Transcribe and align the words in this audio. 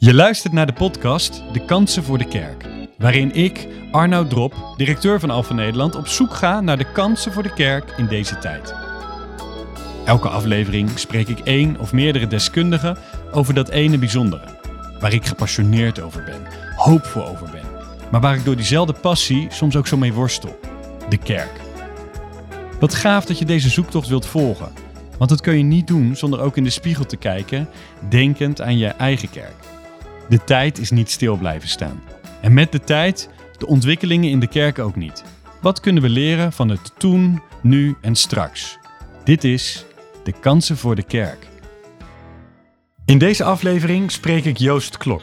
Je 0.00 0.14
luistert 0.14 0.52
naar 0.52 0.66
de 0.66 0.72
podcast 0.72 1.42
De 1.52 1.64
Kansen 1.64 2.04
voor 2.04 2.18
de 2.18 2.28
Kerk, 2.28 2.64
waarin 2.98 3.34
ik, 3.34 3.68
Arnoud 3.90 4.30
Drop, 4.30 4.54
directeur 4.76 5.20
van 5.20 5.30
Alpha 5.30 5.54
Nederland, 5.54 5.94
op 5.94 6.06
zoek 6.06 6.34
ga 6.34 6.60
naar 6.60 6.78
de 6.78 6.92
kansen 6.92 7.32
voor 7.32 7.42
de 7.42 7.52
kerk 7.52 7.94
in 7.96 8.06
deze 8.06 8.38
tijd. 8.38 8.74
Elke 10.04 10.28
aflevering 10.28 10.98
spreek 10.98 11.28
ik 11.28 11.38
één 11.38 11.78
of 11.78 11.92
meerdere 11.92 12.26
deskundigen 12.26 12.98
over 13.32 13.54
dat 13.54 13.68
ene 13.68 13.98
bijzondere, 13.98 14.44
waar 15.00 15.12
ik 15.12 15.26
gepassioneerd 15.26 16.00
over 16.00 16.24
ben, 16.24 16.42
hoopvol 16.76 17.26
over 17.26 17.50
ben, 17.50 17.66
maar 18.10 18.20
waar 18.20 18.34
ik 18.34 18.44
door 18.44 18.56
diezelfde 18.56 18.92
passie 18.92 19.46
soms 19.50 19.76
ook 19.76 19.86
zo 19.86 19.96
mee 19.96 20.12
worstel: 20.12 20.58
de 21.08 21.18
kerk. 21.18 21.60
Wat 22.80 22.94
gaaf 22.94 23.24
dat 23.24 23.38
je 23.38 23.44
deze 23.44 23.68
zoektocht 23.68 24.08
wilt 24.08 24.26
volgen, 24.26 24.72
want 25.18 25.30
dat 25.30 25.40
kun 25.40 25.56
je 25.56 25.64
niet 25.64 25.86
doen 25.86 26.16
zonder 26.16 26.40
ook 26.40 26.56
in 26.56 26.64
de 26.64 26.70
spiegel 26.70 27.06
te 27.06 27.16
kijken, 27.16 27.68
denkend 28.08 28.60
aan 28.60 28.78
je 28.78 28.86
eigen 28.86 29.30
kerk. 29.30 29.67
De 30.28 30.44
tijd 30.44 30.78
is 30.78 30.90
niet 30.90 31.10
stil 31.10 31.36
blijven 31.36 31.68
staan. 31.68 32.02
En 32.40 32.54
met 32.54 32.72
de 32.72 32.80
tijd 32.80 33.28
de 33.58 33.66
ontwikkelingen 33.66 34.30
in 34.30 34.40
de 34.40 34.46
kerk 34.46 34.78
ook 34.78 34.96
niet. 34.96 35.24
Wat 35.60 35.80
kunnen 35.80 36.02
we 36.02 36.08
leren 36.08 36.52
van 36.52 36.68
het 36.68 36.92
toen, 36.98 37.42
nu 37.62 37.96
en 38.00 38.14
straks? 38.14 38.78
Dit 39.24 39.44
is 39.44 39.84
de 40.24 40.32
kansen 40.32 40.76
voor 40.76 40.94
de 40.94 41.02
kerk. 41.02 41.46
In 43.04 43.18
deze 43.18 43.44
aflevering 43.44 44.10
spreek 44.10 44.44
ik 44.44 44.56
Joost 44.56 44.96
Klok. 44.96 45.22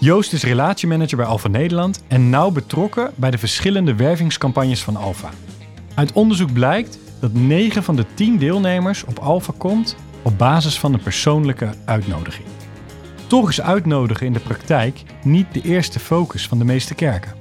Joost 0.00 0.32
is 0.32 0.42
relatiemanager 0.42 1.16
bij 1.16 1.26
Alpha 1.26 1.48
Nederland 1.48 2.02
en 2.08 2.30
nauw 2.30 2.50
betrokken 2.50 3.12
bij 3.14 3.30
de 3.30 3.38
verschillende 3.38 3.94
wervingscampagnes 3.94 4.82
van 4.82 4.96
Alpha. 4.96 5.30
Uit 5.94 6.12
onderzoek 6.12 6.52
blijkt 6.52 6.98
dat 7.20 7.32
9 7.32 7.82
van 7.82 7.96
de 7.96 8.04
10 8.14 8.38
deelnemers 8.38 9.04
op 9.04 9.18
Alpha 9.18 9.52
komt 9.58 9.96
op 10.22 10.38
basis 10.38 10.78
van 10.78 10.92
een 10.92 11.02
persoonlijke 11.02 11.70
uitnodiging. 11.84 12.53
Toch 13.26 13.48
is 13.48 13.60
uitnodigen 13.60 14.26
in 14.26 14.32
de 14.32 14.40
praktijk 14.40 15.02
niet 15.22 15.54
de 15.54 15.62
eerste 15.62 16.00
focus 16.00 16.48
van 16.48 16.58
de 16.58 16.64
meeste 16.64 16.94
kerken. 16.94 17.32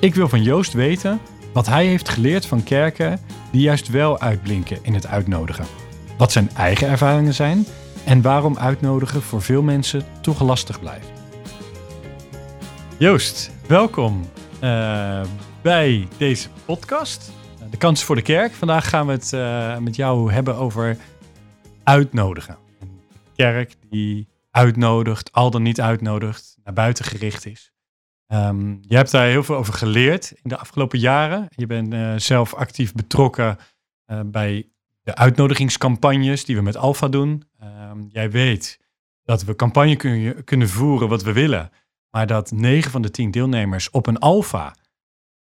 Ik 0.00 0.14
wil 0.14 0.28
van 0.28 0.42
Joost 0.42 0.72
weten 0.72 1.20
wat 1.52 1.66
hij 1.66 1.86
heeft 1.86 2.08
geleerd 2.08 2.46
van 2.46 2.62
kerken 2.62 3.20
die 3.52 3.60
juist 3.60 3.88
wel 3.88 4.20
uitblinken 4.20 4.78
in 4.82 4.94
het 4.94 5.06
uitnodigen. 5.06 5.64
Wat 6.18 6.32
zijn 6.32 6.50
eigen 6.56 6.88
ervaringen 6.88 7.34
zijn 7.34 7.66
en 8.04 8.22
waarom 8.22 8.58
uitnodigen 8.58 9.22
voor 9.22 9.42
veel 9.42 9.62
mensen 9.62 10.04
toch 10.20 10.40
lastig 10.40 10.80
blijft. 10.80 11.10
Joost, 12.98 13.50
welkom 13.66 14.20
uh, 14.62 15.22
bij 15.62 16.08
deze 16.16 16.48
podcast. 16.64 17.32
De 17.70 17.76
kansen 17.76 18.06
voor 18.06 18.16
de 18.16 18.22
kerk. 18.22 18.52
Vandaag 18.52 18.88
gaan 18.88 19.06
we 19.06 19.12
het 19.12 19.32
uh, 19.32 19.78
met 19.78 19.96
jou 19.96 20.32
hebben 20.32 20.56
over 20.56 20.96
uitnodigen. 21.84 22.56
Kerk 23.36 23.74
die 23.90 24.29
uitnodigt, 24.50 25.32
al 25.32 25.50
dan 25.50 25.62
niet 25.62 25.80
uitnodigt, 25.80 26.56
naar 26.62 26.74
buiten 26.74 27.04
gericht 27.04 27.46
is. 27.46 27.72
Um, 28.32 28.78
je 28.82 28.96
hebt 28.96 29.10
daar 29.10 29.26
heel 29.26 29.44
veel 29.44 29.56
over 29.56 29.74
geleerd 29.74 30.30
in 30.30 30.48
de 30.48 30.56
afgelopen 30.56 30.98
jaren. 30.98 31.46
Je 31.48 31.66
bent 31.66 31.92
uh, 31.92 32.14
zelf 32.16 32.54
actief 32.54 32.92
betrokken 32.92 33.58
uh, 34.06 34.20
bij 34.26 34.68
de 35.02 35.14
uitnodigingscampagnes 35.14 36.44
die 36.44 36.56
we 36.56 36.62
met 36.62 36.76
Alpha 36.76 37.08
doen. 37.08 37.44
Um, 37.62 38.06
jij 38.08 38.30
weet 38.30 38.78
dat 39.24 39.44
we 39.44 39.56
campagne 39.56 39.96
kun 39.96 40.44
kunnen 40.44 40.68
voeren 40.68 41.08
wat 41.08 41.22
we 41.22 41.32
willen, 41.32 41.70
maar 42.10 42.26
dat 42.26 42.50
9 42.50 42.90
van 42.90 43.02
de 43.02 43.10
10 43.10 43.30
deelnemers 43.30 43.90
op 43.90 44.06
een 44.06 44.18
Alpha, 44.18 44.74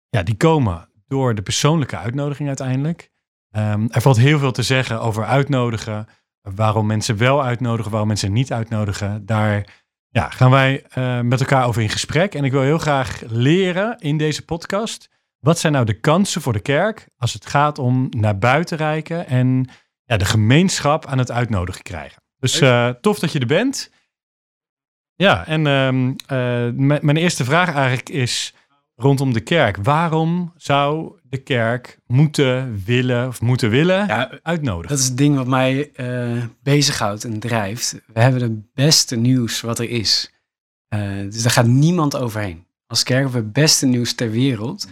ja, 0.09 0.23
die 0.23 0.37
komen 0.37 0.89
door 1.07 1.35
de 1.35 1.43
persoonlijke 1.43 1.97
uitnodiging 1.97 2.49
uiteindelijk. 2.49 3.11
Um, 3.51 3.91
er 3.91 4.01
valt 4.01 4.17
heel 4.17 4.39
veel 4.39 4.53
te 4.53 4.63
zeggen 4.63 5.01
over 5.01 5.25
uitnodigen, 5.25 6.07
waarom 6.43 6.87
mensen 6.87 7.17
wel 7.17 7.43
uitnodigen, 7.43 7.91
waarom 7.91 8.09
mensen 8.09 8.33
niet 8.33 8.53
uitnodigen. 8.53 9.27
Daar 9.27 9.67
ja, 10.09 10.31
gaan 10.31 10.51
wij 10.51 10.85
uh, 10.99 11.21
met 11.21 11.41
elkaar 11.41 11.67
over 11.67 11.83
in 11.83 11.89
gesprek. 11.89 12.35
En 12.35 12.45
ik 12.45 12.53
wil 12.53 12.63
heel 12.63 12.79
graag 12.79 13.23
leren 13.27 13.99
in 13.99 14.19
deze 14.19 14.45
podcast. 14.45 15.09
Wat 15.39 15.59
zijn 15.59 15.73
nou 15.73 15.85
de 15.85 16.01
kansen 16.01 16.43
voor 16.43 16.53
de 16.53 16.61
kerk 16.61 17.09
als 17.17 17.33
het 17.33 17.47
gaat 17.47 17.79
om 17.79 18.07
naar 18.11 18.39
buiten 18.39 18.77
reiken 18.77 19.27
en 19.27 19.69
ja, 20.05 20.17
de 20.17 20.25
gemeenschap 20.25 21.07
aan 21.07 21.19
het 21.19 21.31
uitnodigen 21.31 21.83
krijgen? 21.83 22.23
Dus 22.39 22.61
uh, 22.61 22.89
tof 22.89 23.19
dat 23.19 23.33
je 23.33 23.39
er 23.39 23.47
bent. 23.47 23.91
Ja, 25.15 25.47
en 25.47 25.61
uh, 25.61 27.01
mijn 27.01 27.17
eerste 27.17 27.45
vraag 27.45 27.75
eigenlijk 27.75 28.09
is: 28.09 28.55
rondom 29.01 29.33
de 29.33 29.41
kerk. 29.41 29.77
Waarom 29.83 30.53
zou 30.57 31.19
de 31.23 31.39
kerk 31.39 31.99
moeten 32.07 32.83
willen 32.85 33.29
of 33.29 33.41
moeten 33.41 33.71
willen 33.71 34.07
ja, 34.07 34.39
uitnodigen? 34.43 34.89
Dat 34.89 34.99
is 34.99 35.05
het 35.05 35.17
ding 35.17 35.37
wat 35.37 35.47
mij 35.47 35.91
uh, 35.97 36.45
bezighoudt 36.63 37.25
en 37.25 37.39
drijft. 37.39 38.01
We 38.13 38.21
hebben 38.21 38.43
het 38.43 38.73
beste 38.75 39.17
nieuws 39.17 39.61
wat 39.61 39.79
er 39.79 39.91
is. 39.91 40.33
Uh, 40.95 41.01
dus 41.31 41.43
daar 41.43 41.53
gaat 41.53 41.67
niemand 41.67 42.17
overheen. 42.17 42.67
Als 42.87 43.03
kerk 43.03 43.23
hebben 43.23 43.41
we 43.41 43.45
het 43.45 43.53
beste 43.53 43.87
nieuws 43.87 44.15
ter 44.15 44.31
wereld. 44.31 44.89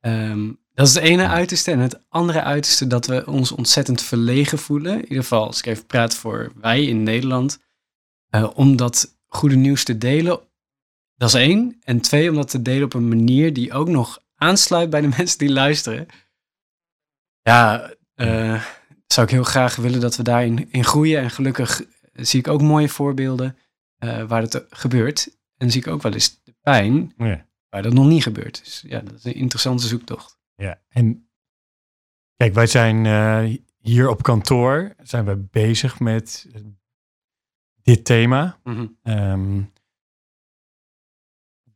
Um, 0.00 0.60
dat 0.74 0.86
is 0.86 0.94
het 0.94 1.02
ene 1.02 1.26
uiterste. 1.26 1.70
En 1.70 1.78
het 1.78 2.00
andere 2.08 2.42
uiterste 2.42 2.86
dat 2.86 3.06
we 3.06 3.26
ons 3.26 3.52
ontzettend 3.52 4.02
verlegen 4.02 4.58
voelen. 4.58 4.94
In 4.94 5.02
ieder 5.02 5.22
geval, 5.22 5.46
als 5.46 5.58
ik 5.58 5.66
even 5.66 5.86
praat 5.86 6.14
voor 6.14 6.52
wij 6.60 6.84
in 6.84 7.02
Nederland. 7.02 7.60
Uh, 8.34 8.50
om 8.54 8.76
dat 8.76 9.18
goede 9.26 9.56
nieuws 9.56 9.84
te 9.84 9.98
delen 9.98 10.40
dat 11.14 11.28
is 11.28 11.34
één. 11.34 11.80
En 11.84 12.00
twee, 12.00 12.30
om 12.30 12.34
dat 12.34 12.50
te 12.50 12.62
delen 12.62 12.84
op 12.84 12.94
een 12.94 13.08
manier 13.08 13.52
die 13.52 13.72
ook 13.72 13.88
nog 13.88 14.22
aansluit 14.34 14.90
bij 14.90 15.00
de 15.00 15.08
mensen 15.16 15.38
die 15.38 15.52
luisteren. 15.52 16.06
Ja, 17.42 17.94
uh, 18.14 18.64
zou 19.06 19.26
ik 19.26 19.32
heel 19.32 19.44
graag 19.44 19.76
willen 19.76 20.00
dat 20.00 20.16
we 20.16 20.22
daarin 20.22 20.70
in 20.70 20.84
groeien. 20.84 21.20
En 21.20 21.30
gelukkig 21.30 21.82
zie 22.12 22.38
ik 22.40 22.48
ook 22.48 22.62
mooie 22.62 22.88
voorbeelden 22.88 23.56
uh, 23.98 24.24
waar 24.24 24.42
het 24.42 24.64
gebeurt. 24.70 25.36
En 25.56 25.70
zie 25.70 25.80
ik 25.80 25.86
ook 25.86 26.02
wel 26.02 26.12
eens 26.12 26.42
de 26.42 26.54
pijn 26.60 27.14
ja. 27.16 27.46
waar 27.68 27.82
dat 27.82 27.92
nog 27.92 28.06
niet 28.06 28.22
gebeurt. 28.22 28.64
Dus 28.64 28.84
ja, 28.86 29.00
dat 29.00 29.14
is 29.14 29.24
een 29.24 29.34
interessante 29.34 29.86
zoektocht. 29.86 30.38
Ja, 30.54 30.80
en 30.88 31.28
kijk, 32.36 32.54
wij 32.54 32.66
zijn 32.66 33.04
uh, 33.04 33.56
hier 33.78 34.08
op 34.08 34.22
kantoor 34.22 34.94
zijn 35.02 35.24
we 35.24 35.36
bezig 35.36 36.00
met 36.00 36.48
dit 37.82 38.04
thema. 38.04 38.58
Mm 38.64 38.74
-hmm. 38.74 39.12
um, 39.14 39.72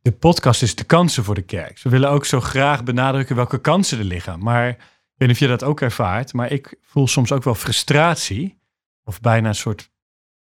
de 0.07 0.13
podcast 0.13 0.61
is 0.61 0.75
de 0.75 0.83
kansen 0.83 1.23
voor 1.23 1.35
de 1.35 1.41
kerk. 1.41 1.79
We 1.79 1.89
willen 1.89 2.09
ook 2.09 2.25
zo 2.25 2.39
graag 2.41 2.83
benadrukken 2.83 3.35
welke 3.35 3.61
kansen 3.61 3.97
er 3.97 4.03
liggen. 4.03 4.39
Maar 4.39 4.69
ik 4.69 4.77
weet 5.15 5.27
niet 5.27 5.37
of 5.37 5.39
je 5.39 5.47
dat 5.47 5.63
ook 5.63 5.81
ervaart, 5.81 6.33
maar 6.33 6.51
ik 6.51 6.77
voel 6.81 7.07
soms 7.07 7.31
ook 7.31 7.43
wel 7.43 7.55
frustratie. 7.55 8.59
Of 9.03 9.21
bijna 9.21 9.47
een 9.47 9.55
soort, 9.55 9.91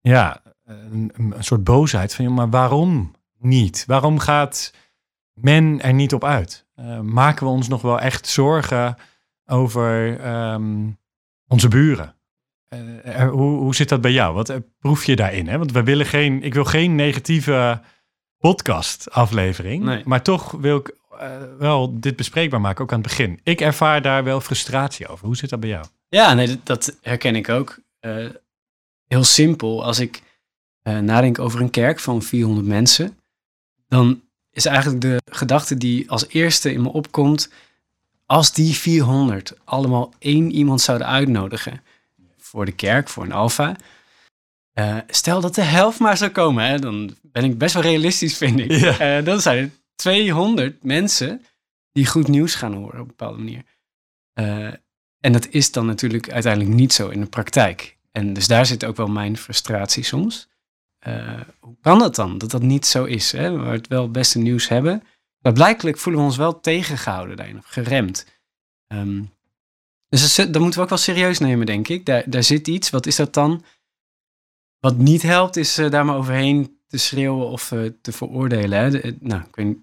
ja, 0.01 0.43
een, 0.65 1.13
een 1.15 1.45
soort 1.45 1.65
boosheid 1.65 2.15
van, 2.15 2.35
maar 2.35 2.51
waarom 2.51 3.15
niet? 3.39 3.85
Waarom 3.87 4.19
gaat 4.19 4.75
men 5.33 5.81
er 5.81 5.95
niet 5.95 6.15
op 6.15 6.25
uit? 6.25 6.67
Uh, 6.77 7.01
maken 7.01 7.47
we 7.47 7.53
ons 7.53 7.69
nog 7.69 7.83
wel 7.83 8.01
echt 8.01 8.27
zorgen 8.27 8.97
over 9.47 10.21
um, 10.53 10.99
onze 11.47 11.69
buren? 11.69 12.15
Er, 13.03 13.29
hoe, 13.29 13.59
hoe 13.59 13.75
zit 13.75 13.89
dat 13.89 14.01
bij 14.01 14.13
jou? 14.13 14.35
Wat 14.35 14.51
uh, 14.51 14.57
proef 14.79 15.05
je 15.05 15.17
daarin? 15.17 15.49
Hè? 15.49 15.59
Want 15.59 15.73
we 15.73 15.83
willen 15.83 16.07
geen, 16.07 16.43
ik 16.43 16.55
wil 16.55 16.65
geen 16.65 16.95
negatieve 16.95 17.81
podcast 18.43 19.11
aflevering. 19.11 19.85
Nee. 19.85 20.03
Maar 20.05 20.23
toch 20.23 20.51
wil 20.51 20.77
ik 20.77 20.95
uh, 21.13 21.37
wel 21.59 22.01
dit 22.01 22.17
bespreekbaar 22.17 22.61
maken, 22.61 22.85
ook 22.85 22.93
aan 22.93 22.99
het 22.99 23.09
begin. 23.09 23.41
Ik 23.43 23.61
ervaar 23.61 24.03
daar 24.03 24.25
wel 24.25 24.41
frustratie 24.41 25.09
over. 25.09 25.27
Hoe 25.27 25.37
zit 25.37 25.51
dat 25.51 25.61
bij 25.61 25.69
jou? 25.69 25.87
Ja, 26.09 26.35
nee, 26.35 26.61
dat 26.63 26.97
herken 27.03 27.37
ik 27.37 27.49
ook. 27.49 27.79
Uh, 28.01 28.27
heel 29.07 29.25
simpel, 29.25 29.85
als 29.85 29.99
ik 29.99 30.23
uh, 30.83 30.99
nadenk 30.99 31.39
over 31.39 31.61
een 31.61 31.71
kerk 31.71 32.01
van 32.01 32.23
400 32.23 32.67
mensen, 32.67 33.19
dan 33.89 34.21
is 34.51 34.67
eigenlijk 34.67 35.01
de 35.01 35.21
gedachte 35.25 35.77
die 35.77 36.11
als 36.11 36.29
eerste 36.29 36.73
in 36.73 36.83
me 36.83 36.89
opkomt, 36.89 37.53
als 38.27 38.53
die 38.53 38.75
400 38.75 39.55
allemaal 39.65 40.13
één 40.19 40.51
iemand 40.51 40.81
zouden 40.81 41.07
uitnodigen 41.07 41.81
voor 42.39 42.65
de 42.65 42.73
kerk, 42.73 43.09
voor 43.09 43.25
een 43.25 43.33
alfa, 43.33 43.77
uh, 44.75 44.99
stel 45.07 45.41
dat 45.41 45.55
de 45.55 45.63
helft 45.63 45.99
maar 45.99 46.17
zou 46.17 46.31
komen, 46.31 46.65
hè, 46.67 46.79
dan 46.79 47.17
ben 47.23 47.45
ik 47.45 47.59
best 47.59 47.75
wel 47.75 47.83
realistisch, 47.83 48.37
vind 48.37 48.61
ik. 48.61 48.71
Ja. 48.81 49.19
Uh, 49.19 49.25
dan 49.25 49.41
zijn 49.41 49.59
er 49.59 49.71
200 49.95 50.83
mensen 50.83 51.45
die 51.93 52.07
goed 52.07 52.29
nieuws 52.29 52.55
gaan 52.55 52.75
horen 52.75 52.95
op 52.95 53.01
een 53.01 53.07
bepaalde 53.07 53.39
manier. 53.39 53.63
Uh, 54.35 54.73
en 55.21 55.33
dat 55.33 55.49
is 55.49 55.73
dan 55.73 55.87
natuurlijk 55.87 56.31
uiteindelijk 56.31 56.75
niet 56.75 56.93
zo 56.93 57.09
in 57.09 57.21
de 57.21 57.27
praktijk. 57.27 57.97
En 58.13 58.33
dus 58.33 58.47
daar 58.47 58.67
zit 58.67 58.85
ook 58.85 58.97
wel 58.97 59.09
mijn 59.09 59.37
frustratie 59.37 60.05
soms. 60.05 60.49
hoe 61.61 61.77
kan 61.81 61.99
dat 61.99 62.15
dan, 62.15 62.39
dat 62.39 62.51
dat 62.51 62.63
niet 62.63 62.87
zo 62.87 63.05
is? 63.05 63.33
Hè? 63.33 63.59
We 63.59 63.65
het 63.65 63.89
wel 63.89 64.11
beste 64.11 64.39
nieuws 64.39 64.69
hebben. 64.69 65.03
Maar 65.39 65.53
blijkbaar 65.53 65.95
voelen 65.97 66.21
we 66.23 66.29
ons 66.29 66.37
wel 66.37 66.61
tegengehouden 66.61 67.37
daarin, 67.37 67.59
of 67.59 67.67
geremd. 67.67 68.27
Um, 68.89 69.33
dus 70.09 70.35
dat, 70.35 70.53
dat 70.53 70.63
moeten 70.63 70.79
we 70.79 70.85
ook 70.85 70.91
wel 70.91 70.99
serieus 70.99 71.39
nemen, 71.39 71.67
denk 71.67 71.89
ik. 71.89 72.07
Daar, 72.07 72.23
daar 72.27 72.43
zit 72.43 72.69
iets. 72.69 72.91
Wat 72.91 73.07
is 73.07 73.17
dat 73.17 73.35
dan? 73.35 73.65
Wat 74.83 74.97
niet 74.97 75.23
helpt, 75.23 75.57
is 75.57 75.79
uh, 75.79 75.91
daar 75.91 76.05
maar 76.05 76.17
overheen 76.17 76.79
te 76.87 76.99
schreeuwen 76.99 77.49
of 77.49 77.71
uh, 77.71 77.91
te 78.01 78.13
veroordelen. 78.13 78.79
Hè? 78.79 78.91
De, 78.91 79.17
nou, 79.21 79.43
ik 79.43 79.57
weet, 79.57 79.77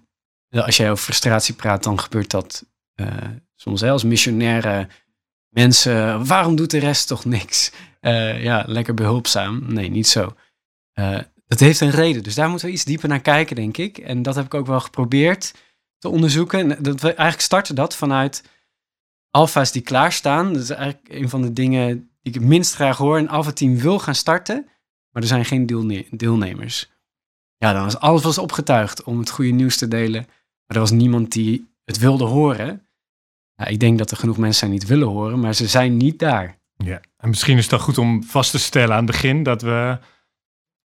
als 0.64 0.76
jij 0.76 0.90
over 0.90 1.04
frustratie 1.04 1.54
praat, 1.54 1.82
dan 1.82 2.00
gebeurt 2.00 2.30
dat 2.30 2.68
soms 3.54 3.82
als 3.82 4.04
missionaire 4.04 4.88
mensen. 5.48 6.26
Waarom 6.26 6.56
doet 6.56 6.70
de 6.70 6.78
rest 6.78 7.06
toch 7.06 7.24
niks? 7.24 7.72
ja, 8.00 8.64
lekker 8.66 8.94
behulpzaam. 8.94 9.72
Nee, 9.72 9.90
niet 9.90 10.08
zo. 10.08 10.34
dat 11.46 11.60
heeft 11.60 11.80
een 11.80 11.90
reden. 11.90 12.22
Dus 12.22 12.34
daar 12.34 12.48
moeten 12.48 12.66
we 12.66 12.72
iets 12.72 12.84
dieper 12.84 13.08
naar 13.08 13.20
kijken, 13.20 13.56
denk 13.56 13.76
ik. 13.76 13.98
En 13.98 14.22
dat 14.22 14.34
heb 14.34 14.44
ik 14.44 14.54
ook 14.54 14.66
wel 14.66 14.80
geprobeerd 14.80 15.54
te 15.98 16.08
onderzoeken. 16.08 16.60
En 16.60 16.82
dat 16.82 17.00
we, 17.00 17.08
eigenlijk 17.08 17.40
starten 17.40 17.74
dat 17.74 17.96
vanuit 17.96 18.42
alfa's 19.30 19.72
die 19.72 19.82
klaarstaan. 19.82 20.52
Dat 20.52 20.62
is 20.62 20.70
eigenlijk 20.70 21.08
een 21.08 21.28
van 21.28 21.42
de 21.42 21.52
dingen 21.52 21.88
die 21.96 22.32
ik 22.32 22.34
het 22.34 22.48
minst 22.48 22.74
graag 22.74 22.96
hoor. 22.96 23.18
Een 23.18 23.28
alfa-team 23.28 23.76
wil 23.76 23.98
gaan 23.98 24.14
starten, 24.14 24.68
maar 25.10 25.22
er 25.22 25.28
zijn 25.28 25.44
geen 25.44 25.66
deelnemers. 26.10 26.90
Ja, 27.56 27.72
dan 27.72 27.82
was 27.82 27.98
alles 27.98 28.22
was 28.22 28.38
opgetuigd 28.38 29.02
om 29.02 29.18
het 29.18 29.30
goede 29.30 29.50
nieuws 29.50 29.76
te 29.76 29.88
delen. 29.88 30.24
Maar 30.66 30.76
er 30.76 30.80
was 30.80 30.90
niemand 30.90 31.32
die 31.32 31.70
het 31.84 31.98
wilde 31.98 32.24
horen. 32.24 32.86
Ja, 33.54 33.66
ik 33.66 33.80
denk 33.80 33.98
dat 33.98 34.10
er 34.10 34.16
genoeg 34.16 34.36
mensen 34.36 34.58
zijn 34.58 34.70
die 34.70 34.80
het 34.80 34.88
willen 34.88 35.08
horen, 35.08 35.40
maar 35.40 35.54
ze 35.54 35.66
zijn 35.66 35.96
niet 35.96 36.18
daar. 36.18 36.58
Ja, 36.76 37.00
en 37.16 37.28
misschien 37.28 37.56
is 37.56 37.62
het 37.62 37.70
dan 37.70 37.80
goed 37.80 37.98
om 37.98 38.24
vast 38.24 38.50
te 38.50 38.58
stellen 38.58 38.90
aan 38.90 39.04
het 39.04 39.10
begin 39.10 39.42
dat 39.42 39.62
we 39.62 39.98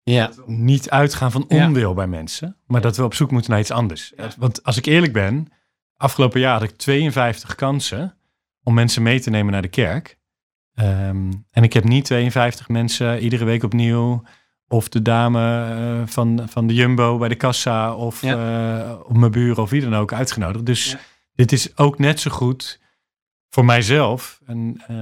ja. 0.02 0.30
niet 0.46 0.90
uitgaan 0.90 1.30
van 1.30 1.48
onwil 1.48 1.94
bij 1.94 2.06
mensen, 2.06 2.56
maar 2.66 2.80
dat 2.80 2.96
we 2.96 3.04
op 3.04 3.14
zoek 3.14 3.30
moeten 3.30 3.50
naar 3.50 3.60
iets 3.60 3.70
anders. 3.70 4.12
Want 4.38 4.64
als 4.64 4.76
ik 4.76 4.86
eerlijk 4.86 5.12
ben, 5.12 5.48
afgelopen 5.96 6.40
jaar 6.40 6.52
had 6.52 6.62
ik 6.62 6.76
52 6.76 7.54
kansen 7.54 8.16
om 8.62 8.74
mensen 8.74 9.02
mee 9.02 9.20
te 9.20 9.30
nemen 9.30 9.52
naar 9.52 9.62
de 9.62 9.68
kerk. 9.68 10.18
Ehm, 10.74 11.32
en 11.50 11.62
ik 11.62 11.72
heb 11.72 11.84
niet 11.84 12.04
52 12.04 12.68
mensen 12.68 13.18
iedere 13.18 13.44
week 13.44 13.62
opnieuw. 13.62 14.22
Of 14.68 14.88
de 14.88 15.02
dame 15.02 15.74
uh, 16.00 16.06
van, 16.06 16.42
van 16.48 16.66
de 16.66 16.74
Jumbo 16.74 17.18
bij 17.18 17.28
de 17.28 17.34
kassa. 17.34 17.94
Of 17.94 18.22
ja. 18.22 18.88
uh, 18.88 19.10
mijn 19.10 19.30
buren 19.30 19.62
of 19.62 19.70
wie 19.70 19.80
dan 19.80 19.94
ook 19.94 20.12
uitgenodigd. 20.12 20.66
Dus 20.66 20.96
dit 21.34 21.52
is 21.52 21.76
ook 21.76 21.98
net 21.98 22.20
zo 22.20 22.30
goed 22.30 22.80
voor 23.48 23.64
mijzelf 23.64 24.40
een, 24.46 24.82
uh, 24.90 24.96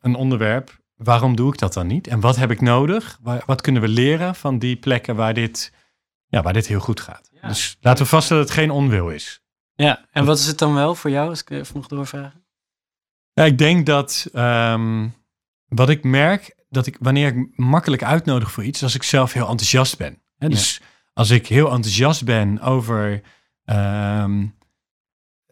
een 0.00 0.14
onderwerp. 0.14 0.78
Waarom 0.96 1.36
doe 1.36 1.52
ik 1.52 1.58
dat 1.58 1.72
dan 1.72 1.86
niet? 1.86 2.06
En 2.06 2.20
wat 2.20 2.36
heb 2.36 2.50
ik 2.50 2.60
nodig? 2.60 3.18
Wat 3.46 3.60
kunnen 3.60 3.82
we 3.82 3.88
leren 3.88 4.34
van 4.34 4.58
die 4.58 4.76
plekken 4.76 5.16
waar 5.16 5.34
dit, 5.34 5.72
ja, 6.26 6.42
waar 6.42 6.52
dit 6.52 6.66
heel 6.66 6.80
goed 6.80 7.00
gaat? 7.00 7.30
Dus 7.40 7.76
laten 7.80 8.04
we 8.04 8.10
vaststellen 8.10 8.42
dat 8.42 8.52
het 8.52 8.62
geen 8.62 8.70
onwil 8.70 9.10
is. 9.10 9.40
Ja, 9.74 10.06
en 10.10 10.24
wat 10.24 10.38
is 10.38 10.46
het 10.46 10.58
dan 10.58 10.74
wel 10.74 10.94
voor 10.94 11.10
jou, 11.10 11.28
als 11.28 11.40
ik 11.40 11.50
even 11.50 11.76
mag 11.78 11.86
doorvragen? 11.86 12.45
Ja, 13.36 13.44
ik 13.44 13.58
denk 13.58 13.86
dat 13.86 14.30
um, 14.34 15.14
wat 15.68 15.88
ik 15.88 16.04
merk, 16.04 16.56
dat 16.68 16.86
ik 16.86 16.96
wanneer 17.00 17.26
ik 17.26 17.58
makkelijk 17.58 18.02
uitnodig 18.02 18.50
voor 18.50 18.64
iets, 18.64 18.82
als 18.82 18.94
ik 18.94 19.02
zelf 19.02 19.32
heel 19.32 19.48
enthousiast 19.48 19.98
ben. 19.98 20.22
Hè? 20.38 20.48
Dus 20.48 20.80
als 21.12 21.30
ik 21.30 21.46
heel 21.46 21.72
enthousiast 21.72 22.24
ben 22.24 22.60
over 22.60 23.22
um, 23.64 24.54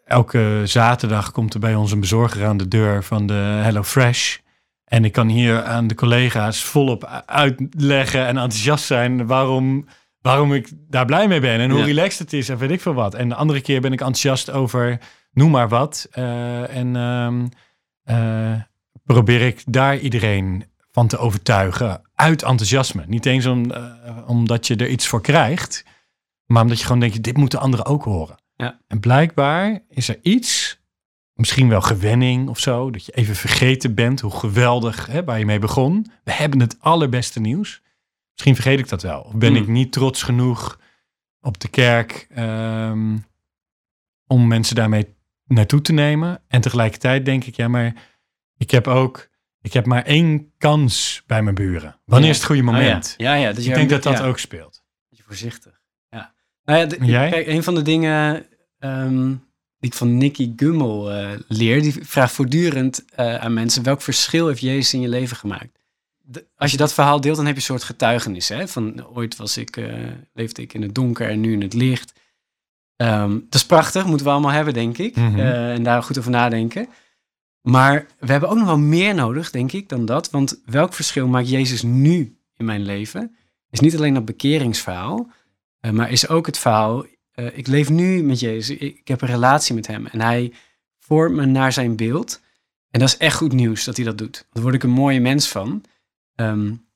elke 0.04 0.62
zaterdag 0.64 1.30
komt 1.30 1.54
er 1.54 1.60
bij 1.60 1.74
ons 1.74 1.92
een 1.92 2.00
bezorger 2.00 2.46
aan 2.46 2.56
de 2.56 2.68
deur 2.68 3.04
van 3.04 3.26
de 3.26 3.60
Hello 3.62 3.82
Fresh. 3.82 4.36
En 4.84 5.04
ik 5.04 5.12
kan 5.12 5.28
hier 5.28 5.64
aan 5.64 5.86
de 5.86 5.94
collega's 5.94 6.62
volop 6.62 7.22
uitleggen 7.26 8.20
en 8.20 8.36
enthousiast 8.36 8.84
zijn 8.84 9.26
waarom, 9.26 9.86
waarom 10.20 10.54
ik 10.54 10.72
daar 10.88 11.04
blij 11.06 11.28
mee 11.28 11.40
ben 11.40 11.60
en 11.60 11.70
hoe 11.70 11.84
relaxed 11.84 12.18
het 12.18 12.32
is 12.32 12.48
en 12.48 12.58
weet 12.58 12.70
ik 12.70 12.80
veel 12.80 12.94
wat. 12.94 13.14
En 13.14 13.28
de 13.28 13.34
andere 13.34 13.60
keer 13.60 13.80
ben 13.80 13.92
ik 13.92 14.00
enthousiast 14.00 14.50
over 14.50 14.98
noem 15.32 15.50
maar 15.50 15.68
wat. 15.68 16.08
Uh, 16.18 16.76
en 16.76 16.96
um, 16.96 17.48
uh, 18.04 18.60
probeer 19.04 19.40
ik 19.40 19.62
daar 19.66 19.98
iedereen 19.98 20.64
van 20.90 21.06
te 21.06 21.18
overtuigen 21.18 22.02
uit 22.14 22.42
enthousiasme. 22.42 23.04
Niet 23.06 23.26
eens 23.26 23.46
om, 23.46 23.70
uh, 23.70 24.18
omdat 24.26 24.66
je 24.66 24.76
er 24.76 24.88
iets 24.88 25.06
voor 25.06 25.20
krijgt, 25.20 25.84
maar 26.46 26.62
omdat 26.62 26.78
je 26.78 26.84
gewoon 26.84 27.00
denkt, 27.00 27.22
dit 27.22 27.36
moeten 27.36 27.60
anderen 27.60 27.86
ook 27.86 28.04
horen. 28.04 28.36
Ja. 28.56 28.80
En 28.86 29.00
blijkbaar 29.00 29.80
is 29.88 30.08
er 30.08 30.18
iets, 30.22 30.80
misschien 31.34 31.68
wel 31.68 31.80
gewenning 31.80 32.48
of 32.48 32.58
zo, 32.58 32.90
dat 32.90 33.06
je 33.06 33.12
even 33.12 33.36
vergeten 33.36 33.94
bent 33.94 34.20
hoe 34.20 34.36
geweldig 34.36 35.06
hè, 35.06 35.24
waar 35.24 35.38
je 35.38 35.44
mee 35.44 35.58
begon. 35.58 36.06
We 36.24 36.32
hebben 36.32 36.60
het 36.60 36.76
allerbeste 36.80 37.40
nieuws. 37.40 37.82
Misschien 38.30 38.54
vergeet 38.54 38.78
ik 38.78 38.88
dat 38.88 39.02
wel. 39.02 39.20
Of 39.20 39.34
ben 39.34 39.50
mm. 39.50 39.56
ik 39.56 39.66
niet 39.66 39.92
trots 39.92 40.22
genoeg 40.22 40.80
op 41.40 41.60
de 41.60 41.68
kerk 41.68 42.26
um, 42.38 43.24
om 44.26 44.46
mensen 44.46 44.76
daarmee 44.76 45.14
naartoe 45.46 45.80
te 45.80 45.92
nemen. 45.92 46.42
En 46.48 46.60
tegelijkertijd 46.60 47.24
denk 47.24 47.44
ik, 47.44 47.56
ja, 47.56 47.68
maar 47.68 47.94
ik 48.56 48.70
heb 48.70 48.86
ook, 48.86 49.28
ik 49.60 49.72
heb 49.72 49.86
maar 49.86 50.04
één 50.04 50.52
kans 50.58 51.22
bij 51.26 51.42
mijn 51.42 51.54
buren. 51.54 52.00
Wanneer 52.04 52.30
is 52.30 52.36
het 52.36 52.46
goede 52.46 52.62
moment? 52.62 53.04
Oh 53.12 53.14
ja. 53.16 53.34
ja, 53.34 53.42
ja. 53.42 53.52
Dus 53.52 53.66
ik 53.66 53.74
denk 53.74 53.90
dat 53.90 54.02
dat 54.02 54.20
ook 54.20 54.38
speelt. 54.38 54.82
Voorzichtig. 55.26 55.80
Ja. 56.10 56.34
Nou 56.64 56.78
ja, 56.78 56.86
de, 56.86 57.04
Jij? 57.04 57.30
Kijk, 57.30 57.46
een 57.46 57.62
van 57.62 57.74
de 57.74 57.82
dingen 57.82 58.46
um, 58.78 59.28
die 59.78 59.90
ik 59.90 59.94
van 59.94 60.16
Nicky 60.16 60.52
Gummel 60.56 61.12
uh, 61.12 61.30
leer, 61.48 61.82
die 61.82 61.94
vraagt 62.00 62.32
voortdurend 62.32 63.04
uh, 63.20 63.34
aan 63.34 63.54
mensen 63.54 63.82
welk 63.82 64.02
verschil 64.02 64.46
heeft 64.46 64.60
Jezus 64.60 64.94
in 64.94 65.00
je 65.00 65.08
leven 65.08 65.36
gemaakt? 65.36 65.78
De, 66.18 66.46
als 66.56 66.70
je 66.70 66.76
dat 66.76 66.94
verhaal 66.94 67.20
deelt, 67.20 67.36
dan 67.36 67.44
heb 67.46 67.54
je 67.54 67.60
een 67.60 67.66
soort 67.66 67.82
getuigenis. 67.82 68.48
Hè? 68.48 68.68
Van 68.68 69.06
ooit 69.06 69.36
was 69.36 69.56
ik, 69.56 69.76
uh, 69.76 70.10
leefde 70.32 70.62
ik 70.62 70.74
in 70.74 70.82
het 70.82 70.94
donker 70.94 71.28
en 71.28 71.40
nu 71.40 71.52
in 71.52 71.62
het 71.62 71.74
licht. 71.74 72.12
Um, 72.96 73.44
dat 73.44 73.54
is 73.54 73.66
prachtig, 73.66 74.06
moeten 74.06 74.26
we 74.26 74.32
allemaal 74.32 74.50
hebben, 74.50 74.74
denk 74.74 74.98
ik. 74.98 75.16
Mm 75.16 75.34
-hmm. 75.34 75.38
en 75.38 75.82
daar 75.82 76.02
goed 76.02 76.18
over 76.18 76.30
nadenken. 76.30 76.88
Maar 77.60 78.06
we 78.18 78.30
hebben 78.30 78.48
ook 78.48 78.56
nog 78.56 78.66
wel 78.66 78.78
meer 78.78 79.14
nodig, 79.14 79.50
denk 79.50 79.72
ik, 79.72 79.88
dan 79.88 80.04
dat. 80.04 80.30
Want 80.30 80.60
welk 80.64 80.92
verschil 80.92 81.28
maakt 81.28 81.48
Jezus 81.48 81.82
nu 81.82 82.38
in 82.56 82.64
mijn 82.64 82.82
leven? 82.82 83.36
Is 83.70 83.80
niet 83.80 83.96
alleen 83.96 84.14
dat 84.14 84.24
bekeringsverhaal, 84.24 85.30
uh, 85.80 85.90
maar 85.90 86.10
is 86.10 86.28
ook 86.28 86.46
het 86.46 86.58
verhaal. 86.58 87.04
Uh, 87.34 87.58
ik 87.58 87.66
leef 87.66 87.90
nu 87.90 88.22
met 88.22 88.40
Jezus. 88.40 88.76
Ik, 88.76 88.98
ik, 88.98 89.08
heb 89.08 89.20
een 89.20 89.28
relatie 89.28 89.74
met 89.74 89.86
Hem. 89.86 90.06
En 90.06 90.20
Hij 90.20 90.52
vormt 90.98 91.36
me 91.36 91.44
naar 91.46 91.72
zijn 91.72 91.96
beeld. 91.96 92.40
En 92.90 93.00
dat 93.00 93.08
is 93.08 93.16
echt 93.16 93.36
goed 93.36 93.52
nieuws 93.52 93.84
dat 93.84 93.96
hij 93.96 94.04
dat 94.04 94.18
doet. 94.18 94.46
Daar 94.52 94.62
word 94.62 94.74
ik 94.74 94.82
een 94.82 94.90
mooie 94.90 95.20
mens 95.20 95.48
van. 95.48 95.82
Um, 96.36 96.86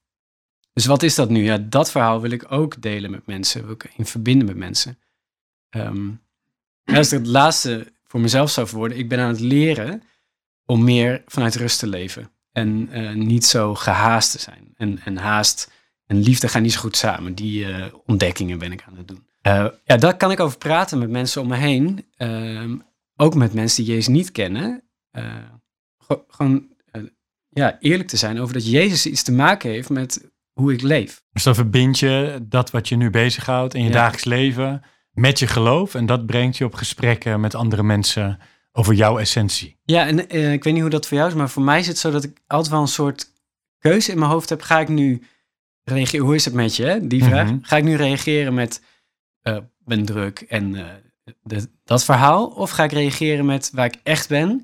dus 0.72 0.86
wat 0.86 1.02
is 1.02 1.14
dat 1.14 1.30
nu? 1.30 1.44
Ja, 1.44 1.58
dat 1.58 1.90
verhaal 1.90 2.20
wil 2.20 2.30
ik 2.30 2.52
ook 2.52 2.82
delen 2.82 3.10
met 3.10 3.26
mensen. 3.26 3.64
Wil 3.64 3.74
ik 3.74 3.92
in 3.96 4.06
verbinden 4.06 4.46
met 4.46 4.56
mensen. 4.56 4.98
Um, 5.70 6.20
als 6.84 7.12
ik 7.12 7.18
het 7.18 7.26
laatste 7.26 7.92
voor 8.04 8.20
mezelf 8.20 8.50
zou 8.50 8.66
verwoorden. 8.66 8.98
Ik 8.98 9.08
ben 9.08 9.18
aan 9.18 9.28
het 9.28 9.40
leren 9.40 10.02
om 10.64 10.84
meer 10.84 11.22
vanuit 11.26 11.54
rust 11.54 11.78
te 11.78 11.86
leven. 11.86 12.30
En 12.52 12.88
uh, 12.92 13.14
niet 13.14 13.44
zo 13.44 13.74
gehaast 13.74 14.32
te 14.32 14.38
zijn. 14.38 14.74
En, 14.76 15.00
en 15.04 15.16
haast 15.16 15.70
en 16.06 16.20
liefde 16.20 16.48
gaan 16.48 16.62
niet 16.62 16.72
zo 16.72 16.80
goed 16.80 16.96
samen. 16.96 17.34
Die 17.34 17.66
uh, 17.66 17.84
ontdekkingen 18.06 18.58
ben 18.58 18.72
ik 18.72 18.84
aan 18.86 18.96
het 18.96 19.08
doen. 19.08 19.26
Uh, 19.42 19.66
ja, 19.84 19.96
daar 19.96 20.16
kan 20.16 20.30
ik 20.30 20.40
over 20.40 20.58
praten 20.58 20.98
met 20.98 21.10
mensen 21.10 21.42
om 21.42 21.48
me 21.48 21.56
heen. 21.56 22.06
Ehm, 22.16 22.76
ook 23.16 23.34
met 23.34 23.54
mensen 23.54 23.84
die 23.84 23.92
Jezus 23.92 24.08
niet 24.08 24.32
kennen. 24.32 24.82
gewoon 26.28 26.68
ja, 27.48 27.76
eerlijk 27.80 28.08
te 28.08 28.16
zijn 28.16 28.40
over 28.40 28.54
dat 28.54 28.70
Jezus 28.70 29.06
iets 29.06 29.22
te 29.22 29.32
maken 29.32 29.70
heeft 29.70 29.88
met 29.88 30.30
hoe 30.52 30.72
ik 30.72 30.82
leef. 30.82 31.22
Dus 31.32 31.42
dan 31.42 31.54
verbind 31.54 31.98
je 31.98 32.38
dat 32.42 32.70
wat 32.70 32.88
je 32.88 32.96
nu 32.96 33.10
bezighoudt 33.10 33.74
in 33.74 33.82
je 33.82 33.88
ja. 33.88 33.94
dagelijks 33.94 34.24
leven 34.24 34.82
met 35.18 35.38
je 35.38 35.46
geloof. 35.46 35.94
En 35.94 36.06
dat 36.06 36.26
brengt 36.26 36.56
je 36.56 36.64
op 36.64 36.74
gesprekken 36.74 37.40
met 37.40 37.54
andere 37.54 37.82
mensen 37.82 38.38
over 38.72 38.94
jouw 38.94 39.18
essentie. 39.18 39.76
Ja, 39.84 40.06
en 40.06 40.36
uh, 40.36 40.52
ik 40.52 40.64
weet 40.64 40.72
niet 40.72 40.82
hoe 40.82 40.90
dat 40.90 41.06
voor 41.06 41.16
jou 41.16 41.28
is, 41.28 41.36
maar 41.36 41.50
voor 41.50 41.62
mij 41.62 41.78
is 41.78 41.86
het 41.86 41.98
zo 41.98 42.10
dat 42.10 42.24
ik 42.24 42.38
altijd 42.46 42.72
wel 42.72 42.80
een 42.80 42.88
soort 42.88 43.32
keuze 43.78 44.12
in 44.12 44.18
mijn 44.18 44.30
hoofd 44.30 44.48
heb. 44.48 44.60
Ga 44.60 44.80
ik 44.80 44.88
nu 44.88 45.22
reageren? 45.82 46.24
Hoe 46.26 46.34
is 46.34 46.44
het 46.44 46.54
met 46.54 46.76
je? 46.76 46.84
Hè? 46.84 47.06
Die 47.06 47.24
vraag. 47.24 47.44
Mm 47.44 47.48
-hmm. 47.48 47.64
Ga 47.64 47.76
ik 47.76 47.84
nu 47.84 47.94
reageren 47.94 48.54
met 48.54 48.82
uh, 49.42 49.56
ben 49.78 50.04
druk 50.04 50.40
en 50.40 50.74
uh, 50.74 50.86
de, 51.42 51.68
dat 51.84 52.04
verhaal? 52.04 52.46
Of 52.46 52.70
ga 52.70 52.84
ik 52.84 52.92
reageren 52.92 53.46
met 53.46 53.70
waar 53.72 53.86
ik 53.86 54.00
echt 54.02 54.28
ben? 54.28 54.62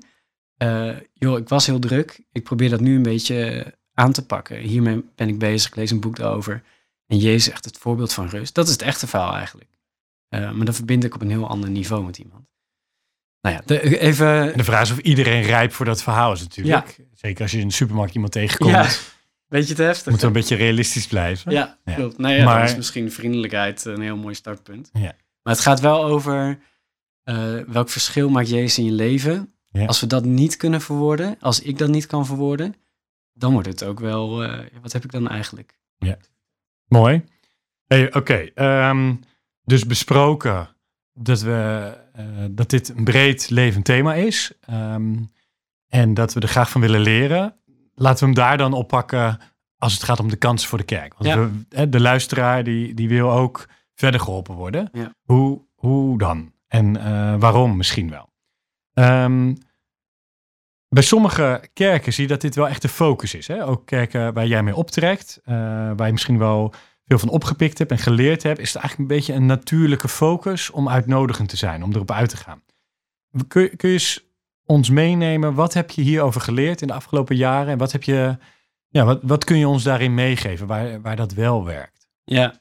joh, 1.13 1.37
ik 1.37 1.49
was 1.49 1.65
heel 1.65 1.79
druk. 1.79 2.23
Ik 2.31 2.43
probeer 2.43 2.69
dat 2.69 2.79
nu 2.79 2.95
een 2.95 3.03
beetje 3.03 3.73
aan 3.93 4.11
te 4.11 4.25
pakken. 4.25 4.57
Hiermee 4.57 5.03
ben 5.15 5.27
ik 5.27 5.39
bezig. 5.39 5.67
Ik 5.67 5.75
lees 5.75 5.91
een 5.91 5.99
boek 5.99 6.15
daarover. 6.15 6.63
En 7.07 7.17
Jezus 7.17 7.47
is 7.47 7.53
echt 7.53 7.65
het 7.65 7.77
voorbeeld 7.77 8.13
van 8.13 8.27
rust. 8.27 8.55
Dat 8.55 8.65
is 8.65 8.71
het 8.71 8.81
echte 8.81 9.07
verhaal 9.07 9.35
eigenlijk. 9.35 9.74
Maar 10.39 10.65
dan 10.65 10.73
verbind 10.73 11.03
ik 11.03 11.15
op 11.15 11.21
een 11.21 11.29
heel 11.29 11.47
ander 11.47 11.69
niveau 11.69 12.05
met 12.05 12.17
iemand. 12.17 12.43
Nou 13.41 13.55
ja, 13.55 13.61
de, 13.65 13.99
even... 13.99 14.57
de 14.57 14.63
vraag 14.63 14.81
is 14.81 14.91
of 14.91 14.97
iedereen 14.97 15.41
rijp 15.41 15.73
voor 15.73 15.85
dat 15.85 16.03
verhaal 16.03 16.31
is 16.31 16.41
natuurlijk. 16.41 16.95
Ja. 16.97 17.03
Zeker 17.13 17.41
als 17.41 17.51
je 17.51 17.59
in 17.59 17.67
de 17.67 17.73
supermarkt 17.73 18.13
iemand 18.13 18.31
tegenkomt. 18.31 18.71
Ja, 18.71 18.89
beetje 19.47 19.75
te 19.75 19.83
heftig. 19.83 20.11
Moet 20.11 20.21
een 20.21 20.33
beetje 20.33 20.55
realistisch 20.55 21.07
blijven. 21.07 21.51
Ja, 21.51 21.77
ja. 21.85 21.93
klopt. 21.93 22.17
Nou 22.17 22.33
ja, 22.33 22.45
maar... 22.45 22.59
dan 22.59 22.67
is 22.67 22.75
misschien 22.75 23.11
vriendelijkheid 23.11 23.85
een 23.85 24.01
heel 24.01 24.17
mooi 24.17 24.35
startpunt. 24.35 24.89
Ja. 24.93 25.15
Maar 25.41 25.53
het 25.53 25.59
gaat 25.59 25.79
wel 25.79 26.03
over 26.03 26.59
uh, 27.23 27.59
welk 27.67 27.89
verschil 27.89 28.29
maakt 28.29 28.49
Jezus 28.49 28.77
in 28.77 28.85
je 28.85 28.91
leven. 28.91 29.53
Ja. 29.69 29.85
Als 29.85 29.99
we 29.99 30.07
dat 30.07 30.25
niet 30.25 30.57
kunnen 30.57 30.81
verwoorden, 30.81 31.37
als 31.39 31.61
ik 31.61 31.77
dat 31.77 31.89
niet 31.89 32.05
kan 32.05 32.25
verwoorden, 32.25 32.75
dan 33.33 33.53
wordt 33.53 33.67
het 33.67 33.83
ook 33.83 33.99
wel, 33.99 34.43
uh, 34.43 34.59
wat 34.81 34.93
heb 34.93 35.03
ik 35.03 35.11
dan 35.11 35.27
eigenlijk? 35.27 35.77
Ja, 35.97 36.17
mooi. 36.87 37.23
Hey, 37.85 38.07
Oké, 38.07 38.17
okay. 38.17 38.89
um, 38.89 39.19
dus 39.65 39.85
besproken 39.85 40.75
dat, 41.13 41.41
we, 41.41 41.91
uh, 42.17 42.45
dat 42.51 42.69
dit 42.69 42.89
een 42.89 43.03
breed 43.03 43.49
levend 43.49 43.85
thema 43.85 44.13
is. 44.13 44.53
Um, 44.69 45.31
en 45.87 46.13
dat 46.13 46.33
we 46.33 46.39
er 46.39 46.47
graag 46.47 46.69
van 46.69 46.81
willen 46.81 46.99
leren. 46.99 47.55
Laten 47.93 48.19
we 48.19 48.25
hem 48.25 48.35
daar 48.35 48.57
dan 48.57 48.73
oppakken 48.73 49.39
als 49.77 49.93
het 49.93 50.03
gaat 50.03 50.19
om 50.19 50.29
de 50.29 50.35
kansen 50.35 50.69
voor 50.69 50.77
de 50.77 50.83
kerk. 50.83 51.13
Want 51.17 51.25
ja. 51.25 51.49
we, 51.69 51.89
de 51.89 51.99
luisteraar 51.99 52.63
die, 52.63 52.93
die 52.93 53.09
wil 53.09 53.31
ook 53.31 53.67
verder 53.93 54.19
geholpen 54.19 54.55
worden. 54.55 54.89
Ja. 54.91 55.13
Hoe, 55.21 55.61
hoe 55.73 56.17
dan? 56.17 56.53
En 56.67 56.97
uh, 56.97 57.35
waarom 57.39 57.77
misschien 57.77 58.09
wel? 58.09 58.33
Um, 58.93 59.57
bij 60.89 61.03
sommige 61.03 61.69
kerken 61.73 62.13
zie 62.13 62.23
je 62.23 62.29
dat 62.29 62.41
dit 62.41 62.55
wel 62.55 62.67
echt 62.67 62.81
de 62.81 62.89
focus 62.89 63.33
is. 63.33 63.47
Hè? 63.47 63.65
Ook 63.65 63.85
kerken 63.85 64.33
waar 64.33 64.47
jij 64.47 64.63
mee 64.63 64.75
optrekt, 64.75 65.39
uh, 65.45 65.55
waar 65.95 66.05
je 66.05 66.11
misschien 66.11 66.37
wel 66.37 66.73
veel 67.05 67.19
van 67.19 67.29
opgepikt 67.29 67.77
heb 67.77 67.91
en 67.91 67.97
geleerd 67.97 68.43
heb, 68.43 68.59
is 68.59 68.73
het 68.73 68.81
eigenlijk 68.81 69.11
een 69.11 69.17
beetje 69.17 69.33
een 69.33 69.45
natuurlijke 69.45 70.07
focus 70.07 70.69
om 70.69 70.89
uitnodigend 70.89 71.49
te 71.49 71.57
zijn, 71.57 71.83
om 71.83 71.93
erop 71.93 72.11
uit 72.11 72.29
te 72.29 72.37
gaan. 72.37 72.63
Kun, 73.47 73.75
kun 73.75 73.89
je 73.89 73.95
eens 73.95 74.25
ons 74.65 74.89
meenemen, 74.89 75.53
wat 75.53 75.73
heb 75.73 75.91
je 75.91 76.01
hierover 76.01 76.41
geleerd 76.41 76.81
in 76.81 76.87
de 76.87 76.93
afgelopen 76.93 77.35
jaren 77.35 77.71
en 77.71 77.77
wat, 77.77 77.91
heb 77.91 78.03
je, 78.03 78.37
ja, 78.87 79.05
wat, 79.05 79.19
wat 79.23 79.43
kun 79.43 79.57
je 79.57 79.67
ons 79.67 79.83
daarin 79.83 80.13
meegeven 80.13 80.67
waar, 80.67 81.01
waar 81.01 81.15
dat 81.15 81.33
wel 81.33 81.65
werkt? 81.65 82.07
Ja, 82.23 82.59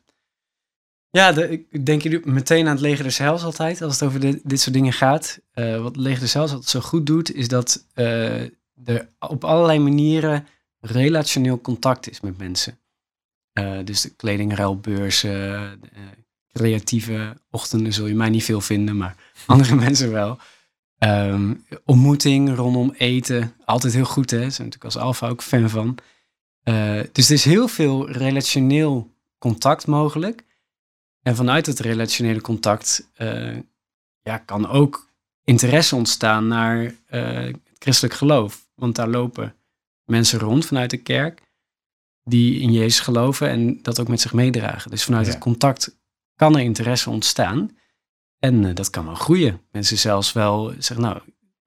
ja, 1.14 1.36
ik 1.36 1.86
denk 1.86 2.02
jullie 2.02 2.20
meteen 2.24 2.66
aan 2.66 2.72
het 2.72 2.80
leger 2.80 3.04
des 3.04 3.18
Heils 3.18 3.42
altijd, 3.42 3.82
als 3.82 4.00
het 4.00 4.08
over 4.08 4.20
dit, 4.42 4.60
soort 4.60 4.74
dingen 4.74 4.92
gaat. 4.92 5.40
Uh, 5.54 5.82
wat 5.82 5.96
leger 5.96 6.20
des 6.20 6.32
Heils 6.32 6.50
altijd 6.50 6.70
zo 6.70 6.80
goed 6.80 7.06
doet, 7.06 7.34
is 7.34 7.48
dat 7.48 7.86
uh, 7.94 8.40
er 8.84 9.08
op 9.18 9.44
allerlei 9.44 9.78
manieren 9.78 10.46
relationeel 10.80 11.60
contact 11.60 12.10
is 12.10 12.20
met 12.20 12.38
mensen. 12.38 12.78
Uh, 13.54 13.78
dus 13.84 14.00
de 14.00 14.10
kledingruilbeurzen, 14.10 15.80
creatieve 16.52 17.36
ochtenden 17.50 17.92
zul 17.92 18.06
je 18.06 18.14
mij 18.14 18.28
niet 18.28 18.44
veel 18.44 18.60
vinden, 18.60 18.96
maar 18.96 19.16
andere 19.46 19.74
mensen 19.74 20.12
wel. 20.12 20.38
Um, 20.98 21.64
ontmoeting 21.84 22.54
rondom 22.54 22.94
eten, 22.96 23.52
altijd 23.64 23.92
heel 23.92 24.04
goed 24.04 24.30
hè, 24.30 24.38
daar 24.38 24.50
zijn 24.50 24.68
natuurlijk 24.68 24.94
als 24.94 25.04
alfa 25.04 25.28
ook 25.28 25.42
fan 25.42 25.70
van. 25.70 25.98
dus 27.12 27.28
er 27.28 27.34
is 27.34 27.44
heel 27.44 27.68
veel 27.68 28.10
relationeel 28.10 29.10
contact 29.38 29.86
mogelijk. 29.86 30.44
En 31.22 31.36
vanuit 31.36 31.66
het 31.66 31.78
relationele 31.78 32.40
contact 32.40 33.10
ja, 34.22 34.38
kan 34.44 34.68
ook 34.68 35.08
interesse 35.44 35.96
ontstaan 35.96 36.48
naar 36.48 36.94
het 37.06 37.56
christelijk 37.78 38.14
geloof. 38.14 38.68
Want 38.74 38.96
daar 38.96 39.08
lopen 39.08 39.54
mensen 40.04 40.38
rond 40.38 40.66
vanuit 40.66 40.90
de 40.90 40.96
kerk 40.96 41.42
die 42.24 42.60
in 42.60 42.72
Jezus 42.72 43.00
geloven 43.00 43.48
en 43.48 43.82
dat 43.82 44.00
ook 44.00 44.08
met 44.08 44.20
zich 44.20 44.32
meedragen. 44.32 44.90
Dus 44.90 45.04
vanuit 45.04 45.26
het 45.26 45.38
contact 45.38 45.96
kan 46.34 46.56
er 46.56 46.62
interesse 46.62 47.10
ontstaan. 47.10 47.70
En 48.38 48.62
uh, 48.62 48.74
dat 48.74 48.90
kan 48.90 49.04
wel 49.04 49.14
groeien. 49.14 49.60
Mensen 49.70 49.98
zelfs 49.98 50.32
wel 50.32 50.72
zeggen, 50.78 51.00
nou, 51.00 51.18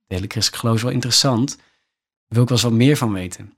de 0.05 0.15
hele 0.15 0.27
christelijk 0.27 0.61
geloof 0.61 0.75
is 0.75 0.83
wel 0.83 0.91
interessant. 0.91 1.55
Daar 1.57 1.65
wil 2.27 2.41
ik 2.41 2.49
wel 2.49 2.57
eens 2.57 2.67
wat 2.67 2.77
meer 2.77 2.97
van 2.97 3.13
weten. 3.13 3.57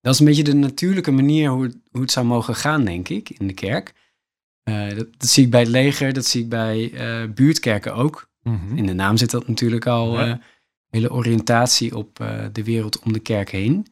Dat 0.00 0.14
is 0.14 0.20
een 0.20 0.26
beetje 0.26 0.44
de 0.44 0.54
natuurlijke 0.54 1.10
manier 1.10 1.50
hoe 1.50 1.62
het, 1.62 1.76
hoe 1.90 2.00
het 2.00 2.10
zou 2.10 2.26
mogen 2.26 2.54
gaan, 2.54 2.84
denk 2.84 3.08
ik, 3.08 3.30
in 3.30 3.46
de 3.46 3.52
kerk. 3.52 3.92
Uh, 4.64 4.88
dat, 4.88 5.06
dat, 5.18 5.28
zie 5.28 5.44
ik 5.44 5.50
bij 5.50 5.60
het 5.60 5.68
leger, 5.68 6.12
dat 6.12 6.26
zie 6.26 6.42
ik 6.42 6.48
bij 6.48 6.90
uh, 6.90 7.32
buurtkerken 7.32 7.94
ook. 7.94 8.28
Mm 8.42 8.76
In 8.76 8.86
de 8.86 8.92
naam 8.92 9.16
zit 9.16 9.30
dat 9.30 9.48
natuurlijk 9.48 9.86
al 9.86 10.20
ja. 10.20 10.40
hele 10.90 11.12
oriëntatie 11.12 11.96
op 11.96 12.16
de 12.52 12.64
wereld 12.64 12.98
om 12.98 13.12
de 13.12 13.18
kerk 13.18 13.50
heen. 13.50 13.86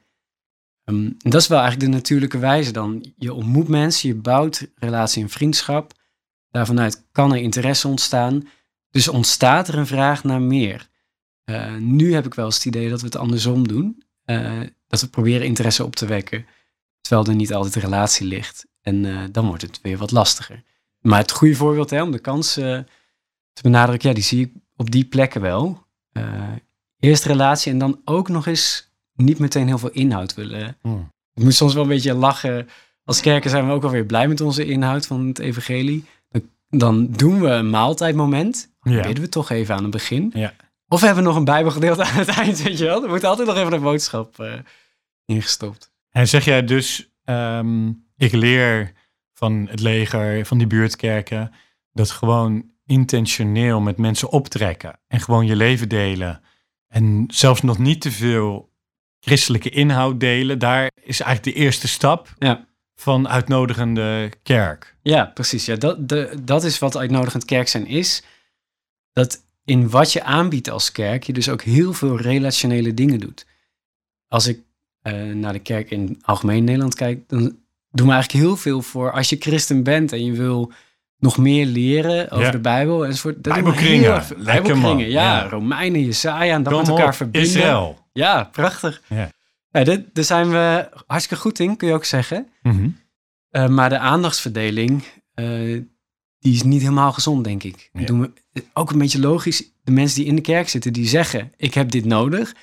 En 0.89 1.15
dat 1.19 1.41
is 1.41 1.47
wel 1.47 1.59
eigenlijk 1.59 1.91
de 1.91 1.97
natuurlijke 1.97 2.39
wijze 2.39 2.73
dan. 2.73 3.13
Je 3.17 3.33
ontmoet 3.33 3.69
mensen, 3.69 4.09
je 4.09 4.15
bouwt 4.15 4.71
relatie 4.75 5.23
en 5.23 5.29
vriendschap. 5.29 5.93
Daarvanuit 6.51 7.07
kan 7.13 7.33
er 7.33 7.39
interesse 7.39 7.89
ontstaan. 7.89 8.49
Dus 8.91 9.09
ontstaat 9.09 9.69
er 9.69 9.79
een 9.79 9.87
vraag 9.87 10.25
naar 10.25 10.41
meer. 10.41 10.89
nu 11.79 12.15
heb 12.15 12.27
ik 12.27 12.35
wel 12.35 12.45
eens 12.45 12.55
het 12.55 12.65
idee 12.65 12.89
dat 12.89 13.01
we 13.01 13.07
het 13.07 13.17
andersom 13.17 13.69
doen. 13.69 14.03
dat 14.87 15.01
we 15.01 15.09
proberen 15.11 15.47
interesse 15.47 15.85
op 15.85 15.97
te 15.97 16.07
wekken, 16.07 16.47
terwijl 17.01 17.27
er 17.27 17.35
niet 17.35 17.55
altijd 17.55 17.75
relatie 17.75 18.27
ligt. 18.27 18.67
En 18.81 19.05
uh, 19.05 19.25
dan 19.31 19.47
wordt 19.47 19.63
het 19.63 19.81
weer 19.83 19.99
wat 19.99 20.11
lastiger. 20.11 20.63
Maar 21.01 21.19
het 21.19 21.31
goede 21.31 21.55
voorbeeld 21.55 21.91
hè, 21.91 22.03
om 22.03 22.11
de 22.11 22.19
kans 22.19 22.53
te 22.53 23.63
benadrukken, 23.63 24.09
ja, 24.09 24.15
die 24.15 24.25
zie 24.25 24.45
ik 24.45 24.53
op 24.77 24.91
die 24.91 25.05
plekken 25.05 25.41
wel. 25.41 25.87
Eerst 26.99 27.25
relatie 27.25 27.73
en 27.73 27.79
dan 27.79 28.01
ook 28.05 28.29
nog 28.29 28.47
eens 28.47 28.88
niet 29.25 29.39
meteen 29.39 29.67
heel 29.67 29.79
veel 29.79 29.91
inhoud 29.91 30.35
willen. 30.35 30.77
Hmm. 30.83 31.13
Ik 31.35 31.43
moet 31.43 31.55
soms 31.55 31.75
wel 31.75 31.83
een 31.83 31.89
beetje 31.89 32.15
lachen. 32.15 32.69
Als 33.05 33.21
kerken 33.21 33.51
zijn 33.51 33.67
we 33.67 33.73
ook 33.73 33.85
alweer 33.85 34.05
blij 34.05 34.29
met 34.29 34.41
onze 34.41 34.65
inhoud 34.65 35.07
van 35.07 35.27
het 35.27 35.39
evangelie. 35.39 36.05
Dan 36.71 37.07
doen 37.07 37.41
we 37.41 37.49
een 37.49 37.71
maaltijdmoment. 37.71 38.71
Dan 38.81 38.93
ja. 38.93 39.03
bidden 39.03 39.25
we 39.25 39.29
toch 39.29 39.51
even 39.51 39.75
aan 39.75 39.83
het 39.83 39.91
begin. 39.91 40.31
Ja. 40.35 40.55
Of 40.89 41.01
hebben 41.01 41.23
we 41.23 41.29
nog 41.29 41.39
een 41.39 41.45
bijbelgedeelte 41.45 42.05
aan 42.09 42.17
het 42.19 42.29
eind, 42.29 42.63
weet 42.63 42.79
je 42.79 42.85
wel. 42.85 43.03
Er 43.03 43.09
wordt 43.09 43.25
altijd 43.25 43.49
nog 43.49 43.57
even 43.57 43.73
een 43.73 43.83
boodschap 43.83 44.45
ingestopt. 45.25 45.93
En 46.11 46.29
zeg 46.29 46.45
jij 46.45 46.65
dus... 46.65 47.11
Um 47.25 48.07
ik 48.19 48.33
leer 48.33 48.93
van 49.35 49.67
het 49.71 49.81
leger, 49.81 50.47
van 50.47 50.59
die 50.59 50.67
buurtkerken, 50.67 51.53
dat 51.93 52.11
gewoon 52.11 52.71
intentioneel 52.87 53.81
met 53.81 53.97
mensen 53.97 54.31
optrekken 54.31 55.01
en 55.07 55.21
gewoon 55.21 55.47
je 55.47 55.57
leven 55.57 55.89
delen. 55.89 56.41
En 56.89 57.25
zelfs 57.29 57.63
nog 57.63 57.79
niet 57.79 58.01
te 58.01 58.11
veel 58.11 58.68
christelijke 59.21 59.71
inhoud 59.71 60.21
delen, 60.21 60.59
daar 60.59 60.91
is 61.03 61.21
eigenlijk 61.21 61.57
de 61.57 61.63
eerste 61.63 61.89
stap 61.89 62.35
ja. 62.39 62.67
van 62.95 63.29
uitnodigende 63.29 64.33
kerk. 64.43 64.97
Ja, 65.03 65.25
precies. 65.25 65.67
Ja, 65.67 65.77
dat, 65.77 66.09
de, 66.09 66.35
dat 66.43 66.65
is 66.65 66.79
wat 66.79 66.97
uitnodigend 66.97 67.45
kerk 67.45 67.69
zijn 67.69 67.87
is. 67.87 68.23
Dat 69.13 69.43
in 69.65 69.91
wat 69.91 70.13
je 70.13 70.23
aanbiedt 70.23 70.71
als 70.71 70.93
kerk, 70.93 71.23
je 71.23 71.33
dus 71.33 71.49
ook 71.49 71.63
heel 71.63 71.93
veel 71.93 72.21
relationele 72.21 72.95
dingen 72.95 73.21
doet. 73.21 73.47
Als 74.29 74.47
ik 74.47 74.61
uh, 75.03 75.35
naar 75.35 75.53
de 75.53 75.59
kerk 75.59 75.91
in 75.91 76.19
algemeen 76.23 76.65
Nederland 76.65 76.95
kijk, 76.95 77.29
dan 77.29 77.41
doen 77.91 78.07
we 78.07 78.13
eigenlijk 78.13 78.45
heel 78.45 78.57
veel 78.57 78.83
voor 78.83 79.13
als 79.13 79.29
je 79.29 79.37
christen 79.39 79.83
bent 79.83 80.13
en 80.13 80.25
je 80.25 80.33
wil 80.33 80.73
nog 81.19 81.39
meer 81.39 81.67
leren 81.67 82.31
over 82.31 82.53
de 82.53 82.59
Bijbel 82.59 83.07
enzovoort. 83.07 83.45
Dat 83.45 83.53
Bijbelkringen. 83.53 84.23
Bijbelkringen, 84.45 85.11
ja. 85.11 85.39
ja. 85.39 85.49
Romeinen, 85.49 86.05
Jesaja 86.05 86.55
en 86.55 86.63
dat 86.63 86.77
met 86.77 86.89
elkaar 86.89 87.15
verbinden. 87.15 87.51
Israël. 87.51 87.99
Ja, 88.19 88.45
prachtig. 88.45 89.03
Ja. 89.07 89.31
ja 89.71 89.85
dit, 89.85 90.15
daar 90.15 90.25
zijn 90.25 90.51
we 90.51 90.89
hartstikke 91.07 91.43
goed 91.43 91.59
in, 91.59 91.77
kun 91.77 91.89
je 91.89 91.95
ook 91.95 92.05
zeggen. 92.05 92.49
Mm 92.63 92.97
maar 93.51 93.89
de 93.89 93.99
aandachtsverdeling, 93.99 95.03
uh, 95.35 95.83
die 96.39 96.55
is 96.55 96.63
niet 96.63 96.81
helemaal 96.81 97.13
gezond, 97.13 97.45
denk 97.45 97.63
ik. 97.63 97.91
Ja. 97.93 98.05
Doen 98.05 98.21
we, 98.21 98.65
ook 98.73 98.91
een 98.91 98.99
beetje 98.99 99.21
logisch. 99.21 99.71
De 99.85 99.93
mensen 99.93 100.19
die 100.19 100.29
in 100.29 100.35
de 100.35 100.41
kerk 100.41 100.69
zitten, 100.69 100.93
die 100.93 101.07
zeggen, 101.07 101.53
ik 101.57 101.75
heb 101.75 101.91
dit 101.91 102.05
nodig. 102.05 102.55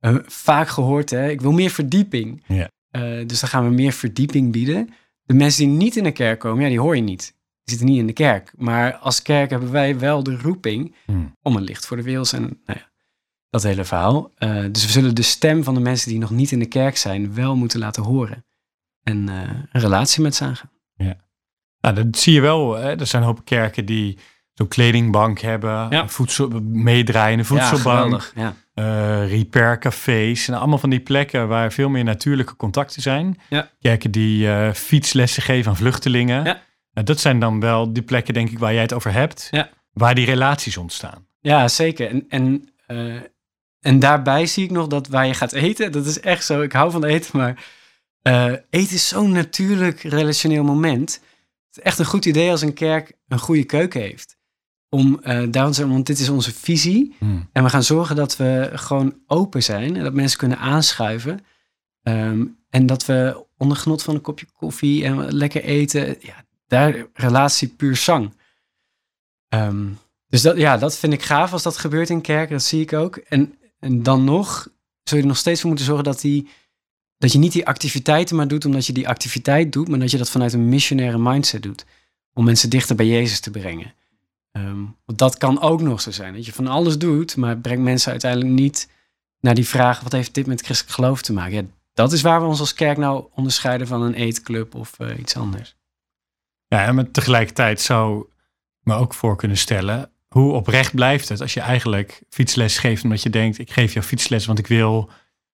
Uh, 0.00 0.16
vaak 0.26 0.68
gehoord, 0.68 1.10
hè, 1.10 1.30
ik 1.30 1.40
wil 1.40 1.52
meer 1.52 1.70
verdieping. 1.70 2.42
Ja. 2.46 2.70
Uh, 2.90 3.26
dus 3.26 3.40
dan 3.40 3.48
gaan 3.48 3.64
we 3.64 3.74
meer 3.74 3.92
verdieping 3.92 4.52
bieden. 4.52 4.90
De 5.22 5.34
mensen 5.34 5.64
die 5.64 5.76
niet 5.76 5.96
in 5.96 6.04
de 6.04 6.12
kerk 6.12 6.38
komen, 6.38 6.62
ja, 6.62 6.68
die 6.68 6.80
hoor 6.80 6.96
je 6.96 7.02
niet. 7.02 7.34
Die 7.64 7.76
zitten 7.76 7.86
niet 7.86 7.98
in 7.98 8.06
de 8.06 8.12
kerk. 8.12 8.52
Maar 8.56 8.96
als 8.96 9.22
kerk 9.22 9.50
hebben 9.50 9.70
wij 9.70 9.98
wel 9.98 10.22
de 10.22 10.36
roeping 10.36 10.94
hmm. 11.04 11.36
om 11.42 11.56
een 11.56 11.62
licht 11.62 11.86
voor 11.86 11.96
de 11.96 12.02
wereld 12.02 12.32
en 12.32 12.42
nou 12.42 12.78
ja, 12.78 12.88
dat 13.50 13.62
hele 13.62 13.84
verhaal. 13.84 14.32
Uh, 14.38 14.64
dus 14.72 14.84
we 14.84 14.90
zullen 14.90 15.14
de 15.14 15.22
stem 15.22 15.64
van 15.64 15.74
de 15.74 15.80
mensen 15.80 16.10
die 16.10 16.18
nog 16.18 16.30
niet 16.30 16.52
in 16.52 16.58
de 16.58 16.68
kerk 16.68 16.96
zijn 16.96 17.34
wel 17.34 17.56
moeten 17.56 17.78
laten 17.78 18.02
horen. 18.02 18.44
En 19.02 19.28
uh, 19.28 19.40
een 19.72 19.80
relatie 19.80 20.22
met 20.22 20.40
aangaan. 20.40 20.70
Ja. 20.94 21.16
Nou, 21.80 21.94
dat 21.94 22.18
zie 22.18 22.32
je 22.32 22.40
wel. 22.40 22.74
Hè? 22.74 22.96
Er 22.96 23.06
zijn 23.06 23.22
een 23.22 23.28
hoop 23.28 23.44
kerken 23.44 23.84
die 23.84 24.18
zo'n 24.54 24.68
kledingbank 24.68 25.38
hebben, 25.40 25.90
ja. 25.90 26.08
voedsel, 26.08 26.48
meedraaiende 26.62 27.44
voedselbank. 27.44 28.32
Ja, 28.34 28.54
uh, 28.74 29.30
repaircafés. 29.30 30.48
En 30.48 30.54
allemaal 30.54 30.78
van 30.78 30.90
die 30.90 31.00
plekken 31.00 31.48
waar 31.48 31.72
veel 31.72 31.88
meer 31.88 32.04
natuurlijke 32.04 32.56
contacten 32.56 33.02
zijn. 33.02 33.40
Ja. 33.48 33.70
Kerken 33.80 34.10
die 34.10 34.72
fietslessen 34.74 35.42
geven 35.42 35.70
aan 35.70 35.76
vluchtelingen. 35.76 36.44
Ja. 36.44 36.60
Nou, 36.92 37.06
dat 37.06 37.20
zijn 37.20 37.38
dan 37.38 37.60
wel 37.60 37.92
die 37.92 38.02
plekken, 38.02 38.34
denk 38.34 38.50
ik, 38.50 38.58
waar 38.58 38.72
jij 38.72 38.82
het 38.82 38.92
over 38.92 39.12
hebt. 39.12 39.48
Ja. 39.50 39.70
Waar 39.92 40.14
die 40.14 40.26
relaties 40.26 40.76
ontstaan. 40.76 41.26
Ja, 41.40 41.68
zeker. 41.68 42.08
En, 42.08 42.24
en, 42.28 42.68
uh, 42.88 43.20
en 43.80 43.98
daarbij 43.98 44.46
zie 44.46 44.64
ik 44.64 44.70
nog 44.70 44.86
dat 44.86 45.08
waar 45.08 45.26
je 45.26 45.34
gaat 45.34 45.52
eten, 45.52 45.92
dat 45.92 46.06
is 46.06 46.20
echt 46.20 46.44
zo. 46.44 46.62
Ik 46.62 46.72
hou 46.72 46.90
van 46.90 47.04
eten, 47.04 47.38
maar 47.38 47.64
eten 48.70 48.94
is 48.94 49.08
zo'n 49.08 49.32
natuurlijk 49.32 50.00
relationeel 50.00 50.64
moment. 50.64 51.12
Het 51.68 51.76
is 51.76 51.82
echt 51.82 51.98
een 51.98 52.04
goed 52.04 52.24
idee 52.24 52.50
als 52.50 52.62
een 52.62 52.74
kerk 52.74 53.12
een 53.28 53.38
goede 53.38 53.64
keuken 53.64 54.00
heeft 54.00 54.38
om 54.88 55.20
uh, 55.22 55.42
daarom 55.50 55.72
te 55.72 55.88
want 55.88 56.06
dit 56.06 56.18
is 56.18 56.28
onze 56.28 56.54
visie. 56.54 57.16
Hmm. 57.18 57.48
En 57.52 57.62
we 57.62 57.70
gaan 57.70 57.82
zorgen 57.82 58.16
dat 58.16 58.36
we 58.36 58.70
gewoon 58.74 59.18
open 59.26 59.62
zijn 59.62 59.96
en 59.96 60.02
dat 60.02 60.14
mensen 60.14 60.38
kunnen 60.38 60.58
aanschuiven. 60.58 61.44
Um, 62.02 62.58
en 62.70 62.86
dat 62.86 63.06
we 63.06 63.46
onder 63.56 63.76
genot 63.76 64.02
van 64.02 64.14
een 64.14 64.20
kopje 64.20 64.46
koffie 64.56 65.04
en 65.04 65.32
lekker 65.32 65.62
eten, 65.62 66.16
ja, 66.20 66.44
daar 66.66 67.06
relatie 67.12 67.68
puur 67.68 67.96
zang. 67.96 68.34
Um, 69.48 69.98
dus 70.28 70.42
dat, 70.42 70.56
ja, 70.56 70.76
dat 70.76 70.96
vind 70.96 71.12
ik 71.12 71.22
gaaf 71.22 71.52
als 71.52 71.62
dat 71.62 71.76
gebeurt 71.76 72.10
in 72.10 72.20
kerken, 72.20 72.52
dat 72.52 72.62
zie 72.62 72.80
ik 72.80 72.92
ook. 72.92 73.16
En, 73.16 73.58
en 73.78 74.02
dan 74.02 74.24
nog 74.24 74.68
zul 75.02 75.16
je 75.16 75.22
er 75.22 75.28
nog 75.28 75.36
steeds 75.36 75.60
voor 75.60 75.68
moeten 75.68 75.86
zorgen 75.86 76.04
dat, 76.04 76.20
die, 76.20 76.48
dat 77.18 77.32
je 77.32 77.38
niet 77.38 77.52
die 77.52 77.66
activiteiten 77.66 78.36
maar 78.36 78.48
doet 78.48 78.64
omdat 78.64 78.86
je 78.86 78.92
die 78.92 79.08
activiteit 79.08 79.72
doet, 79.72 79.88
maar 79.88 79.98
dat 79.98 80.10
je 80.10 80.18
dat 80.18 80.30
vanuit 80.30 80.52
een 80.52 80.68
missionaire 80.68 81.18
mindset 81.18 81.62
doet. 81.62 81.84
Om 82.32 82.44
mensen 82.44 82.70
dichter 82.70 82.96
bij 82.96 83.06
Jezus 83.06 83.40
te 83.40 83.50
brengen. 83.50 83.94
Um, 84.52 84.96
dat 85.06 85.38
kan 85.38 85.60
ook 85.60 85.80
nog 85.80 86.00
zo 86.00 86.10
zijn. 86.10 86.34
Dat 86.34 86.46
je 86.46 86.52
van 86.52 86.66
alles 86.66 86.98
doet, 86.98 87.36
maar 87.36 87.58
brengt 87.58 87.82
mensen 87.82 88.10
uiteindelijk 88.10 88.50
niet 88.50 88.88
naar 89.40 89.54
die 89.54 89.68
vraag: 89.68 90.00
wat 90.00 90.12
heeft 90.12 90.34
dit 90.34 90.46
met 90.46 90.60
christelijk 90.60 90.94
geloof 90.94 91.22
te 91.22 91.32
maken? 91.32 91.52
Ja, 91.52 91.64
dat 91.92 92.12
is 92.12 92.22
waar 92.22 92.40
we 92.40 92.46
ons 92.46 92.60
als 92.60 92.74
kerk 92.74 92.96
nou 92.96 93.26
onderscheiden 93.34 93.86
van 93.86 94.02
een 94.02 94.14
eetclub 94.14 94.74
of 94.74 94.98
uh, 94.98 95.18
iets 95.18 95.36
anders. 95.36 95.76
Ja, 96.66 96.86
en 96.86 97.12
tegelijkertijd 97.12 97.80
zou 97.80 98.26
me 98.80 98.94
ook 98.94 99.14
voor 99.14 99.36
kunnen 99.36 99.56
stellen: 99.56 100.10
hoe 100.28 100.52
oprecht 100.52 100.94
blijft 100.94 101.28
het 101.28 101.40
als 101.40 101.54
je 101.54 101.60
eigenlijk 101.60 102.22
fietsles 102.30 102.78
geeft 102.78 103.04
omdat 103.04 103.22
je 103.22 103.30
denkt: 103.30 103.58
ik 103.58 103.70
geef 103.70 103.92
jou 103.92 104.04
fietsles, 104.04 104.46
want 104.46 104.58
ik 104.58 104.66
wil 104.66 105.10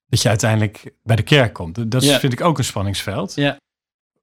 dat 0.07 0.23
je 0.23 0.29
uiteindelijk 0.29 0.95
bij 1.03 1.17
de 1.17 1.23
kerk 1.23 1.53
komt. 1.53 1.91
Dat 1.91 2.05
ja. 2.05 2.19
vind 2.19 2.33
ik 2.33 2.41
ook 2.41 2.59
een 2.59 2.65
spanningsveld. 2.65 3.35
Ja. 3.35 3.57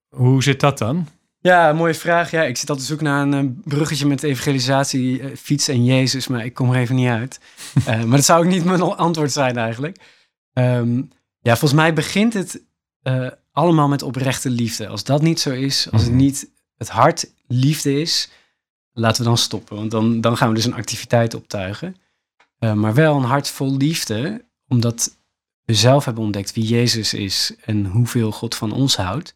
Hoe 0.09 0.43
zit 0.43 0.59
dat 0.59 0.77
dan? 0.77 1.07
Ja, 1.39 1.73
mooie 1.73 1.93
vraag. 1.93 2.31
Ja, 2.31 2.43
ik 2.43 2.57
zit 2.57 2.69
altijd 2.69 2.87
te 2.87 2.93
zoeken 2.93 3.05
naar 3.05 3.21
een 3.21 3.33
eh, 3.33 3.69
bruggetje 3.69 4.05
met 4.05 4.23
evangelisatie, 4.23 5.19
uh, 5.19 5.35
fiets 5.35 5.67
en 5.67 5.85
Jezus, 5.85 6.27
maar 6.27 6.45
ik 6.45 6.53
kom 6.53 6.71
er 6.71 6.79
even 6.79 6.95
niet 6.95 7.09
uit. 7.09 7.39
Uh, 7.77 7.85
maar 8.03 8.17
dat 8.17 8.25
zou 8.25 8.45
ook 8.45 8.51
niet 8.51 8.65
mijn 8.65 8.81
antwoord 8.81 9.31
zijn 9.31 9.57
eigenlijk. 9.57 9.97
Um, 10.53 11.09
ja, 11.39 11.51
volgens 11.51 11.81
mij 11.81 11.93
begint 11.93 12.33
het 12.33 12.63
uh, 13.03 13.27
allemaal 13.51 13.87
met 13.87 14.01
oprechte 14.01 14.49
liefde. 14.49 14.87
Als 14.87 15.03
dat 15.03 15.21
niet 15.21 15.39
zo 15.39 15.49
is, 15.49 15.87
als 15.91 16.03
het 16.03 16.13
niet 16.13 16.49
het 16.77 16.89
hart 16.89 17.33
liefde 17.47 18.01
is, 18.01 18.29
laten 18.93 19.21
we 19.21 19.27
dan 19.27 19.37
stoppen. 19.37 19.75
Want 19.75 19.91
dan, 19.91 20.21
dan 20.21 20.37
gaan 20.37 20.49
we 20.49 20.55
dus 20.55 20.65
een 20.65 20.73
activiteit 20.73 21.33
optuigen. 21.33 21.95
Uh, 22.59 22.73
maar 22.73 22.93
wel 22.93 23.15
een 23.15 23.23
hart 23.23 23.49
vol 23.49 23.77
liefde, 23.77 24.45
omdat 24.67 25.17
we 25.65 25.73
zelf 25.73 26.05
hebben 26.05 26.23
ontdekt 26.23 26.53
wie 26.53 26.65
Jezus 26.65 27.13
is 27.13 27.55
en 27.65 27.85
hoeveel 27.85 28.31
God 28.31 28.55
van 28.55 28.71
ons 28.71 28.95
houdt. 28.95 29.35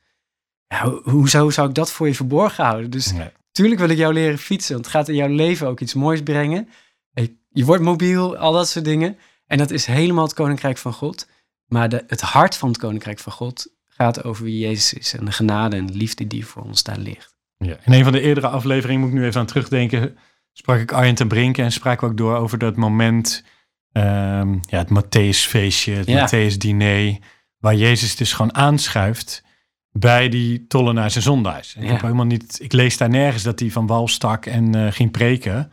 Ja, 0.68 1.00
hoezo 1.04 1.50
zou 1.50 1.70
ik 1.70 1.76
dat 1.76 1.92
voor 1.92 2.08
je 2.08 2.16
verborgen 2.16 2.66
houden? 2.66 2.90
Dus 2.90 3.12
nee. 3.12 3.30
tuurlijk 3.52 3.80
wil 3.80 3.90
ik 3.90 3.98
jou 3.98 4.14
leren 4.14 4.38
fietsen, 4.38 4.74
want 4.74 4.86
het 4.86 4.96
gaat 4.96 5.10
in 5.10 5.16
jouw 5.16 5.28
leven 5.28 5.68
ook 5.68 5.80
iets 5.80 5.94
moois 5.94 6.24
brengen. 6.24 6.70
Je 7.50 7.66
wordt 7.66 7.84
mobiel, 7.84 8.38
al 8.38 8.52
dat 8.52 8.70
soort 8.70 8.86
dingen. 8.86 9.18
En 9.48 9.58
dat 9.58 9.72
is 9.72 9.86
helemaal 9.86 10.24
het 10.24 10.34
koninkrijk 10.34 10.78
van 10.78 10.94
God. 10.94 11.28
Maar 11.66 11.90
de, 11.90 12.04
het 12.08 12.22
hart 12.22 12.58
van 12.58 12.70
het 12.70 12.78
koninkrijk 12.78 13.20
van 13.20 13.32
God 13.32 13.68
gaat 13.88 14.24
over 14.24 14.44
wie 14.44 14.60
Jezus 14.60 14.94
is 14.94 15.14
en 15.14 15.26
de 15.26 15.32
genade 15.32 15.76
en 15.76 15.86
de 15.86 15.94
liefde 15.94 16.28
die 16.28 16.46
voor 16.46 16.64
ons 16.64 16.84
daar 16.84 16.98
ligt. 16.98 17.35
Ja, 17.58 17.78
in 17.84 17.94
een 17.94 18.04
van 18.04 18.12
de 18.14 18.22
eerdere 18.22 18.48
afleveringen 18.48 19.02
moet 19.02 19.10
ik 19.10 19.16
nu 19.16 19.26
even 19.26 19.40
aan 19.40 19.46
terugdenken. 19.46 20.18
Sprak 20.54 20.80
ik 20.80 20.92
Arjen 20.92 21.16
ten 21.16 21.28
Brinken 21.28 21.64
en 21.64 21.72
spraken 21.72 22.06
we 22.06 22.12
ook 22.12 22.18
door 22.18 22.36
over 22.36 22.58
dat 22.58 22.76
moment, 22.76 23.44
um, 23.92 24.60
ja, 24.70 24.78
het 24.78 24.90
Matthäusfeestje, 24.90 25.94
het 25.94 26.08
ja. 26.08 26.28
Matthäus-diner, 26.28 27.18
waar 27.58 27.76
Jezus 27.76 28.16
dus 28.16 28.34
gewoon 28.34 28.56
aanschuift 28.56 29.44
bij 29.92 30.30
die 30.30 30.68
tollenaars 30.68 31.16
en 31.16 31.22
zondaars. 31.22 31.76
Ik, 31.76 31.88
heb 31.88 32.02
helemaal 32.02 32.26
niet, 32.26 32.58
ik 32.62 32.74
lees 32.74 32.98
daar 32.98 33.10
nergens 33.10 33.44
dat 33.44 33.60
hij 33.60 33.72
van 33.72 33.88
wal 33.88 34.08
stak 34.08 34.46
en 34.46 34.76
uh, 34.76 34.92
ging 34.92 35.12
preken. 35.12 35.72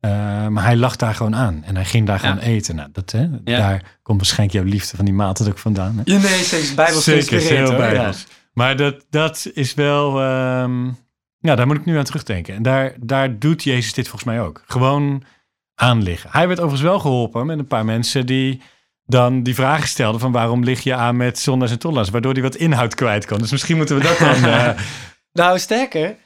Uh, 0.00 0.10
maar 0.46 0.64
hij 0.64 0.76
lag 0.76 0.96
daar 0.96 1.14
gewoon 1.14 1.36
aan 1.36 1.64
en 1.64 1.74
hij 1.74 1.84
ging 1.84 2.06
daar 2.06 2.20
gewoon 2.20 2.38
eten. 2.38 2.76
Nou, 2.76 2.88
dat, 2.92 3.10
hè, 3.10 3.20
ja. 3.20 3.58
Daar 3.58 3.98
komt 4.02 4.18
waarschijnlijk 4.18 4.58
jouw 4.58 4.72
liefde 4.72 4.96
van 4.96 5.04
die 5.04 5.14
maat 5.14 5.48
ook 5.48 5.58
vandaan. 5.58 5.96
Hè? 5.96 6.02
Ja, 6.04 6.18
nee, 6.18 6.44
zeker 6.44 6.74
bijbels 6.74 7.04
Zeker, 7.04 7.40
heel 7.40 7.76
bijbels. 7.76 8.26
Maar 8.52 8.76
dat, 8.76 9.04
dat 9.10 9.50
is 9.54 9.74
wel... 9.74 10.22
Um, 10.62 11.00
ja, 11.42 11.54
daar 11.54 11.66
moet 11.66 11.76
ik 11.76 11.84
nu 11.84 11.98
aan 11.98 12.04
terugdenken. 12.04 12.54
En 12.54 12.62
daar, 12.62 12.94
daar 13.00 13.38
doet 13.38 13.62
Jezus 13.62 13.94
dit 13.94 14.08
volgens 14.08 14.30
mij 14.30 14.40
ook. 14.40 14.62
Gewoon 14.66 15.22
aanliggen. 15.74 16.30
Hij 16.32 16.46
werd 16.46 16.60
overigens 16.60 16.90
wel 16.90 17.00
geholpen 17.00 17.46
met 17.46 17.58
een 17.58 17.66
paar 17.66 17.84
mensen 17.84 18.26
die 18.26 18.60
dan 19.06 19.42
die 19.42 19.54
vragen 19.54 19.88
stelden 19.88 20.20
van 20.20 20.32
waarom 20.32 20.64
lig 20.64 20.80
je 20.80 20.94
aan 20.94 21.16
met 21.16 21.38
zondags 21.38 21.72
en 21.72 21.78
tollas, 21.78 22.10
waardoor 22.10 22.32
hij 22.32 22.42
wat 22.42 22.56
inhoud 22.56 22.94
kwijt 22.94 23.24
kan. 23.24 23.38
Dus 23.38 23.50
misschien 23.50 23.76
moeten 23.76 23.96
we 23.96 24.02
dat 24.02 24.18
dan... 24.18 24.44
Uh... 24.44 24.78
nou, 25.32 25.58
sterker, 25.58 26.16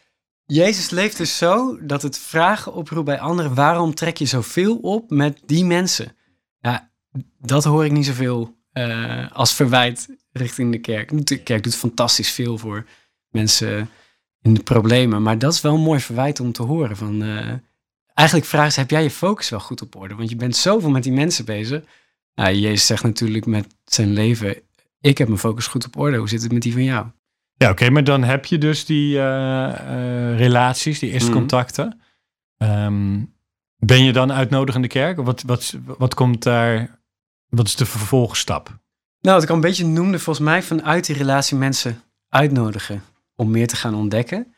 Jezus 0.46 0.90
leeft 0.90 1.16
dus 1.16 1.38
zo 1.38 1.78
dat 1.86 2.02
het 2.02 2.18
vragen 2.18 2.74
oproept 2.74 3.04
bij 3.04 3.20
anderen: 3.20 3.54
waarom 3.54 3.94
trek 3.94 4.16
je 4.16 4.26
zoveel 4.26 4.76
op 4.76 5.10
met 5.10 5.40
die 5.46 5.64
mensen? 5.64 6.16
Ja, 6.60 6.90
dat 7.38 7.64
hoor 7.64 7.84
ik 7.84 7.92
niet 7.92 8.06
zoveel 8.06 8.56
uh, 8.72 9.32
als 9.32 9.54
verwijt 9.54 10.08
richting 10.32 10.72
de 10.72 10.78
kerk. 10.78 11.26
De 11.26 11.42
kerk 11.42 11.62
doet 11.62 11.76
fantastisch 11.76 12.30
veel 12.30 12.58
voor 12.58 12.86
mensen 13.30 13.90
in 14.46 14.54
de 14.54 14.62
problemen, 14.62 15.22
maar 15.22 15.38
dat 15.38 15.52
is 15.52 15.60
wel 15.60 15.74
een 15.74 15.80
mooi 15.80 16.00
verwijt 16.00 16.40
om 16.40 16.52
te 16.52 16.62
horen. 16.62 16.96
Van, 16.96 17.22
uh, 17.22 17.52
eigenlijk 18.14 18.48
vragen 18.48 18.72
ze: 18.72 18.80
heb 18.80 18.90
jij 18.90 19.02
je 19.02 19.10
focus 19.10 19.48
wel 19.48 19.60
goed 19.60 19.82
op 19.82 19.96
orde? 19.96 20.14
Want 20.14 20.30
je 20.30 20.36
bent 20.36 20.56
zoveel 20.56 20.90
met 20.90 21.02
die 21.02 21.12
mensen 21.12 21.44
bezig. 21.44 21.82
Nou, 22.34 22.54
Jezus 22.54 22.86
zegt 22.86 23.02
natuurlijk 23.02 23.46
met 23.46 23.66
zijn 23.84 24.12
leven: 24.12 24.56
ik 25.00 25.18
heb 25.18 25.28
mijn 25.28 25.40
focus 25.40 25.66
goed 25.66 25.86
op 25.86 25.98
orde. 25.98 26.16
Hoe 26.16 26.28
zit 26.28 26.42
het 26.42 26.52
met 26.52 26.62
die 26.62 26.72
van 26.72 26.84
jou? 26.84 27.06
Ja, 27.56 27.70
oké, 27.70 27.90
maar 27.90 28.04
dan 28.04 28.22
heb 28.22 28.44
je 28.44 28.58
dus 28.58 28.84
die 28.84 29.14
uh, 29.14 29.20
uh, 29.20 30.38
relaties, 30.38 30.98
die 30.98 31.10
eerste 31.10 31.30
mm. 31.30 31.36
contacten. 31.36 32.00
Um, 32.58 33.34
ben 33.76 34.04
je 34.04 34.12
dan 34.12 34.32
uitnodigende 34.32 34.88
kerk? 34.88 35.16
Wat, 35.20 35.42
wat, 35.42 35.76
wat 35.98 36.14
komt 36.14 36.42
daar, 36.42 36.98
wat 37.48 37.66
is 37.66 37.76
de 37.76 37.86
vervolgstap? 37.86 38.66
Nou, 39.20 39.34
wat 39.34 39.42
ik 39.42 39.48
al 39.48 39.54
een 39.54 39.60
beetje 39.60 39.86
noemde, 39.86 40.18
volgens 40.18 40.46
mij 40.46 40.62
vanuit 40.62 41.06
die 41.06 41.16
relatie 41.16 41.56
mensen 41.56 42.02
uitnodigen 42.28 43.02
om 43.36 43.50
meer 43.50 43.66
te 43.66 43.76
gaan 43.76 43.94
ontdekken. 43.94 44.54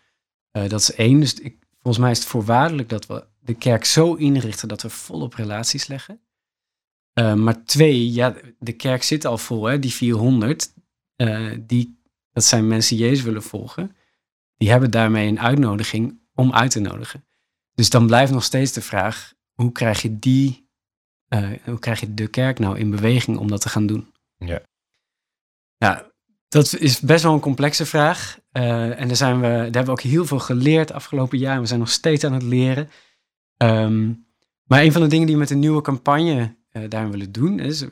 Uh, 0.52 0.68
dat 0.68 0.80
is 0.80 0.94
één. 0.94 1.20
Dus 1.20 1.34
ik, 1.34 1.56
volgens 1.70 1.98
mij 1.98 2.10
is 2.10 2.18
het 2.18 2.28
voorwaardelijk 2.28 2.88
dat 2.88 3.06
we 3.06 3.26
de 3.40 3.54
kerk 3.54 3.84
zo 3.84 4.14
inrichten 4.14 4.68
dat 4.68 4.82
we 4.82 4.90
volop 4.90 5.34
relaties 5.34 5.86
leggen. 5.86 6.20
maar 7.14 7.64
twee, 7.64 8.12
ja, 8.12 8.36
de 8.58 8.72
kerk 8.72 9.02
zit 9.02 9.24
al 9.24 9.38
vol, 9.38 9.64
hè, 9.64 9.78
die 9.78 9.92
400. 9.92 10.72
die 11.60 11.98
dat 12.32 12.44
zijn 12.46 12.66
mensen 12.66 12.96
die 12.96 13.06
Jezus 13.06 13.24
willen 13.24 13.42
volgen, 13.42 13.96
die 14.56 14.70
hebben 14.70 14.90
daarmee 14.90 15.28
een 15.28 15.40
uitnodiging 15.40 16.20
om 16.34 16.52
uit 16.52 16.70
te 16.70 16.80
nodigen. 16.80 17.24
Dus 17.74 17.90
dan 17.90 18.06
blijft 18.06 18.32
nog 18.32 18.44
steeds 18.44 18.72
de 18.72 18.82
vraag, 18.82 19.34
hoe 19.52 19.72
krijg 19.72 20.02
je 20.02 20.18
die, 20.18 20.68
hoe 21.64 21.78
krijg 21.78 22.00
je 22.00 22.14
de 22.14 22.28
kerk 22.28 22.58
nou 22.58 22.78
in 22.78 22.90
beweging 22.90 23.38
om 23.38 23.48
dat 23.48 23.60
te 23.60 23.68
gaan 23.68 23.86
doen? 23.86 24.12
Ja. 24.36 24.62
Ja, 25.76 26.07
dat 26.48 26.76
is 26.78 27.00
best 27.00 27.22
wel 27.22 27.32
een 27.32 27.40
complexe 27.40 27.87
vraag. 27.87 28.38
Uh, 28.52 29.00
en 29.00 29.06
daar, 29.06 29.16
zijn 29.16 29.40
we, 29.40 29.46
daar 29.46 29.62
hebben 29.62 29.84
we 29.84 29.90
ook 29.90 30.00
heel 30.00 30.26
veel 30.26 30.38
geleerd 30.38 30.92
afgelopen 30.92 31.38
jaar. 31.38 31.61
We 31.61 31.66
zijn 31.66 31.80
nog 31.80 31.90
steeds 31.90 32.24
aan 32.24 32.32
het 32.32 32.42
leren. 32.42 32.90
Um, 33.56 34.26
maar 34.64 34.82
een 34.82 34.92
van 34.92 35.02
de 35.02 35.08
dingen 35.08 35.26
die 35.26 35.34
we 35.34 35.40
met 35.40 35.50
een 35.50 35.58
nieuwe 35.58 35.82
campagne 35.82 36.56
uh, 36.72 36.82
daarin 36.88 37.11
willen 37.11 37.32
doen, 37.32 37.58
is 37.61 37.84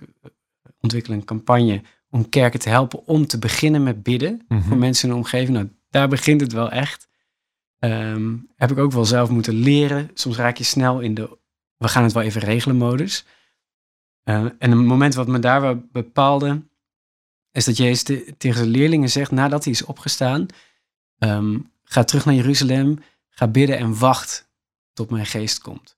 ontwikkelen 0.80 1.18
een 1.18 1.24
campagne 1.24 1.82
om 2.10 2.28
kerken 2.28 2.60
te 2.60 2.68
helpen 2.68 3.06
om 3.06 3.26
te 3.26 3.38
beginnen 3.38 3.82
met 3.82 4.02
bidden 4.02 4.44
voor 4.48 4.58
mhm. 4.58 4.78
mensen 4.78 5.08
in 5.08 5.14
de 5.14 5.20
omgeving. 5.20 5.56
Nou, 5.56 5.70
daar 5.90 6.08
begint 6.08 6.40
het 6.40 6.52
wel 6.52 6.70
echt. 6.70 7.08
Um, 7.78 8.48
heb 8.56 8.70
ik 8.70 8.78
ook 8.78 8.92
wel 8.92 9.04
zelf 9.04 9.30
moeten 9.30 9.54
leren. 9.54 10.10
Soms 10.14 10.36
raak 10.36 10.56
je 10.56 10.64
snel 10.64 11.00
in 11.00 11.14
de 11.14 11.38
we 11.78 11.88
gaan 11.88 12.02
het 12.02 12.12
wel 12.12 12.22
even 12.22 12.40
regelen 12.40 12.76
modus. 12.76 13.24
Uh, 14.24 14.44
en 14.58 14.70
een 14.70 14.86
moment 14.86 15.14
wat 15.14 15.26
me 15.26 15.38
daar 15.38 15.60
wel 15.60 15.82
bepaalde, 15.92 16.62
is 17.56 17.64
dat 17.64 17.76
Jezus 17.76 18.02
tegen 18.38 18.58
zijn 18.58 18.68
leerlingen 18.68 19.10
zegt, 19.10 19.30
nadat 19.30 19.64
hij 19.64 19.72
is 19.72 19.84
opgestaan, 19.84 20.46
um, 21.18 21.70
ga 21.84 22.04
terug 22.04 22.24
naar 22.24 22.34
Jeruzalem, 22.34 22.98
ga 23.30 23.46
bidden 23.46 23.78
en 23.78 23.98
wacht 23.98 24.48
tot 24.92 25.10
mijn 25.10 25.26
geest 25.26 25.58
komt. 25.58 25.96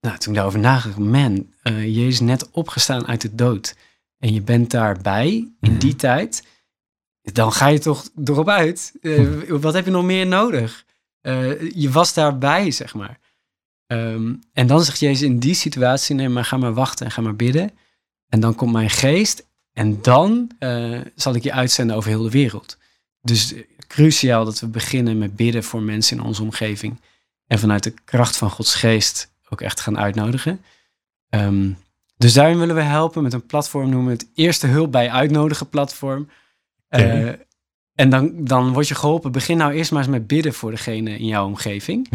Nou, 0.00 0.18
toen 0.18 0.28
ik 0.28 0.34
daarover 0.34 0.60
nadacht, 0.60 0.98
man, 0.98 1.52
uh, 1.62 1.84
Jezus 1.96 2.20
net 2.20 2.50
opgestaan 2.50 3.06
uit 3.06 3.20
de 3.20 3.34
dood 3.34 3.76
en 4.18 4.32
je 4.32 4.42
bent 4.42 4.70
daarbij 4.70 5.28
in 5.60 5.78
die 5.78 5.90
mhm. 5.90 5.98
tijd, 5.98 6.46
dan 7.22 7.52
ga 7.52 7.66
je 7.66 7.78
toch 7.78 8.08
erop 8.24 8.48
uit. 8.48 8.92
Uh, 9.00 9.50
wat 9.60 9.74
heb 9.74 9.84
je 9.84 9.90
nog 9.90 10.04
meer 10.04 10.26
nodig? 10.26 10.84
Uh, 11.22 11.70
je 11.70 11.90
was 11.90 12.14
daarbij, 12.14 12.70
zeg 12.70 12.94
maar. 12.94 13.18
Um, 13.86 14.40
en 14.52 14.66
dan 14.66 14.84
zegt 14.84 14.98
Jezus 14.98 15.22
in 15.22 15.38
die 15.38 15.54
situatie, 15.54 16.14
nee, 16.14 16.28
maar 16.28 16.44
ga 16.44 16.56
maar 16.56 16.74
wachten 16.74 17.06
en 17.06 17.12
ga 17.12 17.20
maar 17.20 17.36
bidden. 17.36 17.70
En 18.28 18.40
dan 18.40 18.54
komt 18.54 18.72
mijn 18.72 18.90
geest 18.90 19.46
en 19.78 20.02
dan 20.02 20.50
uh, 20.58 21.00
zal 21.14 21.34
ik 21.34 21.42
je 21.42 21.52
uitzenden 21.52 21.96
over 21.96 22.10
heel 22.10 22.22
de 22.22 22.30
wereld. 22.30 22.78
Dus 23.22 23.54
cruciaal 23.86 24.44
dat 24.44 24.60
we 24.60 24.66
beginnen 24.66 25.18
met 25.18 25.36
bidden 25.36 25.64
voor 25.64 25.82
mensen 25.82 26.16
in 26.16 26.22
onze 26.22 26.42
omgeving. 26.42 27.00
En 27.46 27.58
vanuit 27.58 27.82
de 27.82 27.94
kracht 28.04 28.36
van 28.36 28.50
Gods 28.50 28.74
geest 28.74 29.32
ook 29.48 29.60
echt 29.60 29.80
gaan 29.80 29.98
uitnodigen. 29.98 30.60
Um, 31.30 31.78
dus 32.16 32.32
daarin 32.32 32.58
willen 32.58 32.74
we 32.74 32.80
helpen 32.80 33.22
met 33.22 33.32
een 33.32 33.46
platform, 33.46 33.90
noemen 33.90 34.06
we 34.06 34.12
het 34.12 34.28
Eerste 34.34 34.66
Hulp 34.66 34.92
bij 34.92 35.10
Uitnodigen 35.10 35.68
platform. 35.68 36.28
Uh, 36.90 37.28
en 37.94 38.10
dan, 38.10 38.44
dan 38.44 38.72
word 38.72 38.88
je 38.88 38.94
geholpen. 38.94 39.32
Begin 39.32 39.56
nou 39.56 39.72
eerst 39.72 39.90
maar 39.90 40.02
eens 40.02 40.10
met 40.10 40.26
bidden 40.26 40.54
voor 40.54 40.70
degene 40.70 41.18
in 41.18 41.26
jouw 41.26 41.46
omgeving. 41.46 42.06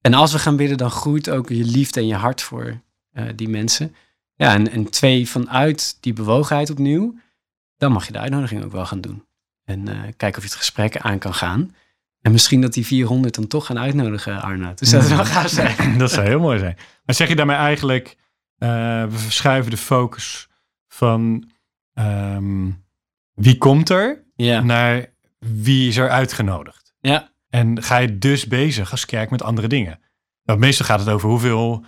En 0.00 0.14
als 0.14 0.32
we 0.32 0.38
gaan 0.38 0.56
bidden, 0.56 0.78
dan 0.78 0.90
groeit 0.90 1.30
ook 1.30 1.48
je 1.48 1.64
liefde 1.64 2.00
en 2.00 2.06
je 2.06 2.14
hart 2.14 2.42
voor 2.42 2.80
uh, 3.12 3.24
die 3.34 3.48
mensen. 3.48 3.94
Ja, 4.36 4.54
en, 4.54 4.70
en 4.70 4.90
twee, 4.90 5.28
vanuit 5.28 5.98
die 6.00 6.12
bewogenheid 6.12 6.70
opnieuw, 6.70 7.18
dan 7.76 7.92
mag 7.92 8.06
je 8.06 8.12
de 8.12 8.18
uitnodiging 8.18 8.64
ook 8.64 8.72
wel 8.72 8.86
gaan 8.86 9.00
doen. 9.00 9.24
En 9.64 9.88
uh, 9.88 10.00
kijken 10.16 10.38
of 10.38 10.44
je 10.44 10.48
het 10.48 10.58
gesprek 10.58 10.96
aan 10.96 11.18
kan 11.18 11.34
gaan. 11.34 11.74
En 12.20 12.32
misschien 12.32 12.60
dat 12.60 12.72
die 12.72 12.86
400 12.86 13.34
dan 13.34 13.46
toch 13.46 13.66
gaan 13.66 13.78
uitnodigen, 13.78 14.42
Arnoud. 14.42 14.78
Dus 14.78 14.90
dat 14.90 15.04
zou 15.04 15.24
gaaf 15.24 15.48
zijn. 15.48 15.98
dat 15.98 16.10
zou 16.10 16.26
heel 16.26 16.40
mooi 16.40 16.58
zijn. 16.58 16.76
Maar 17.04 17.14
zeg 17.14 17.28
je 17.28 17.36
daarmee 17.36 17.56
eigenlijk 17.56 18.16
uh, 18.58 18.68
we 19.04 19.18
verschuiven 19.18 19.70
de 19.70 19.76
focus 19.76 20.48
van 20.88 21.50
um, 21.94 22.84
wie 23.32 23.58
komt 23.58 23.88
er 23.88 24.24
ja. 24.34 24.60
naar 24.60 25.06
wie 25.38 25.88
is 25.88 25.96
er 25.96 26.10
uitgenodigd. 26.10 26.94
Ja. 27.00 27.30
En 27.48 27.82
ga 27.82 27.96
je 27.96 28.18
dus 28.18 28.46
bezig 28.46 28.90
als 28.90 29.06
kerk 29.06 29.30
met 29.30 29.42
andere 29.42 29.68
dingen. 29.68 30.00
Nou, 30.44 30.58
meestal 30.58 30.86
gaat 30.86 31.00
het 31.00 31.08
over 31.08 31.28
hoeveel 31.28 31.84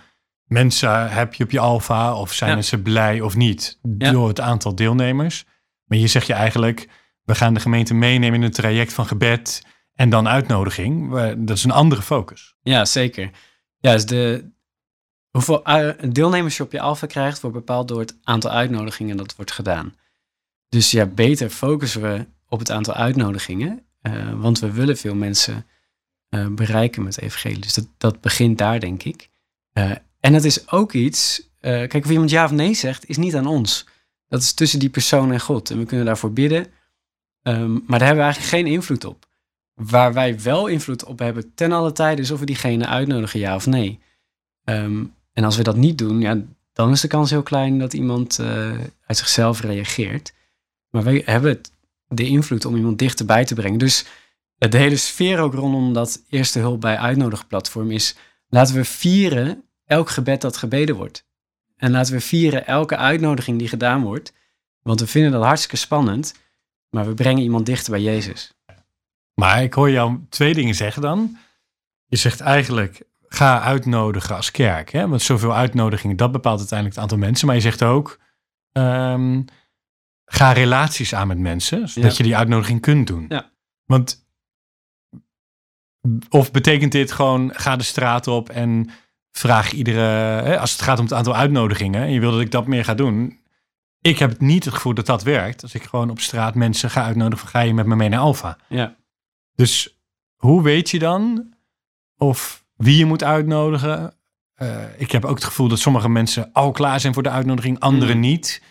mensen 0.49 1.11
heb 1.11 1.33
je 1.33 1.43
op 1.43 1.51
je 1.51 1.59
alfa 1.59 2.15
of 2.15 2.33
zijn 2.33 2.55
ja. 2.55 2.61
ze 2.61 2.81
blij 2.81 3.21
of 3.21 3.35
niet 3.35 3.79
door 3.81 4.27
het 4.27 4.39
aantal 4.39 4.75
deelnemers. 4.75 5.45
Maar 5.85 5.97
hier 5.97 6.09
zeg 6.09 6.23
je 6.27 6.33
eigenlijk, 6.33 6.87
we 7.23 7.35
gaan 7.35 7.53
de 7.53 7.59
gemeente 7.59 7.93
meenemen 7.93 8.39
in 8.39 8.45
een 8.45 8.51
traject 8.51 8.93
van 8.93 9.05
gebed 9.05 9.63
en 9.93 10.09
dan 10.09 10.27
uitnodiging. 10.27 11.11
Dat 11.37 11.57
is 11.57 11.63
een 11.63 11.71
andere 11.71 12.01
focus. 12.01 12.55
Ja, 12.61 12.85
zeker. 12.85 13.29
Ja, 13.79 13.93
dus 13.93 14.05
de, 14.05 14.51
Hoeveel 15.29 15.63
deelnemers 16.09 16.57
je 16.57 16.63
op 16.63 16.71
je 16.71 16.79
alfa 16.79 17.07
krijgt, 17.07 17.41
wordt 17.41 17.57
bepaald 17.57 17.87
door 17.87 17.99
het 17.99 18.17
aantal 18.23 18.51
uitnodigingen 18.51 19.17
dat 19.17 19.35
wordt 19.35 19.51
gedaan. 19.51 19.95
Dus 20.69 20.91
ja, 20.91 21.05
beter 21.05 21.49
focussen 21.49 22.01
we 22.01 22.25
op 22.47 22.59
het 22.59 22.71
aantal 22.71 22.93
uitnodigingen. 22.93 23.85
Eh, 24.01 24.33
want 24.33 24.59
we 24.59 24.71
willen 24.71 24.97
veel 24.97 25.15
mensen 25.15 25.65
eh, 26.29 26.47
bereiken 26.47 27.03
met 27.03 27.21
evangelie. 27.21 27.59
Dus 27.59 27.73
dat, 27.73 27.87
dat 27.97 28.21
begint 28.21 28.57
daar, 28.57 28.79
denk 28.79 29.03
ik. 29.03 29.29
Eh, 29.71 29.91
en 30.19 30.33
het 30.33 30.45
is 30.45 30.71
ook 30.71 30.93
iets, 30.93 31.49
eh, 31.59 31.71
kijk, 31.87 32.05
of 32.05 32.11
iemand 32.11 32.29
ja 32.29 32.45
of 32.45 32.51
nee 32.51 32.73
zegt, 32.73 33.09
is 33.09 33.17
niet 33.17 33.35
aan 33.35 33.47
ons. 33.47 33.87
Dat 34.27 34.41
is 34.41 34.53
tussen 34.53 34.79
die 34.79 34.89
persoon 34.89 35.31
en 35.31 35.39
God. 35.39 35.69
En 35.69 35.77
we 35.77 35.85
kunnen 35.85 36.05
daarvoor 36.05 36.33
bidden. 36.33 36.67
Ehm, 37.41 37.71
maar 37.71 37.99
daar 37.99 38.07
hebben 38.07 38.25
we 38.25 38.31
eigenlijk 38.31 38.53
geen 38.53 38.73
invloed 38.73 39.05
op. 39.05 39.27
Waar 39.73 40.13
wij 40.13 40.41
wel 40.41 40.67
invloed 40.67 41.03
op 41.03 41.19
hebben 41.19 41.53
ten 41.55 41.71
alle 41.71 41.91
tijde 41.91 42.21
is 42.21 42.31
of 42.31 42.39
we 42.39 42.45
diegene 42.45 42.85
uitnodigen, 42.85 43.39
ja 43.39 43.55
of 43.55 43.65
nee. 43.65 43.99
Ehm, 44.63 45.03
en 45.33 45.43
als 45.43 45.57
we 45.57 45.63
dat 45.63 45.75
niet 45.75 45.97
doen, 45.97 46.21
ja, 46.21 46.41
dan 46.73 46.91
is 46.91 47.01
de 47.01 47.07
kans 47.07 47.29
heel 47.29 47.43
klein 47.43 47.79
dat 47.79 47.93
iemand 47.93 48.39
eh, 48.39 48.71
uit 49.05 49.17
zichzelf 49.17 49.61
reageert. 49.61 50.33
Maar 50.89 51.03
wij 51.03 51.21
hebben 51.25 51.61
de 52.07 52.25
invloed 52.25 52.65
om 52.65 52.75
iemand 52.75 52.99
dichterbij 52.99 53.45
te 53.45 53.55
brengen. 53.55 53.79
Dus 53.79 54.05
de 54.57 54.77
hele 54.77 54.97
sfeer 54.97 55.39
ook 55.39 55.53
rondom 55.53 55.93
dat 55.93 56.23
eerste 56.29 56.59
hulp 56.59 56.81
bij 56.81 56.97
uitnodigplatform 56.97 57.91
is... 57.91 58.15
laten 58.49 58.75
we 58.75 58.85
vieren 58.85 59.63
elk 59.89 60.09
gebed 60.09 60.41
dat 60.41 60.57
gebeden 60.57 60.95
wordt. 60.95 61.25
En 61.77 61.91
laten 61.91 62.13
we 62.13 62.21
vieren 62.21 62.67
elke 62.67 62.97
uitnodiging 62.97 63.59
die 63.59 63.67
gedaan 63.67 64.01
wordt. 64.03 64.33
Want 64.81 64.99
we 64.99 65.07
vinden 65.07 65.31
dat 65.31 65.43
hartstikke 65.43 65.75
spannend. 65.77 66.33
Maar 66.89 67.05
we 67.07 67.13
brengen 67.13 67.43
iemand 67.43 67.65
dichter 67.65 67.91
bij 67.91 68.01
Jezus. 68.01 68.53
Maar 69.33 69.63
ik 69.63 69.73
hoor 69.73 69.89
jou 69.91 70.19
twee 70.29 70.53
dingen 70.53 70.75
zeggen 70.75 71.01
dan. 71.01 71.37
Je 72.05 72.15
zegt 72.15 72.39
eigenlijk, 72.39 73.01
ga 73.27 73.61
uitnodigen 73.61 74.35
als 74.35 74.51
kerk. 74.51 74.91
Hè? 74.91 75.07
Want 75.07 75.21
zoveel 75.21 75.55
uitnodigingen, 75.55 76.15
dat 76.15 76.31
bepaalt 76.31 76.59
uiteindelijk 76.59 76.99
het 76.99 77.03
aantal 77.03 77.27
mensen. 77.27 77.47
Maar 77.47 77.55
je 77.55 77.61
zegt 77.61 77.83
ook, 77.83 78.19
ehm, 78.71 79.41
ga 80.25 80.51
relaties 80.51 81.13
aan 81.13 81.27
met 81.27 81.37
mensen. 81.37 81.89
Zodat 81.89 82.11
Ja. 82.11 82.17
je 82.17 82.23
die 82.23 82.37
uitnodiging 82.37 82.81
kunt 82.81 83.07
doen. 83.07 83.25
Ja. 83.29 83.51
Want, 83.85 84.27
of 86.29 86.51
betekent 86.51 86.91
dit 86.91 87.11
gewoon, 87.11 87.53
ga 87.55 87.75
de 87.75 87.83
straat 87.83 88.27
op 88.27 88.49
en 88.49 88.89
vraag 89.31 89.71
iedere... 89.71 89.99
Hè, 90.43 90.59
als 90.59 90.71
het 90.71 90.81
gaat 90.81 90.97
om 90.97 91.03
het 91.03 91.13
aantal 91.13 91.35
uitnodigingen 91.35 92.01
en 92.01 92.11
je 92.11 92.19
wil 92.19 92.31
dat 92.31 92.41
ik 92.41 92.51
dat 92.51 92.67
meer 92.67 92.83
ga 92.85 92.93
doen... 92.93 93.37
Ik 94.01 94.19
heb 94.19 94.39
niet 94.39 94.65
het 94.65 94.73
gevoel 94.73 94.93
dat 94.93 95.05
dat 95.05 95.23
werkt. 95.23 95.61
Als 95.61 95.73
ik 95.73 95.83
gewoon 95.83 96.09
op 96.09 96.19
straat 96.19 96.55
mensen 96.55 96.89
ga 96.89 97.03
uitnodigen, 97.03 97.47
ga 97.47 97.59
je 97.59 97.73
met 97.73 97.85
me 97.85 97.95
mee 97.95 98.09
naar 98.09 98.19
Alfa? 98.19 98.57
Ja, 98.69 98.95
Dus 99.55 99.99
hoe 100.35 100.63
weet 100.63 100.89
je 100.89 100.99
dan 100.99 101.53
of 102.17 102.65
wie 102.75 102.97
je 102.97 103.05
moet 103.05 103.23
uitnodigen? 103.23 104.13
Eh, 104.53 104.77
ik 104.97 105.11
heb 105.11 105.25
ook 105.25 105.35
het 105.35 105.43
gevoel 105.43 105.67
dat 105.67 105.79
sommige 105.79 106.09
mensen 106.09 106.49
al 106.53 106.71
klaar 106.71 106.99
zijn 106.99 107.13
voor 107.13 107.23
de 107.23 107.29
uitnodiging, 107.29 107.79
anderen 107.79 108.15
Mm. 108.15 108.21
niet. 108.21 108.61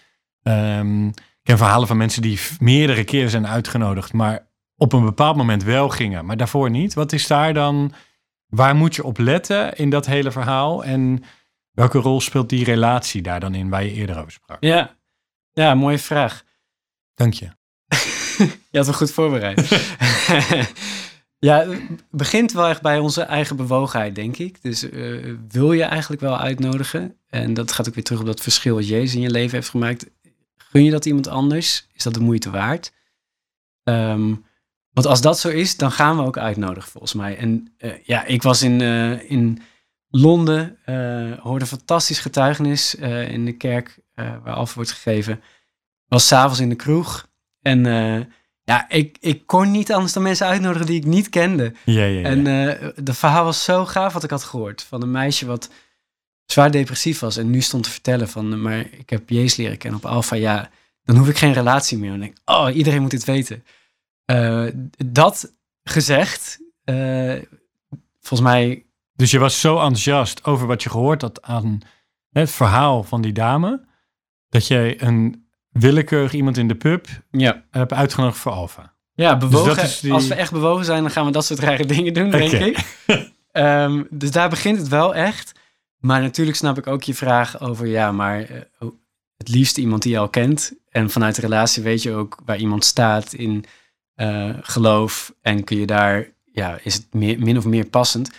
Ehm, 0.42 1.06
ik 1.06 1.14
ken 1.42 1.56
verhalen 1.58 1.88
van 1.88 1.96
mensen 1.96 2.22
die 2.22 2.38
meerdere 2.60 3.04
keren 3.04 3.30
zijn 3.30 3.46
uitgenodigd, 3.46 4.12
maar 4.12 4.46
op 4.76 4.92
een 4.92 5.04
bepaald 5.04 5.36
moment 5.36 5.62
wel 5.62 5.88
gingen, 5.88 6.24
maar 6.26 6.36
daarvoor 6.36 6.70
niet. 6.70 6.94
Wat 6.94 7.12
is 7.12 7.26
daar 7.26 7.54
dan? 7.54 7.92
Waar 8.48 8.76
moet 8.76 8.94
je 8.94 9.04
op 9.04 9.18
letten 9.18 9.76
in 9.76 9.90
dat 9.90 10.06
hele 10.06 10.30
verhaal? 10.30 10.84
En 10.84 11.22
welke 11.70 11.98
rol 11.98 12.20
speelt 12.20 12.48
die 12.48 12.64
relatie 12.64 13.22
daar 13.22 13.40
dan 13.40 13.54
in 13.54 13.68
waar 13.68 13.84
je 13.84 13.92
eerder 13.92 14.18
over 14.18 14.32
sprak? 14.32 14.56
ja. 14.60 14.96
ja 15.52 15.74
mooie 15.74 15.98
vraag. 15.98 16.44
Dank 17.14 17.34
je. 17.34 17.48
Je 18.70 18.78
had 18.78 18.86
me 18.86 18.92
goed 18.92 19.10
voorbereid. 19.10 19.68
ja, 21.48 21.68
het 21.68 21.80
begint 22.10 22.52
wel 22.52 22.68
echt 22.68 22.82
bij 22.82 22.98
onze 22.98 23.22
eigen 23.22 23.56
bewogenheid, 23.56 24.14
denk 24.14 24.36
ik. 24.36 24.62
Dus 24.62 24.90
eh, 24.90 25.34
wil 25.48 25.72
je 25.72 25.82
eigenlijk 25.82 26.20
wel 26.20 26.38
uitnodigen? 26.38 27.16
En 27.28 27.54
dat 27.54 27.72
gaat 27.72 27.88
ook 27.88 27.94
weer 27.94 28.04
terug 28.04 28.20
op 28.20 28.26
dat 28.26 28.40
verschil 28.40 28.74
wat 28.74 28.88
Jezus 28.88 29.14
in 29.14 29.20
je 29.20 29.30
leven 29.30 29.54
heeft 29.54 29.68
gemaakt. 29.68 30.06
Gun 30.56 30.84
je 30.84 30.90
dat 30.90 31.06
iemand 31.06 31.28
anders? 31.28 31.86
Is 31.92 32.02
dat 32.02 32.14
de 32.14 32.20
moeite 32.20 32.50
waard? 32.50 32.92
Ehm, 33.82 34.34
want 34.98 35.10
als 35.10 35.20
dat 35.20 35.38
zo 35.38 35.48
is, 35.48 35.76
dan 35.76 35.92
gaan 35.92 36.16
we 36.16 36.22
ook 36.22 36.38
uitnodigen, 36.38 36.90
volgens 36.90 37.12
mij. 37.12 37.36
En 37.36 37.72
eh, 37.78 37.90
ja, 38.02 38.24
ik 38.24 38.42
was 38.42 38.62
in, 38.62 38.80
eh, 38.80 39.30
in 39.30 39.62
Londen, 40.10 40.78
eh, 40.84 41.32
hoorde 41.38 41.60
een 41.60 41.66
fantastisch 41.66 42.18
getuigenis 42.18 42.94
in 42.94 43.44
de 43.44 43.52
kerk 43.52 43.98
waar 44.14 44.54
Alfa 44.54 44.74
wordt 44.74 44.92
gegeven. 44.92 45.40
Was 46.06 46.26
s'avonds 46.26 46.60
in 46.60 46.68
de 46.68 46.74
kroeg. 46.74 47.28
En 47.62 47.84
ja, 48.64 48.88
ik, 48.88 49.16
ik 49.20 49.46
kon 49.46 49.70
niet 49.70 49.92
anders 49.92 50.12
dan 50.12 50.22
mensen 50.22 50.46
uitnodigen 50.46 50.86
die 50.86 51.00
ik 51.00 51.06
niet 51.06 51.28
kende. 51.28 51.72
Ja, 51.84 52.04
ja, 52.04 52.18
ja. 52.18 52.24
En 52.24 52.44
de 53.04 53.14
verhaal 53.14 53.44
was 53.44 53.64
zo 53.64 53.84
gaaf 53.84 54.12
wat 54.12 54.24
ik 54.24 54.30
had 54.30 54.44
gehoord. 54.44 54.82
Van 54.82 55.02
een 55.02 55.10
meisje 55.10 55.46
wat 55.46 55.70
zwaar 56.46 56.70
depressief 56.70 57.18
was. 57.18 57.36
En 57.36 57.50
nu 57.50 57.60
stond 57.60 57.82
te 57.82 57.90
vertellen 57.90 58.28
van, 58.28 58.62
maar 58.62 58.78
ik 58.78 59.10
heb 59.10 59.28
Jezus 59.30 59.56
leren 59.56 59.78
kennen 59.78 60.00
op 60.00 60.06
Alpha. 60.06 60.36
Ja, 60.36 60.70
dan 61.04 61.16
hoef 61.16 61.28
ik 61.28 61.38
geen 61.38 61.52
relatie 61.52 61.98
meer. 61.98 62.12
En 62.12 62.22
ik, 62.22 62.34
denk, 62.44 62.58
oh, 62.58 62.76
iedereen 62.76 63.00
moet 63.02 63.10
dit 63.10 63.24
weten. 63.24 63.64
Eh, 64.28 64.64
dat 65.06 65.52
gezegd, 65.82 66.58
eh, 66.84 67.34
volgens 68.20 68.50
mij, 68.50 68.86
Dus 69.14 69.30
je 69.30 69.38
was 69.38 69.60
zo 69.60 69.74
enthousiast 69.74 70.44
over 70.44 70.66
wat 70.66 70.82
je 70.82 70.90
gehoord 70.90 71.22
had 71.22 71.42
aan 71.42 71.78
het 72.30 72.50
verhaal 72.50 73.02
van 73.02 73.20
die 73.22 73.32
dame, 73.32 73.84
dat 74.48 74.66
jij 74.66 75.02
een 75.02 75.48
willekeurig 75.68 76.32
iemand 76.32 76.56
in 76.56 76.68
de 76.68 76.74
pub 76.74 77.06
ja. 77.30 77.64
hebt 77.70 77.92
uitgenodigd 77.92 78.38
voor 78.38 78.52
Alfa. 78.52 78.94
Ja, 79.14 79.36
bewogen. 79.36 79.82
is 79.82 80.00
die- 80.00 80.12
Als 80.12 80.28
we 80.28 80.34
echt 80.34 80.52
bewogen 80.52 80.84
zijn, 80.84 81.02
dan 81.02 81.10
gaan 81.10 81.26
we 81.26 81.32
dat 81.32 81.44
soort 81.44 81.58
rare 81.60 81.86
dingen 81.94 82.14
doen, 82.14 82.30
denk 82.30 82.52
ik. 82.52 82.78
Ehm, 83.52 84.02
dus 84.10 84.30
daar 84.30 84.48
begint 84.48 84.78
het 84.78 84.88
wel 84.88 85.14
echt. 85.14 85.52
Maar 85.98 86.20
natuurlijk 86.20 86.56
snap 86.56 86.78
ik 86.78 86.86
ook 86.86 87.02
je 87.02 87.14
vraag 87.14 87.60
over, 87.60 87.86
ja, 87.86 88.12
maar 88.12 88.40
eh, 88.42 88.88
het 89.36 89.48
liefst 89.48 89.78
iemand 89.78 90.02
die 90.02 90.12
je 90.12 90.18
al 90.18 90.28
kent. 90.28 90.72
En 90.88 91.10
vanuit 91.10 91.34
de 91.34 91.40
relatie 91.40 91.82
weet 91.82 92.02
je 92.02 92.12
ook 92.12 92.40
waar 92.44 92.56
iemand 92.58 92.84
staat 92.84 93.32
in 93.32 93.64
eh, 94.18 94.50
geloof. 94.60 95.34
En 95.40 95.64
kun 95.64 95.78
je 95.78 95.86
daar, 95.86 96.26
ja, 96.52 96.78
is 96.82 96.94
het 96.94 97.06
meer, 97.14 97.38
min 97.38 97.56
of 97.56 97.64
meer 97.64 97.84
passend. 97.84 98.30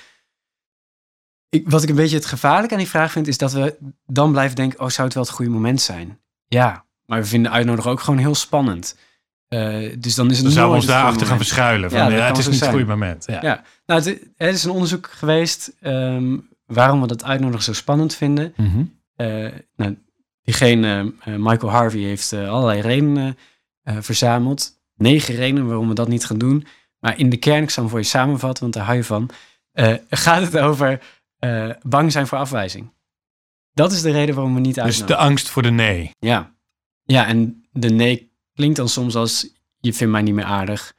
Ik, 1.50 1.70
wat 1.70 1.84
ik 1.84 1.90
een 1.90 1.96
beetje 1.96 2.16
het 2.16 2.26
gevaarlijk 2.26 2.72
aan 2.72 2.78
die 2.78 2.88
vraag 2.88 3.12
vind, 3.12 3.28
is 3.28 3.38
dat 3.38 3.52
we 3.52 3.78
dan 4.06 4.32
blijven 4.32 4.56
denken, 4.56 4.80
oh, 4.80 4.88
zou 4.88 5.08
het 5.08 5.16
wel 5.16 5.24
het 5.24 5.34
goede 5.34 5.52
moment 5.52 5.82
zijn? 5.82 6.20
Ja, 6.48 6.86
maar 7.06 7.20
we 7.20 7.26
vinden 7.28 7.52
uitnodigen 7.52 7.92
ook 7.92 8.00
gewoon 8.00 8.20
heel 8.20 8.36
spannend. 8.36 8.98
Eh, 9.48 9.96
dus 10.00 10.16
dan 10.16 10.30
is 10.30 10.36
het 10.36 10.46
Dan 10.46 10.54
zouden 10.54 10.76
we 10.76 10.82
ons 10.82 10.86
het 10.86 10.94
daarachter 10.94 11.28
gaan 11.28 11.38
verschuilen. 11.38 11.90
Van, 11.90 12.00
Ja, 12.00 12.06
het 12.10 12.38
is 12.38 12.44
niet 12.44 12.46
het 12.46 12.58
zijn. 12.58 12.72
goede 12.72 12.86
moment. 12.86 13.26
Ja. 13.28 13.42
Ja, 13.42 13.64
nou, 13.86 14.02
het, 14.02 14.20
het 14.36 14.56
is 14.56 14.64
een 14.64 14.72
onderzoek 14.72 15.10
geweest 15.12 15.72
ehm, 15.82 16.38
waarom 16.66 17.02
we 17.02 17.08
dat 17.08 17.24
uitnodigen 17.24 17.64
zo 17.64 17.74
spannend 17.74 18.16
vinden. 18.16 18.54
Nou, 19.76 19.98
diegene, 20.44 21.14
Michael 21.26 21.72
Harvey, 21.72 22.02
heeft 22.02 22.34
allerlei 22.34 22.82
redenen 22.82 23.38
verzameld. 23.84 24.78
Negen 25.00 25.36
redenen 25.36 25.66
waarom 25.68 25.88
we 25.88 25.94
dat 25.94 26.08
niet 26.08 26.26
gaan 26.26 26.38
doen. 26.38 26.66
Maar 27.00 27.18
in 27.20 27.30
de 27.30 27.38
kern, 27.38 27.64
ik 27.64 27.70
zal 27.70 27.84
hem 27.84 27.92
voor 27.92 28.02
je 28.02 28.06
samenvatten, 28.06 28.62
want 28.64 28.74
daar 28.74 28.84
hou 28.86 28.98
je 28.98 29.04
van. 29.04 29.30
eh, 29.72 29.94
gaat 30.10 30.42
het 30.42 30.58
over 30.58 31.02
eh, 31.40 31.70
bang 31.82 32.12
zijn 32.12 32.28
voor 32.28 32.38
afwijzing. 32.38 32.94
Dat 33.74 33.92
is 33.92 34.02
de 34.02 34.12
reden 34.12 34.36
waarom 34.36 34.54
we 34.54 34.60
niet 34.60 34.76
Dus 34.76 34.84
uitnodigen. 34.84 35.08
de 35.18 35.24
angst 35.24 35.50
voor 35.50 35.62
de 35.62 35.70
nee. 35.72 36.12
Ja. 36.20 36.56
ja, 37.04 37.28
en 37.28 37.66
de 37.72 37.90
nee 37.90 38.32
klinkt 38.54 38.76
dan 38.78 38.90
soms 38.90 39.16
als 39.16 39.48
je 39.80 39.94
vindt 39.94 40.14
mij 40.14 40.22
niet 40.22 40.34
meer 40.34 40.44
aardig. 40.46 40.94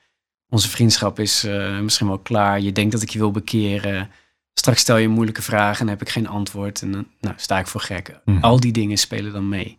Onze 0.48 0.68
vriendschap 0.68 1.18
is 1.18 1.44
eh, 1.44 1.78
misschien 1.78 2.06
wel 2.06 2.18
klaar. 2.18 2.60
Je 2.60 2.72
denkt 2.72 2.92
dat 2.92 3.02
ik 3.02 3.10
je 3.10 3.18
wil 3.18 3.30
bekeren. 3.30 4.10
Straks 4.54 4.80
stel 4.80 4.96
je 4.96 5.06
een 5.06 5.12
moeilijke 5.12 5.42
vraag 5.42 5.80
en 5.80 5.88
heb 5.88 6.00
ik 6.00 6.08
geen 6.08 6.26
antwoord. 6.28 6.82
En 6.82 6.92
dan 6.92 7.06
nou, 7.20 7.34
sta 7.38 7.58
ik 7.58 7.66
voor 7.66 7.80
gek. 7.80 8.20
Mhm. 8.24 8.38
Al 8.44 8.60
die 8.60 8.72
dingen 8.72 8.96
spelen 8.98 9.32
dan 9.32 9.48
mee. 9.48 9.78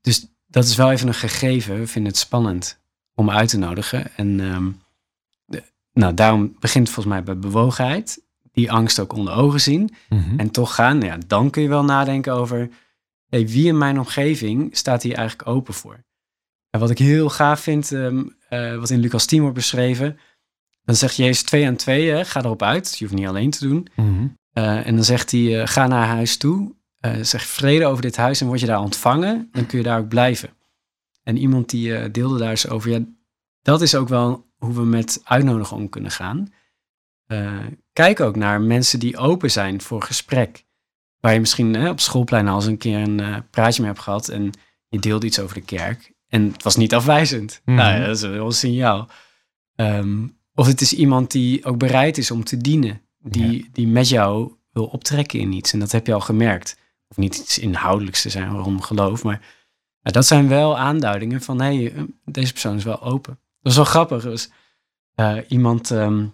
Dus 0.00 0.26
dat 0.50 0.64
is 0.64 0.76
wel 0.76 0.90
even 0.90 1.08
een 1.08 1.14
gegeven. 1.14 1.78
We 1.78 1.86
vinden 1.86 2.12
het 2.12 2.20
spannend 2.20 2.78
om 3.14 3.30
uit 3.30 3.48
te 3.48 3.58
nodigen. 3.58 4.16
En 4.16 4.40
ehm, 4.40 4.70
de- 5.44 5.62
nou, 5.92 6.14
daarom 6.14 6.56
begint 6.58 6.90
volgens 6.90 7.14
mij 7.14 7.22
bij 7.22 7.38
bewogenheid. 7.38 8.22
Die 8.52 8.72
angst 8.72 9.00
ook 9.00 9.12
onder 9.12 9.34
ogen 9.34 9.60
zien. 9.60 9.94
Mhm. 10.08 10.38
En 10.38 10.50
toch 10.50 10.74
gaan, 10.74 10.98
nou 10.98 11.10
ja, 11.10 11.18
dan 11.26 11.50
kun 11.50 11.62
je 11.62 11.68
wel 11.68 11.84
nadenken 11.84 12.32
over 12.32 12.68
hey, 13.28 13.46
wie 13.48 13.66
in 13.66 13.78
mijn 13.78 13.98
omgeving 13.98 14.76
staat 14.76 15.02
hier 15.02 15.14
eigenlijk 15.14 15.48
open 15.48 15.74
voor. 15.74 16.04
En 16.70 16.80
wat 16.80 16.90
ik 16.90 16.98
heel 16.98 17.28
gaaf 17.30 17.60
vind, 17.60 17.92
ehm, 17.92 18.22
eh, 18.48 18.76
wat 18.76 18.90
in 18.90 19.00
Lucas 19.00 19.26
10 19.26 19.40
wordt 19.40 19.54
beschreven, 19.56 20.18
dan 20.84 20.94
zegt 20.94 21.16
Jezus 21.16 21.42
twee 21.42 21.66
aan 21.66 21.76
twee, 21.76 22.10
hè, 22.10 22.24
ga 22.24 22.40
erop 22.44 22.62
uit. 22.62 22.98
Je 22.98 23.04
hoeft 23.04 23.16
niet 23.16 23.26
alleen 23.28 23.50
te 23.50 23.68
doen. 23.68 23.88
Mhm. 23.96 24.26
Eh, 24.52 24.86
en 24.86 24.94
dan 24.94 25.04
zegt 25.04 25.30
hij, 25.30 25.60
eh, 25.60 25.66
ga 25.66 25.86
naar 25.86 26.06
huis 26.06 26.36
toe, 26.36 26.74
eh, 27.00 27.16
zeg 27.20 27.42
vrede 27.42 27.86
over 27.86 28.02
dit 28.02 28.16
huis 28.16 28.40
en 28.40 28.46
word 28.46 28.60
je 28.60 28.66
daar 28.66 28.80
ontvangen, 28.80 29.48
dan 29.52 29.66
kun 29.66 29.78
je 29.78 29.84
daar 29.84 29.98
ook 29.98 30.08
blijven. 30.08 30.50
En 31.22 31.36
iemand 31.36 31.70
die 31.70 31.96
eh, 31.96 32.12
deelde 32.12 32.38
daar 32.38 32.50
eens 32.50 32.68
over, 32.68 32.90
ja, 32.90 33.00
dat 33.62 33.82
is 33.82 33.94
ook 33.94 34.08
wel 34.08 34.46
hoe 34.56 34.74
we 34.74 34.84
met 34.84 35.20
uitnodigen 35.24 35.76
om 35.76 35.88
kunnen 35.88 36.10
gaan. 36.10 36.52
Eh, 37.26 37.58
kijk 37.92 38.20
ook 38.20 38.36
naar 38.36 38.60
mensen 38.60 38.98
die 38.98 39.16
open 39.16 39.50
zijn 39.50 39.80
voor 39.80 40.02
gesprek. 40.02 40.64
Waar 41.20 41.32
je 41.32 41.40
misschien 41.40 41.74
hè, 41.74 41.90
op 41.90 42.00
schoolplein 42.00 42.48
al 42.48 42.56
eens 42.56 42.66
een 42.66 42.78
keer 42.78 42.98
een 42.98 43.48
praatje 43.50 43.82
mee 43.82 43.90
hebt 43.90 44.02
gehad 44.02 44.28
en 44.28 44.50
je 44.88 44.98
deelde 44.98 45.26
iets 45.26 45.40
over 45.40 45.54
de 45.54 45.64
kerk. 45.64 46.12
En 46.28 46.52
het 46.52 46.62
was 46.62 46.76
niet 46.76 46.94
afwijzend. 46.94 47.60
Mhm. 47.64 47.76
Nou 47.76 47.94
ja, 47.94 48.06
dat 48.06 48.16
is 48.16 48.22
wel 48.22 48.46
een 48.46 48.52
signaal. 48.52 49.08
Ehm, 49.74 50.26
of 50.54 50.66
het 50.66 50.80
is 50.80 50.92
iemand 50.92 51.30
die 51.30 51.64
ook 51.64 51.78
bereid 51.78 52.18
is 52.18 52.30
om 52.30 52.44
te 52.44 52.56
dienen. 52.56 53.00
Die, 53.18 53.68
die 53.72 53.86
met 53.86 54.08
jou 54.08 54.52
wil 54.72 54.84
optrekken 54.84 55.40
in 55.40 55.52
iets. 55.52 55.72
En 55.72 55.78
dat 55.78 55.92
heb 55.92 56.06
je 56.06 56.14
al 56.14 56.20
gemerkt. 56.20 56.76
Of 57.10 57.16
niet 57.16 57.36
iets 57.36 57.58
inhoudelijks 57.58 58.22
te 58.22 58.30
zijn 58.30 58.52
waarom 58.52 58.80
geloof. 58.80 59.22
Maar 59.22 59.40
dat 60.02 60.26
zijn 60.26 60.48
wel 60.48 60.78
aanduidingen 60.78 61.42
van... 61.42 61.60
hé, 61.60 61.84
hey, 61.84 62.06
deze 62.24 62.52
persoon 62.52 62.76
is 62.76 62.84
wel 62.84 63.02
open. 63.02 63.38
was 63.60 63.76
wel 63.76 63.84
grappig. 63.84 64.24
Er 64.24 64.30
was 64.30 64.50
eh, 65.14 65.36
iemand 65.48 65.90
ehm, 65.90 66.26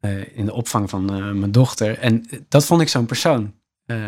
eh, 0.00 0.36
in 0.38 0.44
de 0.44 0.52
opvang 0.52 0.90
van 0.90 1.10
eh, 1.14 1.30
mijn 1.30 1.52
dochter. 1.52 1.98
En 1.98 2.26
dat 2.48 2.64
vond 2.64 2.80
ik 2.80 2.88
zo'n 2.88 3.06
persoon. 3.06 3.54
Eh, 3.86 3.98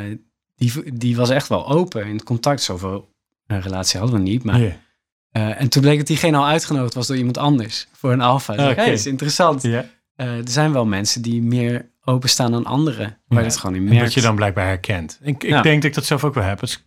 die, 0.57 0.93
die 0.95 1.17
was 1.17 1.31
echt 1.31 1.49
wel 1.49 1.69
open 1.69 2.07
in 2.07 2.15
het 2.15 2.25
contact. 2.25 2.63
Zoveel 2.63 3.09
een 3.47 3.61
relatie 3.61 3.99
hadden 4.01 4.19
we 4.19 4.23
niet. 4.25 4.45
Maar, 4.45 4.61
eh, 5.31 5.61
en 5.61 5.69
toen 5.69 5.83
bleek 5.83 5.99
dat 5.99 6.07
diegene 6.07 6.37
al 6.37 6.47
uitgenodigd 6.47 6.95
was 6.95 7.07
door 7.07 7.17
iemand 7.17 7.39
anders. 7.39 7.89
Voor 7.93 8.13
een 8.13 8.21
alfa. 8.21 8.55
Hey, 8.55 8.75
dat 8.75 8.87
is 8.87 9.07
interessant. 9.07 9.65
Eh, 9.65 9.83
er 10.17 10.49
zijn 10.49 10.73
wel 10.73 10.87
mensen 10.87 11.23
die 11.23 11.43
meer 11.43 11.91
openstaan 12.09 12.51
dan 12.53 12.65
anderen. 12.65 13.19
Waar 13.27 13.39
je 13.43 13.49
het 13.49 13.57
gewoon 13.57 13.75
in 13.77 13.83
En 13.83 13.89
merkt. 13.89 14.05
wat 14.05 14.15
je 14.15 14.21
dan 14.21 14.35
blijkbaar 14.37 14.67
herkent. 14.67 15.19
Ik, 15.23 15.45
ik 15.45 15.63
denk 15.63 15.65
dat 15.65 15.85
ik 15.85 15.95
dat 15.95 16.05
zelf 16.05 16.25
ook 16.25 16.35
wel 16.35 16.45
heb. 16.45 16.61
Als 16.61 16.73
ik 16.77 16.83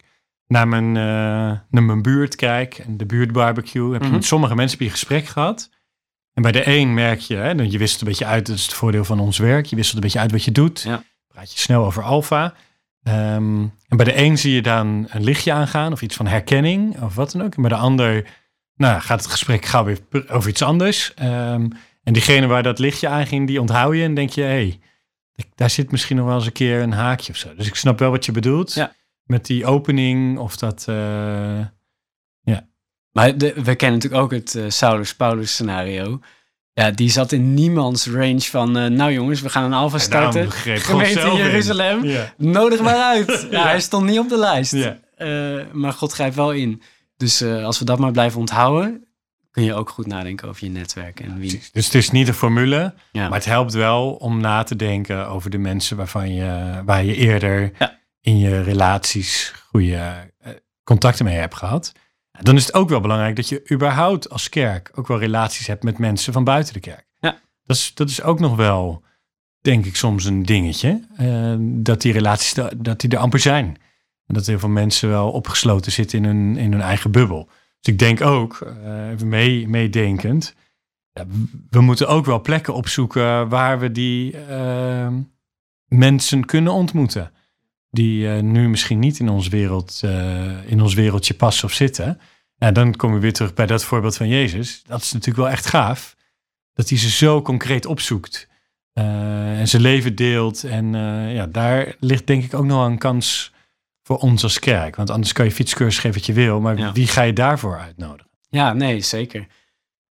naar 0.48 0.68
mijn, 0.68 0.88
eh, 0.98 1.60
naar 1.70 1.84
mijn 1.84 2.02
buurt 2.02 2.36
kijk 2.36 2.78
en 2.78 2.98
de 2.98 3.06
buurtbarbecue, 3.06 3.92
heb 3.92 4.02
je 4.02 4.08
Mhm. 4.08 4.16
met 4.16 4.26
sommige 4.26 4.56
mensen 4.56 4.78
heb 4.78 4.88
je 4.88 4.94
gesprek 4.94 5.26
gehad. 5.26 5.70
En 6.34 6.42
bij 6.42 6.52
de 6.52 6.68
een 6.68 6.94
merk 6.94 7.20
je, 7.20 7.36
hè, 7.36 7.56
dat 7.56 7.72
je 7.72 7.78
wisselt 7.78 8.02
een 8.02 8.08
beetje 8.08 8.26
uit, 8.26 8.46
dat 8.46 8.56
is 8.56 8.64
het 8.64 8.74
voordeel 8.74 9.04
van 9.06 9.20
ons 9.20 9.38
werk, 9.38 9.66
je 9.66 9.76
wisselt 9.76 9.96
een 9.96 10.02
beetje 10.02 10.20
uit 10.20 10.32
wat 10.32 10.44
je 10.44 10.52
doet. 10.52 10.82
Ja. 10.82 11.04
Praat 11.28 11.54
je 11.54 11.60
snel 11.60 11.86
over 11.86 12.04
alfa. 12.04 12.54
Ehm, 13.04 13.60
en 13.88 13.98
bij 13.98 14.06
de 14.06 14.18
een 14.18 14.38
zie 14.38 14.54
je 14.54 14.62
dan 14.62 15.08
een 15.10 15.24
lichtje 15.24 15.52
aangaan 15.54 15.92
of 15.92 16.02
iets 16.02 16.16
van 16.16 16.28
herkenning 16.28 17.02
of 17.02 17.16
wat 17.16 17.32
dan 17.32 17.42
ook. 17.44 17.56
En 17.56 17.62
bij 17.62 17.70
de 17.72 17.76
ander 17.78 18.26
nou, 18.76 19.02
gaat 19.02 19.22
het 19.22 19.32
gesprek 19.32 19.66
gauw 19.66 19.84
weer 19.84 20.00
over 20.30 20.50
iets 20.50 20.62
anders. 20.62 21.14
Ehm, 21.14 21.68
en 22.04 22.14
diegene 22.14 22.48
waar 22.48 22.64
dat 22.64 22.80
lichtje 22.80 23.08
aanging, 23.08 23.48
die 23.48 23.62
onthoud 23.62 23.96
je 23.96 24.04
en 24.04 24.14
denk 24.14 24.30
je, 24.30 24.42
hé, 24.42 24.48
hey, 24.48 24.80
daar 25.56 25.70
zit 25.70 25.91
misschien 25.91 26.15
nog 26.17 26.26
wel 26.26 26.36
eens 26.36 26.46
een 26.46 26.52
keer 26.52 26.82
een 26.82 26.91
haakje 26.91 27.32
of 27.32 27.38
zo. 27.38 27.56
Dus 27.56 27.67
ik 27.67 27.76
snap 27.76 28.00
wel 28.00 28.12
wat 28.12 28.26
je 28.26 28.32
bedoelt 28.32 28.74
Ja. 28.74 28.94
met 29.24 29.46
die 29.46 29.65
opening 29.65 30.38
of 30.38 30.58
dat... 30.58 30.86
eh, 30.88 31.60
Maar 33.13 33.38
de, 33.38 33.54
we 33.63 33.76
kennen 33.76 34.00
natuurlijk 34.00 34.24
ook 34.24 34.32
het 34.32 34.56
eh, 34.56 34.63
Saulus-Paulus 34.67 35.52
scenario. 35.52 36.20
Ja, 36.74 36.91
die 36.91 37.10
zat 37.10 37.32
in 37.32 37.54
niemands 37.54 38.08
range 38.08 38.39
van... 38.41 38.78
eh, 38.78 38.86
nou 38.89 39.12
jongens, 39.12 39.41
we 39.41 39.50
gaan 39.50 39.63
een 39.63 39.74
alfa 39.74 39.98
starten. 39.98 40.52
Gemeente 40.52 41.20
in. 41.22 41.36
Jeruzalem. 41.36 42.04
Ja. 42.06 42.34
Nodig 42.38 42.82
maar 42.82 42.96
uit. 42.96 43.28
Ja, 43.52 43.60
Ja. 43.60 43.63
hij 43.67 43.80
stond 43.80 44.06
niet 44.06 44.20
op 44.20 44.30
de 44.30 44.38
lijst. 44.38 44.72
Ja. 44.74 44.98
Maar 45.72 45.94
God 45.94 46.12
grijpt 46.12 46.36
wel 46.36 46.52
in. 46.52 46.82
Dus 47.17 47.41
als 47.44 47.80
we 47.80 47.86
dat 47.86 48.00
maar 48.00 48.12
blijven 48.12 48.39
onthouden... 48.39 49.06
kun 49.52 49.64
je 49.64 49.74
ook 49.74 49.90
goed 49.90 50.08
nadenken 50.08 50.48
over 50.48 50.66
je 50.66 50.72
netwerk 50.72 51.20
en 51.20 51.40
wie. 51.40 51.62
Dus 51.72 51.86
het 51.86 51.96
is 51.96 52.12
niet 52.12 52.28
een 52.28 52.34
formule, 52.34 52.94
Ja. 53.12 53.24
maar 53.30 53.38
het 53.38 53.46
helpt 53.48 53.74
wel 53.74 54.12
om 54.14 54.40
na 54.40 54.64
te 54.64 54.76
denken 54.76 55.28
over 55.28 55.50
de 55.50 55.58
mensen 55.58 55.98
waarvan 55.98 56.34
je, 56.34 56.82
waar 56.86 57.04
je 57.04 57.16
eerder 57.16 57.72
Ja. 57.80 58.00
in 58.22 58.38
je 58.40 58.62
relaties 58.62 59.54
goede 59.70 59.96
eh, 60.40 60.52
contacten 60.84 61.26
mee 61.26 61.36
hebt 61.38 61.56
gehad. 61.56 61.92
Dan 62.42 62.56
is 62.56 62.66
het 62.66 62.74
ook 62.74 62.90
wel 62.90 63.00
belangrijk 63.02 63.36
dat 63.36 63.50
je 63.50 63.66
überhaupt 63.72 64.30
als 64.30 64.50
kerk 64.50 64.92
ook 64.96 65.08
wel 65.08 65.20
relaties 65.20 65.68
hebt 65.68 65.84
met 65.84 65.98
mensen 65.98 66.34
van 66.34 66.44
buiten 66.44 66.74
de 66.74 66.80
kerk. 66.80 67.06
Ja. 67.20 67.40
Dat 67.64 67.78
is, 67.78 67.92
dat 67.94 68.10
is 68.10 68.22
ook 68.22 68.40
nog 68.40 68.56
wel, 68.56 69.04
denk 69.62 69.86
ik, 69.86 69.96
soms 69.96 70.26
een 70.26 70.44
dingetje. 70.44 71.08
eh, 71.18 71.56
dat 71.60 72.02
die 72.02 72.14
relaties, 72.14 72.54
da- 72.54 72.72
dat 72.78 73.00
die 73.02 73.10
er 73.10 73.18
amper 73.18 73.40
zijn. 73.40 73.66
En 74.28 74.34
dat 74.38 74.46
heel 74.46 74.60
veel 74.60 74.70
mensen 74.70 75.10
wel 75.10 75.32
opgesloten 75.32 75.92
zitten 75.92 76.18
in 76.18 76.26
hun, 76.26 76.58
in 76.58 76.72
hun 76.72 76.82
eigen 76.82 77.12
bubbel. 77.12 77.50
Dus 77.82 77.94
ik 77.94 78.00
denk 78.00 78.22
ook, 78.22 78.62
eh, 78.62 79.10
even 79.10 79.28
mee, 79.28 79.67
meedenkend, 79.67 80.56
we 81.70 81.82
moeten 81.82 82.08
ook 82.08 82.26
wel 82.26 82.41
plekken 82.41 82.74
opzoeken 82.74 83.50
waar 83.50 83.80
we 83.80 83.91
die 83.91 84.38
eh, 84.38 85.13
mensen 85.88 86.46
kunnen 86.46 86.74
ontmoeten. 86.74 87.32
Die 87.89 88.34
eh, 88.34 88.41
nu 88.41 88.70
misschien 88.70 89.00
niet 89.00 89.20
in 89.20 89.30
ons, 89.30 89.48
wereld, 89.48 90.00
eh, 90.04 90.72
in 90.72 90.82
ons 90.82 90.94
wereldje 90.94 91.34
passen 91.34 91.65
of 91.65 91.74
zitten. 91.74 92.20
En 92.58 92.74
dan 92.74 92.96
komen 92.96 93.15
we 93.15 93.22
weer 93.22 93.34
terug 93.34 93.54
bij 93.54 93.65
dat 93.65 93.84
voorbeeld 93.84 94.17
van 94.17 94.28
Jezus. 94.28 94.84
Dat 94.88 95.02
is 95.02 95.12
natuurlijk 95.12 95.44
wel 95.44 95.50
echt 95.50 95.65
gaaf. 95.65 96.15
Dat 96.74 96.89
hij 96.89 96.98
ze 96.98 97.10
zo 97.10 97.41
concreet 97.41 97.86
opzoekt. 97.86 98.50
en 98.94 99.67
zijn 99.67 99.82
leven 99.82 100.15
deelt. 100.15 100.63
En 100.63 100.94
ja, 101.34 101.48
daar 101.48 101.96
ligt 102.00 102.28
denk 102.28 102.44
ik 102.44 102.54
ook 102.54 102.65
nog 102.65 102.86
een 102.86 102.98
kans 102.98 103.54
voor 104.04 104.18
ons 104.18 104.44
als 104.44 104.60
kerk. 104.60 104.96
Want 104.96 105.10
anders 105.10 105.34
kan 105.34 105.46
je 105.46 105.52
fietscursus 105.52 106.00
geven 106.00 106.18
wat 106.18 106.26
je 106.26 106.34
wil. 106.34 106.60
Maar 106.60 106.78
Ja. 106.78 106.92
wie 106.92 107.08
ga 107.08 107.22
je 107.22 107.34
daarvoor 107.34 107.80
uitnodigen? 107.80 108.32
Ja, 108.50 108.74
nee, 108.74 109.02
zeker. 109.02 109.48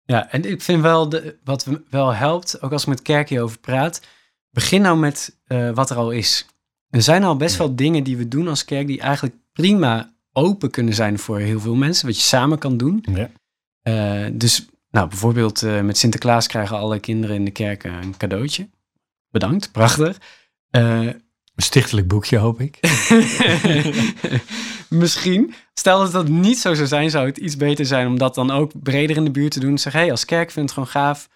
Ja, 0.06 0.32
en 0.32 0.52
ik 0.52 0.62
vind 0.62 0.82
wel, 0.82 1.10
de, 1.10 1.38
wat 1.44 1.64
we- 1.66 1.82
wel 1.90 2.14
helpt, 2.14 2.62
ook 2.62 2.72
als 2.72 2.82
ik 2.82 2.88
met 2.88 3.02
kerk 3.02 3.30
hierover 3.30 3.60
praat, 3.60 4.02
begin 4.52 4.82
nou 4.82 4.98
met 4.98 5.38
eh, 5.46 5.70
wat 5.72 5.90
er 5.90 5.96
al 5.98 6.12
is. 6.12 6.46
Er 6.90 7.02
zijn 7.02 7.24
al 7.24 7.36
best 7.38 7.52
Ja. 7.58 7.58
wel 7.66 7.76
dingen 7.76 8.04
die 8.04 8.18
we 8.18 8.28
doen 8.28 8.48
als 8.48 8.66
kerk 8.66 8.88
die 8.88 9.00
eigenlijk 9.02 9.36
prima 9.54 10.14
open 10.34 10.70
kunnen 10.72 10.94
zijn 10.94 11.20
voor 11.20 11.40
heel 11.40 11.60
veel 11.60 11.76
mensen, 11.76 12.06
wat 12.06 12.16
je 12.16 12.22
samen 12.22 12.58
kan 12.58 12.78
doen. 12.78 13.06
Ja. 13.14 13.30
Eh, 13.82 14.32
dus 14.34 14.66
nou, 14.92 15.08
bijvoorbeeld 15.08 15.64
eh, 15.64 15.82
met 15.82 15.98
Sinterklaas 15.98 16.48
krijgen 16.48 16.78
alle 16.78 17.00
kinderen 17.00 17.36
in 17.36 17.46
de 17.46 17.52
kerk 17.52 17.84
een 17.84 18.18
cadeautje. 18.18 18.70
Bedankt, 19.32 19.72
prachtig. 19.72 20.18
Een 21.60 21.66
stichtelijk 21.66 22.08
boekje, 22.08 22.38
hoop 22.38 22.62
ik. 22.62 22.80
Misschien. 24.90 25.54
Stel 25.74 26.00
dat 26.00 26.12
dat 26.12 26.28
niet 26.28 26.58
zo 26.58 26.74
zou 26.74 26.88
zijn, 26.88 27.10
zou 27.10 27.26
het 27.26 27.38
iets 27.38 27.58
beter 27.58 27.86
zijn 27.86 28.08
om 28.08 28.18
dat 28.18 28.36
dan 28.36 28.52
ook 28.52 28.72
breder 28.84 29.18
in 29.18 29.24
de 29.24 29.32
buurt 29.32 29.52
te 29.52 29.60
doen. 29.60 29.78
Zeg, 29.78 29.94
hé, 29.94 30.12
als 30.12 30.26
kerk 30.26 30.52
vind 30.52 30.70
ik 30.70 30.76
het 30.76 30.86
gewoon 30.88 31.04
gaaf. 31.06 31.30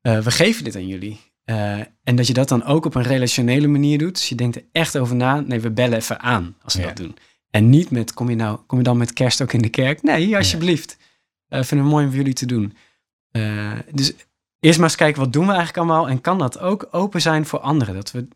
Eh, 0.00 0.18
we 0.18 0.30
geven 0.30 0.64
dit 0.64 0.76
aan 0.76 0.86
jullie. 0.86 1.20
Eh, 1.44 1.78
en 2.04 2.16
dat 2.16 2.26
je 2.26 2.32
dat 2.32 2.48
dan 2.48 2.64
ook 2.64 2.84
op 2.84 2.94
een 2.94 3.02
relationele 3.02 3.66
manier 3.66 3.98
doet. 3.98 4.14
Dus 4.14 4.28
je 4.28 4.34
denkt 4.34 4.56
er 4.56 4.64
echt 4.72 4.98
over 4.98 5.16
na. 5.16 5.40
Nee, 5.40 5.60
we 5.60 5.70
bellen 5.70 5.98
even 5.98 6.20
aan 6.20 6.56
als 6.62 6.74
we 6.74 6.80
Ja. 6.80 6.86
dat 6.86 6.96
doen. 6.96 7.16
En 7.50 7.70
niet 7.70 7.90
met, 7.90 8.14
kom 8.14 8.30
je, 8.30 8.36
nou, 8.36 8.58
kom 8.66 8.78
je 8.78 8.84
dan 8.84 8.96
met 8.96 9.12
kerst 9.12 9.42
ook 9.42 9.52
in 9.52 9.62
de 9.62 9.68
kerk? 9.68 10.02
Nee, 10.02 10.36
alsjeblieft. 10.36 10.96
Eh 11.48 11.62
vinden 11.62 11.86
we 11.86 11.92
mooi 11.92 12.04
om 12.04 12.10
voor 12.10 12.18
jullie 12.20 12.34
te 12.34 12.46
doen. 12.46 12.76
Dus 13.92 14.12
eerst 14.60 14.78
maar 14.78 14.88
eens 14.88 14.96
kijken, 14.96 15.20
wat 15.22 15.32
doen 15.32 15.46
we 15.46 15.52
eigenlijk 15.52 15.78
allemaal? 15.78 16.08
En 16.08 16.20
kan 16.20 16.38
dat 16.38 16.58
ook 16.58 16.88
open 16.90 17.20
zijn 17.20 17.46
voor 17.46 17.58
anderen? 17.58 17.94
Dat 17.94 18.10
we, 18.10 18.28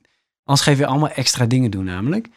anders 0.52 0.68
geven 0.68 0.84
we 0.84 0.90
allemaal 0.90 1.10
extra 1.10 1.46
dingen 1.46 1.70
doen 1.70 1.84
namelijk. 1.84 2.28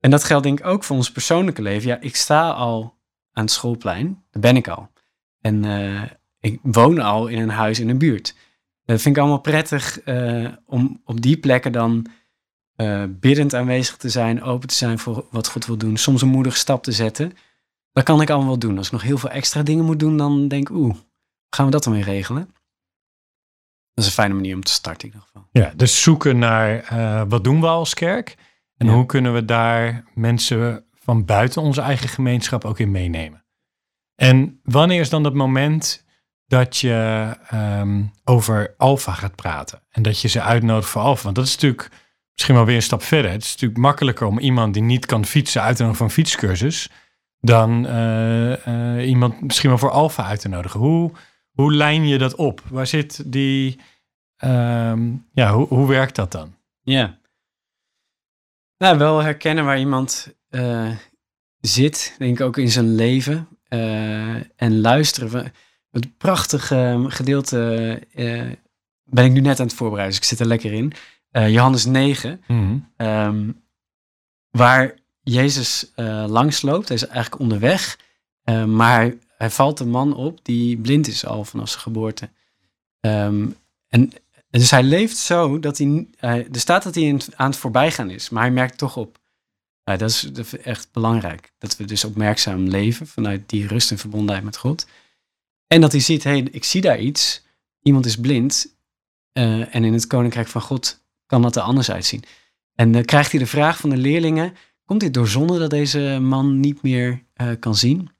En 0.00 0.10
dat 0.10 0.24
geldt 0.24 0.44
denk 0.44 0.58
ik 0.58 0.66
ook 0.66 0.84
voor 0.84 0.96
ons 0.96 1.12
persoonlijke 1.12 1.62
leven. 1.62 1.88
Ja, 1.88 2.00
ik 2.00 2.16
sta 2.16 2.50
al 2.50 2.94
aan 3.32 3.44
het 3.44 3.52
schoolplein. 3.52 4.24
Daar 4.30 4.42
ben 4.42 4.56
ik 4.56 4.68
al. 4.68 4.90
En 5.40 5.64
eh, 5.64 6.02
ik 6.40 6.58
woon 6.62 6.98
al 6.98 7.26
in 7.26 7.38
een 7.38 7.48
huis 7.50 7.80
in 7.80 7.88
een 7.88 7.98
buurt. 7.98 8.34
Dat 8.84 9.00
vind 9.00 9.16
ik 9.16 9.22
allemaal 9.22 9.40
prettig 9.40 10.00
eh, 10.00 10.46
om 10.66 11.00
op 11.04 11.20
die 11.20 11.36
plekken 11.36 11.72
dan 11.72 12.06
eh, 12.76 13.04
biddend 13.08 13.54
aanwezig 13.54 13.96
te 13.96 14.08
zijn, 14.08 14.42
open 14.42 14.68
te 14.68 14.74
zijn 14.74 14.98
voor 14.98 15.26
wat 15.30 15.48
God 15.48 15.66
wil 15.66 15.76
doen. 15.76 15.96
Soms 15.96 16.22
een 16.22 16.28
moedige 16.28 16.56
stap 16.56 16.82
te 16.82 16.92
zetten. 16.92 17.32
Dat 17.92 18.04
kan 18.04 18.20
ik 18.20 18.30
allemaal 18.30 18.48
wel 18.48 18.58
doen. 18.58 18.76
Als 18.76 18.86
ik 18.86 18.92
nog 18.92 19.02
heel 19.02 19.18
veel 19.18 19.30
extra 19.30 19.62
dingen 19.62 19.84
moet 19.84 19.98
doen, 19.98 20.16
dan 20.16 20.48
denk 20.48 20.68
ik, 20.68 20.76
oeh, 20.76 20.94
gaan 21.50 21.66
we 21.66 21.72
dat 21.72 21.84
dan 21.84 21.92
weer 21.92 22.02
regelen? 22.02 22.53
Dat 23.94 24.04
is 24.04 24.06
een 24.06 24.16
fijne 24.16 24.34
manier 24.34 24.54
om 24.54 24.62
te 24.62 24.72
starten 24.72 25.08
in 25.08 25.14
ieder 25.14 25.26
geval. 25.26 25.48
Ja, 25.52 25.72
dus 25.76 26.02
zoeken 26.02 26.38
naar 26.38 26.78
eh, 26.82 27.22
wat 27.28 27.44
doen 27.44 27.60
we 27.60 27.66
als 27.66 27.94
kerk 27.94 28.36
en 28.76 28.86
Ja. 28.86 28.92
hoe 28.92 29.06
kunnen 29.06 29.34
we 29.34 29.44
daar 29.44 30.04
mensen 30.14 30.84
van 30.92 31.24
buiten 31.24 31.62
onze 31.62 31.80
eigen 31.80 32.08
gemeenschap 32.08 32.64
ook 32.64 32.78
in 32.78 32.90
meenemen. 32.90 33.44
En 34.14 34.60
wanneer 34.62 35.00
is 35.00 35.08
dan 35.10 35.22
dat 35.22 35.34
moment 35.34 36.04
dat 36.46 36.76
je 36.76 37.30
ehm, 37.48 38.02
over 38.24 38.74
alfa 38.76 39.12
gaat 39.12 39.34
praten 39.34 39.82
en 39.90 40.02
dat 40.02 40.20
je 40.20 40.28
ze 40.28 40.40
uitnodigt 40.42 40.88
voor 40.88 41.02
alfa? 41.02 41.22
Want 41.22 41.36
dat 41.36 41.46
is 41.46 41.52
natuurlijk 41.54 41.90
misschien 42.32 42.54
wel 42.54 42.64
weer 42.64 42.76
een 42.76 42.82
stap 42.82 43.02
verder. 43.02 43.30
Het 43.30 43.42
is 43.42 43.52
natuurlijk 43.52 43.80
makkelijker 43.80 44.26
om 44.26 44.38
iemand 44.38 44.74
die 44.74 44.82
niet 44.82 45.06
kan 45.06 45.24
fietsen 45.24 45.62
uit 45.62 45.76
te 45.76 45.82
nodigen 45.82 45.96
voor 45.96 46.06
een 46.06 46.24
fietscursus 46.24 46.90
dan 47.40 47.86
eh, 47.86 48.66
eh, 48.96 49.08
iemand 49.08 49.40
misschien 49.40 49.68
wel 49.68 49.78
voor 49.78 49.90
alfa 49.90 50.24
uit 50.24 50.40
te 50.40 50.48
nodigen. 50.48 50.80
Hoe, 50.80 51.12
hoe 51.54 51.74
lijn 51.74 52.06
je 52.06 52.18
dat 52.18 52.34
op? 52.34 52.62
Waar 52.70 52.86
zit 52.86 53.32
die... 53.32 53.78
Ehm, 54.36 55.12
ja, 55.32 55.52
hoe, 55.52 55.66
hoe 55.66 55.88
werkt 55.88 56.16
dat 56.16 56.32
dan? 56.32 56.54
Ja. 56.82 57.18
Nou, 58.78 58.98
wel 58.98 59.22
herkennen 59.22 59.64
waar 59.64 59.78
iemand 59.78 60.34
eh, 60.48 60.90
zit, 61.60 62.14
denk 62.18 62.38
ik 62.38 62.46
ook 62.46 62.56
in 62.56 62.70
zijn 62.70 62.94
leven. 62.94 63.48
eh, 63.68 64.34
en 64.34 64.80
luisteren. 64.80 65.52
Het 65.90 66.16
prachtige 66.16 67.04
gedeelte 67.08 68.00
eh, 68.14 68.50
ben 69.04 69.24
ik 69.24 69.32
nu 69.32 69.40
net 69.40 69.60
aan 69.60 69.66
het 69.66 69.74
voorbereiden, 69.74 70.16
dus 70.18 70.24
ik 70.28 70.28
zit 70.36 70.40
er 70.40 70.52
lekker 70.52 70.72
in. 70.72 70.92
Johannes 71.30 71.84
9, 71.84 72.40
ehm, 72.96 73.50
waar 74.50 74.94
Jezus 75.20 75.92
langsloopt. 76.26 76.88
Hij 76.88 76.96
is 76.96 77.06
eigenlijk 77.06 77.40
onderweg, 77.40 77.98
maar 78.66 79.12
hij, 79.36 79.50
valt 79.50 79.80
een 79.80 79.90
man 79.90 80.14
op 80.14 80.44
die 80.44 80.76
blind 80.76 81.06
is 81.06 81.26
al 81.26 81.44
vanaf 81.44 81.68
zijn 81.68 81.82
geboorte. 81.82 82.30
Ehm, 83.00 83.46
en 83.88 84.12
dus 84.50 84.70
hij 84.70 84.82
leeft 84.82 85.16
zo 85.16 85.58
dat 85.58 85.78
hij, 85.78 86.08
er 86.20 86.46
staat 86.52 86.82
dat 86.82 86.94
hij 86.94 87.20
aan 87.34 87.50
het 87.50 87.56
voorbijgaan 87.58 88.10
is, 88.10 88.28
maar 88.28 88.42
hij 88.42 88.52
merkt 88.52 88.78
toch 88.78 88.96
op. 88.96 89.18
Ja, 89.84 89.96
dat, 89.96 90.10
is, 90.10 90.20
dat 90.20 90.44
is 90.46 90.58
echt 90.58 90.88
belangrijk. 90.92 91.52
Dat 91.58 91.76
we 91.76 91.84
dus 91.84 92.04
opmerkzaam 92.04 92.68
leven 92.68 93.06
vanuit 93.06 93.48
die 93.48 93.66
rust 93.66 93.90
en 93.90 93.98
verbondenheid 93.98 94.44
met 94.44 94.56
God. 94.56 94.86
En 95.66 95.80
dat 95.80 95.92
hij 95.92 96.00
ziet, 96.00 96.24
hé, 96.24 96.30
hey, 96.30 96.48
ik 96.50 96.64
zie 96.64 96.80
daar 96.80 96.98
iets. 96.98 97.42
Iemand 97.82 98.06
is 98.06 98.16
blind. 98.16 98.76
eh, 99.32 99.74
en 99.74 99.84
in 99.84 99.92
het 99.92 100.06
koninkrijk 100.06 100.48
van 100.48 100.60
God 100.60 101.02
kan 101.26 101.42
dat 101.42 101.56
er 101.56 101.62
anders 101.62 101.90
uitzien. 101.90 102.22
En 102.74 102.92
dan 102.92 103.04
krijgt 103.04 103.30
hij 103.30 103.40
de 103.40 103.46
vraag 103.46 103.76
van 103.76 103.90
de 103.90 103.96
leerlingen: 103.96 104.56
komt 104.84 105.00
dit 105.00 105.14
door 105.14 105.28
zonde 105.28 105.58
dat 105.58 105.70
deze 105.70 106.18
man 106.22 106.60
niet 106.60 106.82
meer 106.82 107.24
eh, 107.32 107.48
kan 107.60 107.74
zien? 107.74 108.10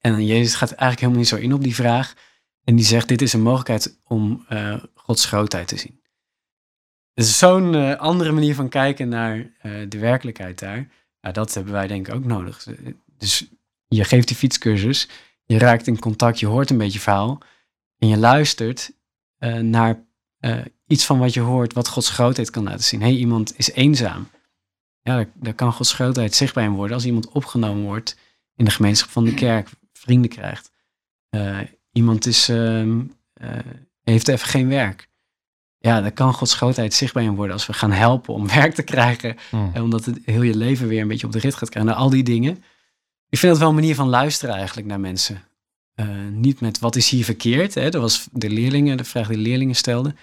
En 0.00 0.26
Jezus 0.26 0.54
gaat 0.54 0.68
eigenlijk 0.68 1.00
helemaal 1.00 1.18
niet 1.18 1.28
zo 1.28 1.36
in 1.36 1.52
op 1.52 1.62
die 1.62 1.74
vraag. 1.74 2.14
En 2.64 2.76
die 2.76 2.84
zegt, 2.84 3.08
dit 3.08 3.22
is 3.22 3.32
een 3.32 3.42
mogelijkheid 3.42 3.98
om 4.04 4.46
uh, 4.48 4.82
Gods 4.94 5.24
grootheid 5.24 5.68
te 5.68 5.76
zien. 5.76 6.00
Is 7.14 7.38
zo'n 7.38 7.74
uh, 7.74 7.96
andere 7.96 8.32
manier 8.32 8.54
van 8.54 8.68
kijken 8.68 9.08
naar 9.08 9.36
uh, 9.36 9.88
de 9.88 9.98
werkelijkheid 9.98 10.58
daar. 10.58 10.88
Ja, 11.20 11.32
dat 11.32 11.54
hebben 11.54 11.72
wij 11.72 11.86
denk 11.86 12.08
ik 12.08 12.14
ook 12.14 12.24
nodig. 12.24 12.66
Dus 13.18 13.50
je 13.88 14.04
geeft 14.04 14.28
die 14.28 14.36
fietscursus, 14.36 15.08
je 15.44 15.58
raakt 15.58 15.86
in 15.86 15.98
contact, 15.98 16.40
je 16.40 16.46
hoort 16.46 16.70
een 16.70 16.78
beetje 16.78 17.00
verhaal. 17.00 17.38
En 17.98 18.08
je 18.08 18.16
luistert 18.16 18.92
naar 19.60 20.04
iets 20.86 21.06
van 21.06 21.18
wat 21.18 21.34
je 21.34 21.40
hoort, 21.40 21.72
wat 21.72 21.88
Gods 21.88 22.10
grootheid 22.10 22.50
kan 22.50 22.64
laten 22.64 22.84
zien. 22.84 23.00
Hey, 23.00 23.14
iemand 23.14 23.58
is 23.58 23.70
eenzaam. 23.70 24.28
Ja, 25.02 25.26
daar, 25.34 25.54
kan 25.54 25.72
Gods 25.72 25.92
grootheid 25.92 26.34
zichtbaar 26.34 26.64
in 26.64 26.70
worden 26.70 26.96
als 26.96 27.04
iemand 27.04 27.28
opgenomen 27.28 27.82
wordt 27.82 28.16
in 28.56 28.64
de 28.64 28.70
gemeenschap 28.70 29.10
van 29.10 29.24
de 29.24 29.34
kerk, 29.34 29.68
vrienden 30.00 30.30
krijgt. 30.30 30.70
iemand 31.92 32.26
is, 32.26 32.48
ehm, 32.48 33.00
heeft 34.02 34.28
even 34.28 34.48
geen 34.48 34.68
werk 34.68 35.10
ja, 35.80 36.00
dan 36.00 36.12
kan 36.12 36.34
Gods 36.34 36.54
grootheid 36.54 36.94
zichtbaar 36.94 37.22
in 37.22 37.34
worden 37.34 37.54
als 37.54 37.66
we 37.66 37.72
gaan 37.72 37.92
helpen 37.92 38.34
om 38.34 38.48
werk 38.60 38.74
te 38.74 38.82
krijgen. 38.82 39.36
Hmm. 39.50 39.70
En 39.74 39.82
omdat 39.82 40.04
het 40.04 40.18
heel 40.24 40.42
je 40.42 40.56
leven 40.56 40.88
weer 40.88 41.00
een 41.00 41.08
beetje 41.08 41.26
op 41.26 41.32
de 41.32 41.38
rit 41.38 41.54
gaat 41.54 41.68
krijgen. 41.68 41.92
Nou, 41.92 42.04
al 42.04 42.10
die 42.10 42.22
dingen. 42.22 42.64
Ik 43.28 43.38
vind 43.38 43.52
dat 43.52 43.60
wel 43.60 43.68
een 43.68 43.74
manier 43.74 43.94
van 43.94 44.08
luisteren 44.08 44.54
eigenlijk 44.54 44.86
naar 44.86 45.00
mensen. 45.00 45.42
Niet 46.30 46.60
met 46.60 46.78
wat 46.78 46.96
is 46.96 47.08
hier 47.08 47.24
verkeerd. 47.24 47.74
Hè? 47.74 47.90
Dat 47.90 48.00
was 48.00 48.28
de 48.32 48.50
leerlingen, 48.50 48.96
de 48.96 49.04
vraag 49.04 49.26
die 49.26 49.36
de 49.36 49.42
leerlingen 49.42 49.74
stelden. 49.74 50.16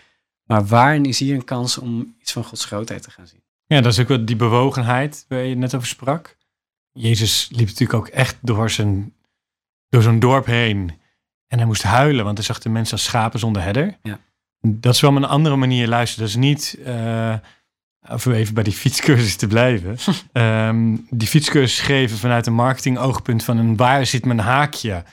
Maar 0.44 0.66
waarin 0.66 1.06
is 1.06 1.20
hier 1.20 1.36
een 1.36 1.44
kans 1.44 1.78
om 1.78 2.16
iets 2.22 2.32
van 2.32 2.44
Gods 2.44 2.66
grootheid 2.66 3.04
te 3.04 3.12
gaan 3.12 3.28
zien? 3.28 3.42
Ja, 3.66 3.82
dat 3.82 3.92
is 3.92 4.00
ook 4.00 4.08
wat 4.08 4.28
die 4.28 4.36
bewogenheid 4.36 5.26
waar 5.28 5.44
je 5.44 5.56
net 5.56 5.76
over 5.76 5.88
sprak. 5.88 6.38
Jezus 6.92 7.50
liep 7.52 7.68
natuurlijk 7.68 7.94
ook 7.94 8.08
echt 8.08 8.38
door, 8.42 8.70
zijn, 8.70 9.14
door 9.90 10.02
zo'n 10.02 10.20
dorp 10.20 10.46
heen. 10.46 11.00
En 11.48 11.58
hij 11.58 11.68
moest 11.68 11.84
huilen, 11.84 12.26
want 12.26 12.38
hij 12.38 12.46
zag 12.46 12.60
de 12.60 12.70
mensen 12.70 12.94
als 12.94 13.04
schapen 13.04 13.40
zonder 13.40 13.62
herder. 13.62 13.98
Ja 14.04 14.20
dat 14.62 14.94
is 14.94 15.02
wel 15.02 15.16
een 15.16 15.26
andere 15.26 15.56
manier 15.56 15.88
luisteren. 15.88 16.26
Dat 16.26 16.36
is 16.36 16.42
niet, 16.42 16.78
uh, 16.80 17.36
of 18.10 18.26
even 18.26 18.54
bij 18.54 18.64
die 18.64 18.74
fietscursus 18.74 19.36
te 19.36 19.48
blijven. 19.48 19.98
um, 20.34 21.08
die 21.10 21.28
fietscursus 21.28 21.80
geven 21.80 22.18
vanuit 22.18 22.48
een 22.48 22.54
marketing 22.54 22.98
oogpunt 22.98 23.44
van 23.44 23.58
een 23.58 23.76
waar 23.76 24.06
zit 24.06 24.26
mijn 24.26 24.40
haakje 24.40 25.04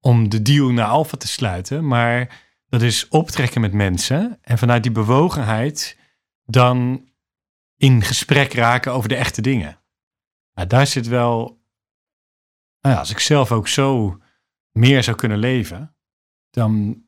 om 0.00 0.28
de 0.28 0.42
deal 0.42 0.70
naar 0.70 0.86
Alfa 0.86 1.16
te 1.16 1.28
sluiten. 1.28 1.86
Maar 1.86 2.42
dat 2.68 2.82
is 2.82 3.08
optrekken 3.08 3.60
met 3.60 3.72
mensen 3.72 4.38
en 4.42 4.58
vanuit 4.58 4.82
die 4.82 4.92
bewogenheid 4.92 5.98
dan 6.44 7.08
in 7.76 8.02
gesprek 8.02 8.52
raken 8.52 8.92
over 8.92 9.08
de 9.08 9.16
echte 9.16 9.42
dingen. 9.42 9.78
Nou, 10.54 10.68
daar 10.68 10.86
zit 10.86 11.06
wel, 11.06 11.60
nou 12.80 12.94
ja, 12.94 13.00
als 13.00 13.10
ik 13.10 13.18
zelf 13.18 13.52
ook 13.52 13.68
zo 13.68 14.18
meer 14.74 15.02
zou 15.02 15.16
kunnen 15.16 15.38
leven, 15.38 15.96
dan 16.50 17.02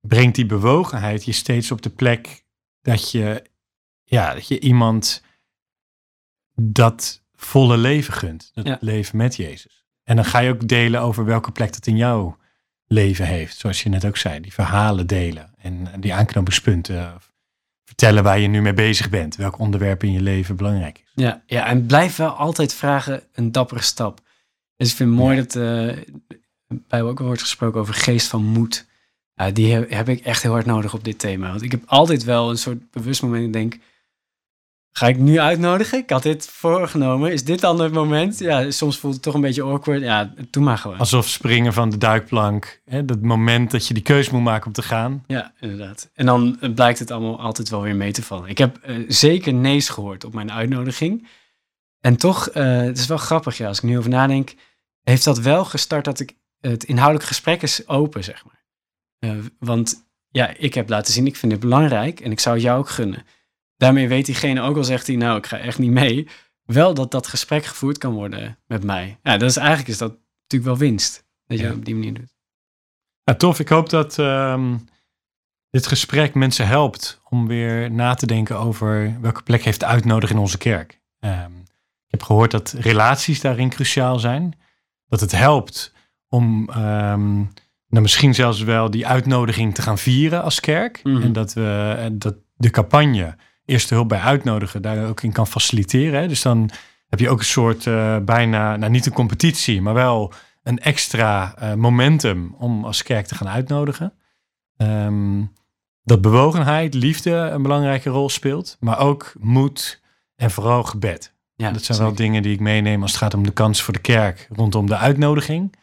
brengt 0.00 0.34
die 0.34 0.46
bewogenheid 0.46 1.24
je 1.24 1.32
steeds 1.32 1.70
op 1.70 1.82
de 1.82 1.90
plek 1.90 2.44
dat 2.80 3.10
je, 3.10 3.44
ja, 4.04 4.34
dat 4.34 4.48
je 4.48 4.60
iemand 4.60 5.22
dat 6.54 7.22
volle 7.34 7.76
leven 7.76 8.14
gunt. 8.14 8.50
Dat 8.54 8.82
leven 8.82 9.16
met 9.16 9.36
Jezus. 9.36 9.84
En 10.02 10.16
dan 10.16 10.24
ga 10.24 10.38
je 10.38 10.50
ook 10.50 10.68
delen 10.68 11.00
over 11.00 11.24
welke 11.24 11.52
plek 11.52 11.72
dat 11.72 11.86
in 11.86 11.96
jouw 11.96 12.36
leven 12.86 13.26
heeft. 13.26 13.56
Zoals 13.56 13.82
je 13.82 13.88
net 13.88 14.04
ook 14.04 14.16
zei, 14.16 14.40
die 14.40 14.52
verhalen 14.52 15.06
delen 15.06 15.54
en 15.58 16.00
die 16.00 16.14
aanknopingspunten. 16.14 17.14
Vertellen 17.84 18.22
waar 18.22 18.38
je 18.38 18.48
nu 18.48 18.62
mee 18.62 18.74
bezig 18.74 19.10
bent. 19.10 19.36
Welk 19.36 19.58
onderwerp 19.58 20.02
in 20.02 20.12
je 20.12 20.20
leven 20.20 20.56
belangrijk 20.56 20.98
is. 20.98 21.10
Ja, 21.14 21.42
ja 21.46 21.66
en 21.66 21.86
blijf 21.86 22.16
wel 22.16 22.30
altijd 22.30 22.74
vragen 22.74 23.22
een 23.32 23.52
dappere 23.52 23.82
stap. 23.82 24.20
Dus 24.76 24.90
ik 24.90 24.96
vind 24.96 25.10
het 25.10 25.18
mooi 25.18 25.36
dat 25.36 25.54
uh, 25.54 25.96
bij 26.68 27.02
ook 27.02 27.18
wordt 27.18 27.40
gesproken 27.40 27.80
over 27.80 27.94
geest 27.94 28.26
van 28.26 28.44
moed. 28.44 28.86
Die 29.52 29.72
heb, 29.72 30.08
ik 30.08 30.20
echt 30.20 30.42
heel 30.42 30.52
hard 30.52 30.66
nodig 30.66 30.94
op 30.94 31.04
dit 31.04 31.18
thema. 31.18 31.50
Want 31.50 31.62
ik 31.62 31.70
heb 31.70 31.82
altijd 31.86 32.24
wel 32.24 32.50
een 32.50 32.58
soort 32.58 32.90
bewust 32.90 33.22
moment. 33.22 33.44
Ik 33.44 33.52
denk, 33.52 33.78
ga 34.92 35.06
ik 35.06 35.18
nu 35.18 35.38
uitnodigen? 35.40 35.98
Ik 35.98 36.10
had 36.10 36.22
dit 36.22 36.48
voorgenomen. 36.48 37.32
Is 37.32 37.44
dit 37.44 37.60
dan 37.60 37.80
het 37.80 37.92
moment? 37.92 38.38
Ja, 38.38 38.70
soms 38.70 38.98
voelt 38.98 39.14
het 39.14 39.22
toch 39.22 39.34
een 39.34 39.40
beetje 39.40 39.62
awkward. 39.62 40.00
Ja, 40.00 40.34
doe 40.50 40.62
maar 40.62 40.78
gewoon. 40.78 40.98
Alsof 40.98 41.28
springen 41.28 41.72
van 41.72 41.90
de 41.90 41.98
duikplank. 41.98 42.80
Hè? 42.84 43.04
Dat 43.04 43.20
moment 43.20 43.70
dat 43.70 43.86
je 43.86 43.94
die 43.94 44.02
keuze 44.02 44.34
moet 44.34 44.42
maken 44.42 44.66
om 44.66 44.72
te 44.72 44.82
gaan. 44.82 45.24
Ja, 45.26 45.52
inderdaad. 45.60 46.10
En 46.14 46.26
dan 46.26 46.58
blijkt 46.74 46.98
het 46.98 47.10
allemaal 47.10 47.40
altijd 47.40 47.68
wel 47.68 47.82
weer 47.82 47.96
mee 47.96 48.12
te 48.12 48.22
vallen. 48.22 48.48
Ik 48.48 48.58
heb 48.58 48.80
uh, 48.86 49.04
zeker 49.08 49.54
nee's 49.54 49.88
gehoord 49.88 50.24
op 50.24 50.34
mijn 50.34 50.52
uitnodiging. 50.52 51.28
En 52.00 52.16
toch, 52.16 52.48
uh, 52.48 52.80
het 52.80 52.98
is 52.98 53.06
wel 53.06 53.16
grappig, 53.16 53.56
ja, 53.56 53.68
als 53.68 53.78
ik 53.78 53.84
nu 53.84 53.98
over 53.98 54.10
nadenk, 54.10 54.54
heeft 55.02 55.24
dat 55.24 55.38
wel 55.38 55.64
gestart 55.64 56.04
dat 56.04 56.20
ik 56.20 56.34
het 56.60 56.84
inhoudelijk 56.84 57.26
gesprek 57.26 57.62
is 57.62 57.88
open, 57.88 58.24
zeg 58.24 58.44
maar. 58.44 58.64
Uh, 59.20 59.44
want 59.58 60.06
ja, 60.28 60.54
ik 60.56 60.74
heb 60.74 60.88
laten 60.88 61.12
zien, 61.12 61.26
ik 61.26 61.36
vind 61.36 61.52
het 61.52 61.60
belangrijk 61.60 62.20
en 62.20 62.30
ik 62.30 62.40
zou 62.40 62.54
het 62.54 62.64
jou 62.64 62.78
ook 62.78 62.88
gunnen. 62.88 63.24
Daarmee 63.76 64.08
weet 64.08 64.26
diegene 64.26 64.60
ook 64.60 64.76
al 64.76 64.84
zegt 64.84 65.06
hij, 65.06 65.16
nou, 65.16 65.38
ik 65.38 65.46
ga 65.46 65.58
echt 65.58 65.78
niet 65.78 65.90
mee. 65.90 66.28
Wel 66.64 66.94
dat 66.94 67.10
dat 67.10 67.26
gesprek 67.26 67.64
gevoerd 67.64 67.98
kan 67.98 68.12
worden 68.12 68.58
met 68.66 68.84
mij. 68.84 69.18
Ja, 69.22 69.36
dat 69.36 69.50
is 69.50 69.56
eigenlijk 69.56 69.88
is 69.88 69.98
dat 69.98 70.18
natuurlijk 70.42 70.70
wel 70.78 70.88
winst. 70.88 71.24
Dat 71.46 71.58
je 71.58 71.64
ja. 71.64 71.72
op 71.72 71.84
die 71.84 71.94
manier 71.94 72.14
doet. 72.14 72.34
Ja, 73.24 73.34
tof. 73.34 73.60
Ik 73.60 73.68
hoop 73.68 73.90
dat 73.90 74.18
um, 74.18 74.84
dit 75.70 75.86
gesprek 75.86 76.34
mensen 76.34 76.66
helpt 76.66 77.20
om 77.28 77.46
weer 77.46 77.90
na 77.90 78.14
te 78.14 78.26
denken 78.26 78.58
over 78.58 79.20
welke 79.20 79.42
plek 79.42 79.62
heeft 79.62 79.84
uitnodig 79.84 80.30
in 80.30 80.38
onze 80.38 80.58
kerk. 80.58 81.00
Um, 81.20 81.60
ik 82.06 82.12
heb 82.12 82.22
gehoord 82.22 82.50
dat 82.50 82.74
relaties 82.78 83.40
daarin 83.40 83.70
cruciaal 83.70 84.18
zijn. 84.18 84.58
Dat 85.08 85.20
het 85.20 85.32
helpt 85.32 85.92
om 86.28 86.68
um, 86.76 87.50
nou, 87.88 88.02
misschien 88.02 88.34
zelfs 88.34 88.62
wel 88.62 88.90
die 88.90 89.06
uitnodiging 89.06 89.74
te 89.74 89.82
gaan 89.82 89.98
vieren 89.98 90.42
als 90.42 90.60
kerk. 90.60 91.00
Mhm. 91.02 91.22
En 91.22 91.32
dat, 91.32 91.52
we, 91.52 92.08
dat 92.12 92.34
de 92.56 92.70
campagne 92.70 93.36
Eerste 93.64 93.94
Hulp 93.94 94.08
bij 94.08 94.20
Uitnodigen 94.20 94.82
daar 94.82 95.08
ook 95.08 95.22
in 95.22 95.32
kan 95.32 95.46
faciliteren. 95.46 96.20
Hè? 96.20 96.28
Dus 96.28 96.42
dan 96.42 96.70
heb 97.08 97.18
je 97.18 97.30
ook 97.30 97.38
een 97.38 97.44
soort 97.44 97.84
uh, 97.84 98.18
bijna, 98.18 98.76
nou 98.76 98.90
niet 98.90 99.06
een 99.06 99.12
competitie, 99.12 99.82
maar 99.82 99.94
wel 99.94 100.32
een 100.62 100.78
extra 100.78 101.54
uh, 101.62 101.74
momentum 101.74 102.54
om 102.58 102.84
als 102.84 103.02
kerk 103.02 103.26
te 103.26 103.34
gaan 103.34 103.48
uitnodigen. 103.48 104.12
Um, 104.76 105.52
dat 106.02 106.20
bewogenheid, 106.20 106.94
liefde 106.94 107.30
een 107.30 107.62
belangrijke 107.62 108.10
rol 108.10 108.28
speelt, 108.28 108.76
maar 108.80 108.98
ook 108.98 109.32
moed 109.38 110.02
en 110.36 110.50
vooral 110.50 110.82
gebed. 110.82 111.34
Ja, 111.54 111.70
dat 111.70 111.82
zijn 111.82 111.98
wel 111.98 112.14
dingen 112.14 112.42
die 112.42 112.52
ik 112.52 112.60
meeneem 112.60 113.02
als 113.02 113.10
het 113.10 113.20
gaat 113.20 113.34
om 113.34 113.44
de 113.44 113.52
kans 113.52 113.82
voor 113.82 113.94
de 113.94 114.00
kerk 114.00 114.48
rondom 114.52 114.86
de 114.86 114.96
uitnodiging. 114.96 115.76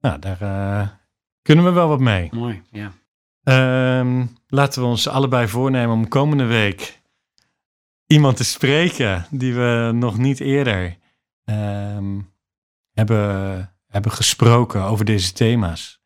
Nou, 0.00 0.18
daar, 0.18 0.42
uh, 0.42 0.88
kunnen 1.42 1.64
we 1.64 1.70
wel 1.70 1.88
wat 1.88 2.00
mee. 2.00 2.28
Mooi, 2.32 2.62
ja. 2.70 2.92
Um, 4.00 4.36
laten 4.46 4.82
we 4.82 4.88
ons 4.88 5.08
allebei 5.08 5.48
voornemen 5.48 5.94
om 5.94 6.08
komende 6.08 6.44
week 6.44 7.00
iemand 8.06 8.36
te 8.36 8.44
spreken 8.44 9.26
die 9.30 9.54
we 9.54 9.90
nog 9.94 10.18
niet 10.18 10.40
eerder 10.40 10.96
um, 11.44 12.32
hebben, 12.92 13.74
hebben 13.86 14.12
gesproken 14.12 14.82
over 14.82 15.04
deze 15.04 15.32
thema's. 15.32 16.00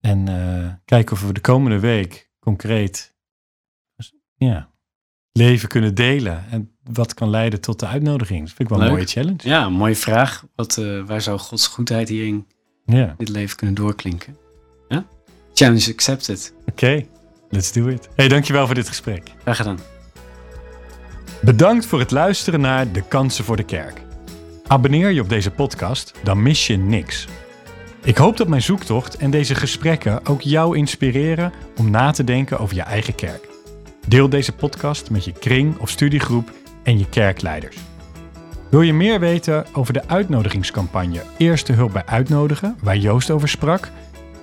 En 0.00 0.30
uh, 0.30 0.72
kijken 0.84 1.12
of 1.12 1.26
we 1.26 1.32
de 1.32 1.40
komende 1.40 1.78
week 1.78 2.30
concreet 2.38 3.16
ja, 4.36 4.70
leven 5.32 5.68
kunnen 5.68 5.94
delen. 5.94 6.44
En 6.50 6.76
wat 6.82 7.14
kan 7.14 7.30
leiden 7.30 7.60
tot 7.60 7.80
de 7.80 7.86
uitnodiging. 7.86 8.40
Dat 8.40 8.56
vind 8.56 8.70
ik 8.70 8.76
wel 8.76 8.84
een 8.84 8.92
mooie 8.92 9.06
challenge. 9.06 9.48
Ja, 9.48 9.64
een 9.64 9.72
mooie 9.72 9.96
vraag. 9.96 10.46
Wat, 10.54 10.76
uh, 10.76 11.04
waar 11.04 11.20
zou 11.20 11.38
Gods 11.38 11.66
goedheid 11.66 12.08
hierin 12.08 12.46
ja. 12.96 13.14
dit 13.18 13.28
leven 13.28 13.56
kunnen 13.56 13.74
doorklinken? 13.74 14.36
Challenge 15.58 15.92
accepted. 15.92 16.52
Oké, 16.66 17.04
let's 17.50 17.72
do 17.72 17.86
it. 17.86 18.08
Hey, 18.14 18.28
dankjewel 18.28 18.66
voor 18.66 18.74
dit 18.74 18.88
gesprek. 18.88 19.22
Graag 19.42 19.56
gedaan. 19.56 19.78
Bedankt 21.40 21.86
voor 21.86 21.98
het 21.98 22.10
luisteren 22.10 22.60
naar 22.60 22.92
De 22.92 23.02
Kansen 23.02 23.44
voor 23.44 23.56
de 23.56 23.62
Kerk. 23.62 24.02
Abonneer 24.66 25.10
je 25.10 25.20
op 25.20 25.28
deze 25.28 25.50
podcast, 25.50 26.12
dan 26.22 26.42
mis 26.42 26.66
je 26.66 26.76
niks. 26.76 27.26
Ik 28.04 28.16
hoop 28.16 28.36
dat 28.36 28.48
mijn 28.48 28.62
zoektocht 28.62 29.16
en 29.16 29.30
deze 29.30 29.54
gesprekken 29.54 30.26
ook 30.26 30.40
jou 30.40 30.76
inspireren 30.76 31.52
om 31.76 31.90
na 31.90 32.10
te 32.10 32.24
denken 32.24 32.58
over 32.58 32.76
je 32.76 32.82
eigen 32.82 33.14
kerk. 33.14 33.48
Deel 34.06 34.28
deze 34.28 34.52
podcast 34.52 35.10
met 35.10 35.24
je 35.24 35.32
kring 35.32 35.78
of 35.78 35.90
studiegroep 35.90 36.52
en 36.82 36.98
je 36.98 37.08
kerkleiders. 37.08 37.76
Wil 38.70 38.80
je 38.80 38.92
meer 38.92 39.20
weten 39.20 39.66
over 39.72 39.92
de 39.92 40.08
uitnodigingscampagne 40.08 41.22
Eerste 41.36 41.72
Hulp 41.72 41.92
bij 41.92 42.06
Uitnodigen, 42.06 42.76
waar 42.82 42.96
Joost 42.96 43.30
over 43.30 43.48
sprak? 43.48 43.90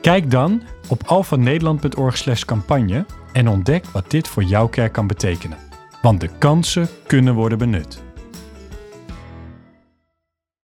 Kijk 0.01 0.31
dan 0.31 0.61
op 0.89 1.03
alfanederland.org 1.05 2.45
campagne 2.45 3.05
en 3.33 3.47
ontdek 3.47 3.85
wat 3.85 4.11
dit 4.11 4.27
voor 4.27 4.43
jouw 4.43 4.67
kerk 4.67 4.93
kan 4.93 5.07
betekenen. 5.07 5.57
Want 6.01 6.19
de 6.19 6.29
kansen 6.37 6.87
kunnen 7.07 7.33
worden 7.33 7.57
benut. 7.57 8.04